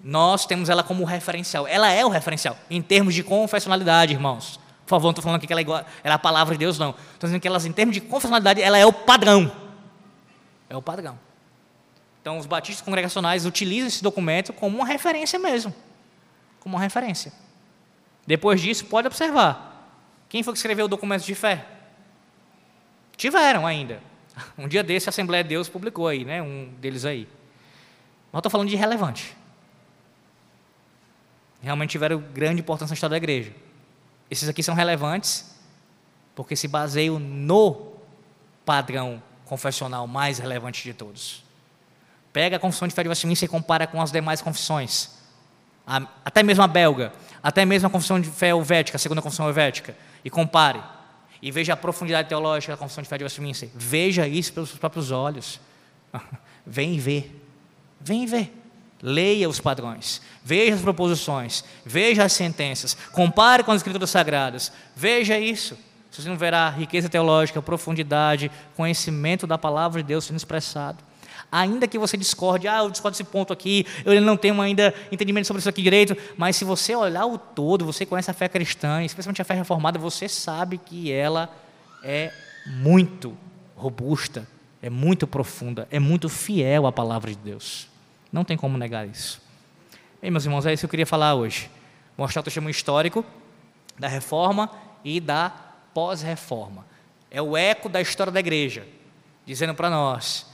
nós 0.00 0.46
temos 0.46 0.68
ela 0.68 0.84
como 0.84 1.02
referencial. 1.02 1.66
Ela 1.66 1.90
é 1.90 2.06
o 2.06 2.08
referencial 2.08 2.56
em 2.70 2.80
termos 2.80 3.12
de 3.12 3.24
confessionalidade, 3.24 4.12
irmãos. 4.12 4.60
Por 4.86 4.90
favor, 4.90 5.06
não 5.08 5.10
estou 5.10 5.24
falando 5.24 5.38
aqui 5.38 5.48
que 5.48 5.52
ela 5.52 5.60
é, 5.60 5.62
igual, 5.62 5.84
ela 6.04 6.14
é 6.14 6.14
a 6.14 6.18
palavra 6.20 6.54
de 6.54 6.60
Deus, 6.60 6.78
não. 6.78 6.90
Estou 6.90 7.26
dizendo 7.26 7.40
que 7.40 7.48
elas, 7.48 7.66
em 7.66 7.72
termos 7.72 7.92
de 7.92 8.00
confessionalidade, 8.00 8.62
ela 8.62 8.78
é 8.78 8.86
o 8.86 8.92
padrão. 8.92 9.50
É 10.70 10.76
o 10.76 10.80
padrão. 10.80 11.26
Então, 12.28 12.36
os 12.36 12.44
batistas 12.44 12.84
congregacionais 12.84 13.46
utilizam 13.46 13.88
esse 13.88 14.02
documento 14.02 14.52
como 14.52 14.76
uma 14.76 14.86
referência 14.86 15.38
mesmo. 15.38 15.74
Como 16.60 16.76
uma 16.76 16.82
referência. 16.82 17.32
Depois 18.26 18.60
disso, 18.60 18.84
pode 18.84 19.06
observar. 19.06 19.90
Quem 20.28 20.42
foi 20.42 20.52
que 20.52 20.58
escreveu 20.58 20.84
o 20.84 20.88
documento 20.88 21.24
de 21.24 21.34
fé? 21.34 21.64
Tiveram 23.16 23.66
ainda. 23.66 24.02
Um 24.58 24.68
dia 24.68 24.84
desse, 24.84 25.08
a 25.08 25.10
Assembleia 25.10 25.42
de 25.42 25.48
Deus 25.48 25.70
publicou 25.70 26.06
aí, 26.06 26.22
né? 26.22 26.42
Um 26.42 26.70
deles 26.78 27.06
aí. 27.06 27.26
Mas 28.30 28.40
estou 28.40 28.50
falando 28.50 28.68
de 28.68 28.76
relevante. 28.76 29.34
Realmente 31.62 31.92
tiveram 31.92 32.20
grande 32.34 32.60
importância 32.60 32.92
na 32.92 32.94
história 32.94 33.12
da 33.12 33.16
igreja. 33.16 33.54
Esses 34.30 34.50
aqui 34.50 34.62
são 34.62 34.74
relevantes 34.74 35.58
porque 36.34 36.54
se 36.54 36.68
baseiam 36.68 37.18
no 37.18 37.94
padrão 38.66 39.22
confessional 39.46 40.06
mais 40.06 40.38
relevante 40.38 40.84
de 40.84 40.92
todos. 40.92 41.47
Pega 42.32 42.56
a 42.56 42.58
confissão 42.58 42.86
de 42.86 42.94
fé 42.94 43.02
de 43.02 43.08
Westminster 43.08 43.46
e 43.46 43.50
compara 43.50 43.86
com 43.86 44.00
as 44.00 44.12
demais 44.12 44.40
confissões. 44.40 45.10
A, 45.86 46.02
até 46.24 46.42
mesmo 46.42 46.62
a 46.62 46.66
belga, 46.66 47.12
até 47.42 47.64
mesmo 47.64 47.88
a 47.88 47.90
confissão 47.90 48.20
de 48.20 48.28
fé 48.28 48.48
helvética, 48.48 48.96
a 48.96 48.98
segunda 48.98 49.22
confissão 49.22 49.46
helvética, 49.46 49.96
e 50.24 50.30
compare. 50.30 50.82
E 51.40 51.50
veja 51.50 51.72
a 51.72 51.76
profundidade 51.76 52.28
teológica 52.28 52.72
da 52.72 52.76
confissão 52.76 53.02
de 53.02 53.08
fé 53.08 53.16
de 53.16 53.24
Westminster. 53.24 53.70
Veja 53.74 54.26
isso 54.26 54.52
pelos 54.52 54.70
seus 54.70 54.78
próprios 54.78 55.10
olhos. 55.10 55.60
Vem 56.66 56.98
ver. 56.98 57.34
Vem 58.00 58.26
ver. 58.26 58.54
Leia 59.00 59.48
os 59.48 59.60
padrões, 59.60 60.20
veja 60.42 60.74
as 60.74 60.80
proposições, 60.80 61.62
veja 61.86 62.24
as 62.24 62.32
sentenças, 62.32 62.96
compare 63.12 63.62
com 63.62 63.70
as 63.70 63.76
escrituras 63.76 64.10
sagradas, 64.10 64.72
veja 64.96 65.38
isso. 65.38 65.78
Você 66.10 66.28
não 66.28 66.36
verá 66.36 66.68
riqueza 66.68 67.08
teológica, 67.08 67.62
profundidade, 67.62 68.50
conhecimento 68.76 69.46
da 69.46 69.56
palavra 69.56 70.02
de 70.02 70.08
Deus 70.08 70.24
sendo 70.24 70.36
expressado. 70.36 70.98
Ainda 71.50 71.88
que 71.88 71.98
você 71.98 72.16
discorde, 72.16 72.68
ah, 72.68 72.78
eu 72.78 72.90
discordo 72.90 73.16
desse 73.16 73.24
ponto 73.24 73.52
aqui, 73.52 73.86
eu 74.04 74.20
não 74.20 74.36
tenho 74.36 74.60
ainda 74.60 74.94
entendimento 75.10 75.46
sobre 75.46 75.60
isso 75.60 75.68
aqui 75.68 75.82
direito, 75.82 76.16
mas 76.36 76.56
se 76.56 76.64
você 76.64 76.94
olhar 76.94 77.24
o 77.24 77.38
todo, 77.38 77.86
você 77.86 78.04
conhece 78.04 78.30
a 78.30 78.34
fé 78.34 78.48
cristã, 78.48 79.02
especialmente 79.02 79.40
a 79.40 79.44
fé 79.44 79.54
reformada, 79.54 79.98
você 79.98 80.28
sabe 80.28 80.76
que 80.76 81.10
ela 81.10 81.50
é 82.04 82.30
muito 82.66 83.36
robusta, 83.74 84.46
é 84.82 84.90
muito 84.90 85.26
profunda, 85.26 85.88
é 85.90 85.98
muito 85.98 86.28
fiel 86.28 86.86
à 86.86 86.92
palavra 86.92 87.30
de 87.30 87.38
Deus. 87.38 87.88
Não 88.30 88.44
tem 88.44 88.56
como 88.56 88.76
negar 88.76 89.08
isso. 89.08 89.40
Bem, 90.20 90.30
meus 90.30 90.44
irmãos, 90.44 90.66
é 90.66 90.72
isso 90.72 90.82
que 90.82 90.86
eu 90.86 90.90
queria 90.90 91.06
falar 91.06 91.34
hoje. 91.34 91.70
Mostrar 92.16 92.40
o 92.40 92.44
testemunho 92.44 92.72
histórico 92.72 93.24
da 93.98 94.06
reforma 94.06 94.70
e 95.04 95.20
da 95.20 95.50
pós-reforma. 95.94 96.84
É 97.30 97.40
o 97.40 97.56
eco 97.56 97.88
da 97.88 98.00
história 98.00 98.32
da 98.32 98.40
igreja, 98.40 98.86
dizendo 99.46 99.74
para 99.74 99.88
nós: 99.88 100.46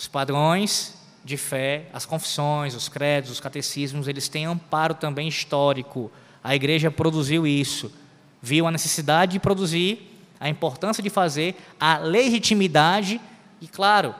os 0.00 0.08
padrões 0.08 0.94
de 1.22 1.36
fé, 1.36 1.84
as 1.92 2.06
confissões, 2.06 2.74
os 2.74 2.88
credos, 2.88 3.30
os 3.30 3.38
catecismos, 3.38 4.08
eles 4.08 4.28
têm 4.28 4.46
amparo 4.46 4.94
também 4.94 5.28
histórico. 5.28 6.10
A 6.42 6.56
igreja 6.56 6.90
produziu 6.90 7.46
isso, 7.46 7.92
viu 8.40 8.66
a 8.66 8.70
necessidade 8.70 9.32
de 9.32 9.38
produzir, 9.38 10.18
a 10.40 10.48
importância 10.48 11.02
de 11.02 11.10
fazer, 11.10 11.54
a 11.78 11.98
legitimidade 11.98 13.20
e, 13.60 13.68
claro, 13.68 14.14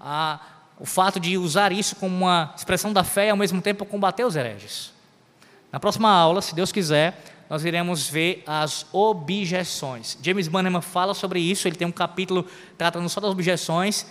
a 0.00 0.40
o 0.80 0.86
fato 0.86 1.18
de 1.18 1.36
usar 1.36 1.72
isso 1.72 1.96
como 1.96 2.14
uma 2.14 2.54
expressão 2.56 2.92
da 2.92 3.02
fé 3.02 3.26
e 3.26 3.30
ao 3.30 3.36
mesmo 3.36 3.60
tempo 3.60 3.84
combater 3.84 4.24
os 4.24 4.36
hereges. 4.36 4.92
Na 5.72 5.80
próxima 5.80 6.08
aula, 6.08 6.40
se 6.40 6.54
Deus 6.54 6.70
quiser, 6.70 7.20
nós 7.50 7.64
iremos 7.64 8.08
ver 8.08 8.44
as 8.46 8.86
objeções. 8.92 10.16
James 10.22 10.46
Bannerman 10.46 10.80
fala 10.80 11.14
sobre 11.14 11.40
isso, 11.40 11.66
ele 11.66 11.74
tem 11.74 11.86
um 11.86 11.92
capítulo 11.92 12.46
tratando 12.76 13.08
só 13.08 13.20
das 13.20 13.30
objeções 13.30 14.06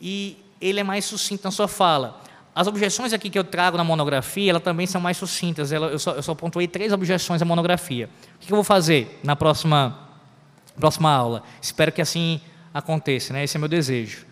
e 0.00 0.38
ele 0.60 0.80
é 0.80 0.84
mais 0.84 1.04
sucinto 1.04 1.44
na 1.44 1.50
sua 1.50 1.68
fala. 1.68 2.22
As 2.54 2.66
objeções 2.66 3.12
aqui 3.12 3.28
que 3.28 3.38
eu 3.38 3.44
trago 3.44 3.76
na 3.76 3.84
monografia, 3.84 4.50
elas 4.50 4.62
também 4.62 4.86
são 4.86 5.00
mais 5.00 5.18
sucintas. 5.18 5.70
Eu 5.72 5.98
só, 5.98 6.12
eu 6.12 6.22
só 6.22 6.34
pontuei 6.34 6.66
três 6.66 6.92
objeções 6.92 7.42
à 7.42 7.44
monografia. 7.44 8.08
O 8.36 8.46
que 8.46 8.50
eu 8.50 8.56
vou 8.56 8.64
fazer 8.64 9.20
na 9.22 9.36
próxima, 9.36 9.98
próxima 10.78 11.10
aula? 11.10 11.42
Espero 11.60 11.92
que 11.92 12.00
assim 12.00 12.40
aconteça, 12.72 13.32
né? 13.32 13.44
esse 13.44 13.56
é 13.56 13.60
meu 13.60 13.68
desejo. 13.68 14.24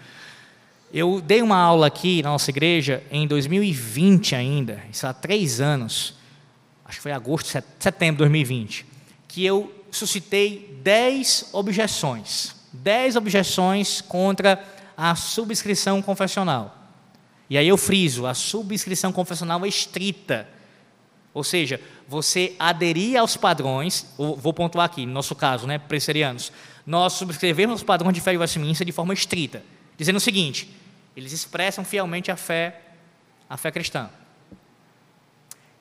Eu 0.92 1.20
dei 1.20 1.42
uma 1.42 1.58
aula 1.58 1.88
aqui 1.88 2.22
na 2.22 2.30
nossa 2.30 2.50
igreja 2.50 3.02
em 3.10 3.26
2020 3.26 4.34
ainda, 4.36 4.80
isso 4.92 5.06
há 5.06 5.12
três 5.12 5.60
anos, 5.60 6.14
acho 6.84 6.98
que 6.98 7.02
foi 7.02 7.10
agosto, 7.10 7.48
setembro 7.80 8.14
de 8.14 8.18
2020, 8.18 8.86
que 9.26 9.44
eu 9.44 9.74
suscitei 9.90 10.78
dez 10.82 11.48
objeções, 11.52 12.54
dez 12.72 13.16
objeções 13.16 14.00
contra 14.00 14.56
a 14.96 15.14
subscrição 15.14 16.00
confessional. 16.00 16.76
E 17.48 17.58
aí 17.58 17.68
eu 17.68 17.76
friso, 17.76 18.26
a 18.26 18.34
subscrição 18.34 19.12
confessional 19.12 19.64
é 19.64 19.68
estrita, 19.68 20.48
ou 21.32 21.42
seja, 21.42 21.80
você 22.06 22.54
aderir 22.58 23.18
aos 23.18 23.36
padrões, 23.36 24.06
vou 24.16 24.52
pontuar 24.52 24.86
aqui, 24.86 25.04
no 25.04 25.12
nosso 25.12 25.34
caso, 25.34 25.66
né, 25.66 25.78
presbiterianos, 25.78 26.52
nós 26.86 27.14
subscrevemos 27.14 27.76
os 27.76 27.82
padrões 27.82 28.14
de 28.14 28.20
fé 28.20 28.32
e 28.34 28.38
Westminster 28.38 28.86
de 28.86 28.92
forma 28.92 29.12
estrita, 29.12 29.62
dizendo 29.96 30.16
o 30.16 30.20
seguinte: 30.20 30.74
eles 31.16 31.32
expressam 31.32 31.84
fielmente 31.84 32.30
a 32.30 32.36
fé, 32.36 32.80
a 33.48 33.56
fé 33.56 33.70
cristã. 33.70 34.08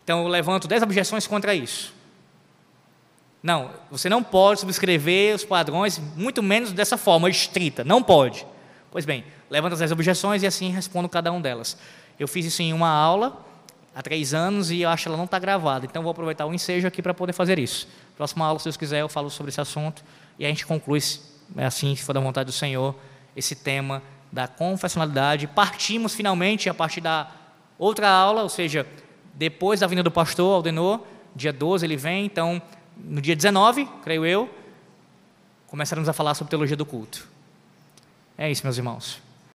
Então 0.04 0.24
eu 0.24 0.28
levanto 0.28 0.68
dez 0.68 0.82
objeções 0.82 1.28
contra 1.28 1.54
isso. 1.56 1.94
Não, 3.42 3.72
você 3.92 4.08
não 4.08 4.24
pode 4.24 4.62
subscrever 4.62 5.36
os 5.36 5.44
padrões, 5.44 6.00
muito 6.16 6.42
menos 6.42 6.72
dessa 6.72 6.98
forma 6.98 7.30
estrita. 7.30 7.84
Não 7.84 8.02
pode. 8.02 8.46
Pois 8.94 9.06
bem, 9.06 9.24
levanto 9.50 9.74
as 9.74 9.92
objeções 9.92 10.44
e 10.44 10.46
assim 10.46 10.70
respondo 10.70 11.10
cada 11.10 11.32
uma 11.32 11.42
delas. 11.42 11.76
Eu 12.20 12.28
fiz 12.28 12.46
isso 12.46 12.62
em 12.62 12.72
uma 12.74 12.90
aula 12.90 13.44
há 13.96 14.04
três 14.04 14.36
anos 14.36 14.70
e 14.70 14.82
eu 14.82 14.90
acho 14.90 15.02
que 15.02 15.08
ela 15.08 15.18
não 15.18 15.26
está 15.26 15.40
gravada. 15.40 15.88
Então 15.88 16.04
vou 16.04 16.12
aproveitar 16.12 16.46
o 16.46 16.54
ensejo 16.54 16.88
aqui 16.88 17.02
para 17.02 17.12
poder 17.12 17.34
fazer 17.34 17.58
isso. 17.58 17.88
Próxima 18.16 18.46
aula, 18.46 18.60
se 18.60 18.66
Deus 18.66 18.78
quiser, 18.78 19.02
eu 19.02 19.10
falo 19.10 19.32
sobre 19.32 19.50
esse 19.50 19.60
assunto 19.60 20.04
e 20.38 20.46
a 20.46 20.48
gente 20.48 20.64
conclui, 20.64 21.00
é 21.58 21.66
assim, 21.66 21.96
se 21.96 22.04
for 22.04 22.14
da 22.14 22.20
vontade 22.20 22.46
do 22.46 22.52
Senhor, 22.52 22.96
esse 23.36 23.56
tema 23.56 24.00
da 24.32 24.48
confessionalidade. 24.48 25.48
Partimos 25.48 26.14
finalmente 26.14 26.70
a 26.70 26.74
partir 26.76 27.02
da 27.02 27.32
outra 27.80 28.08
aula, 28.08 28.44
ou 28.44 28.50
seja, 28.50 28.86
depois 29.34 29.80
da 29.80 29.88
vinda 29.88 30.04
do 30.04 30.12
pastor 30.12 30.54
Aldenor, 30.54 31.00
dia 31.36 31.52
12 31.52 31.84
ele 31.84 31.98
vem, 31.98 32.26
então 32.26 32.62
no 32.96 33.20
dia 33.20 33.36
19, 33.36 33.90
creio 34.04 34.24
eu, 34.24 34.54
começaremos 35.66 36.08
a 36.08 36.14
falar 36.14 36.36
sobre 36.36 36.52
teologia 36.52 36.78
do 36.78 36.86
culto. 36.86 37.33
É 38.38 38.50
isso, 38.50 38.64
meus 38.64 38.78
irmãos. 38.78 39.22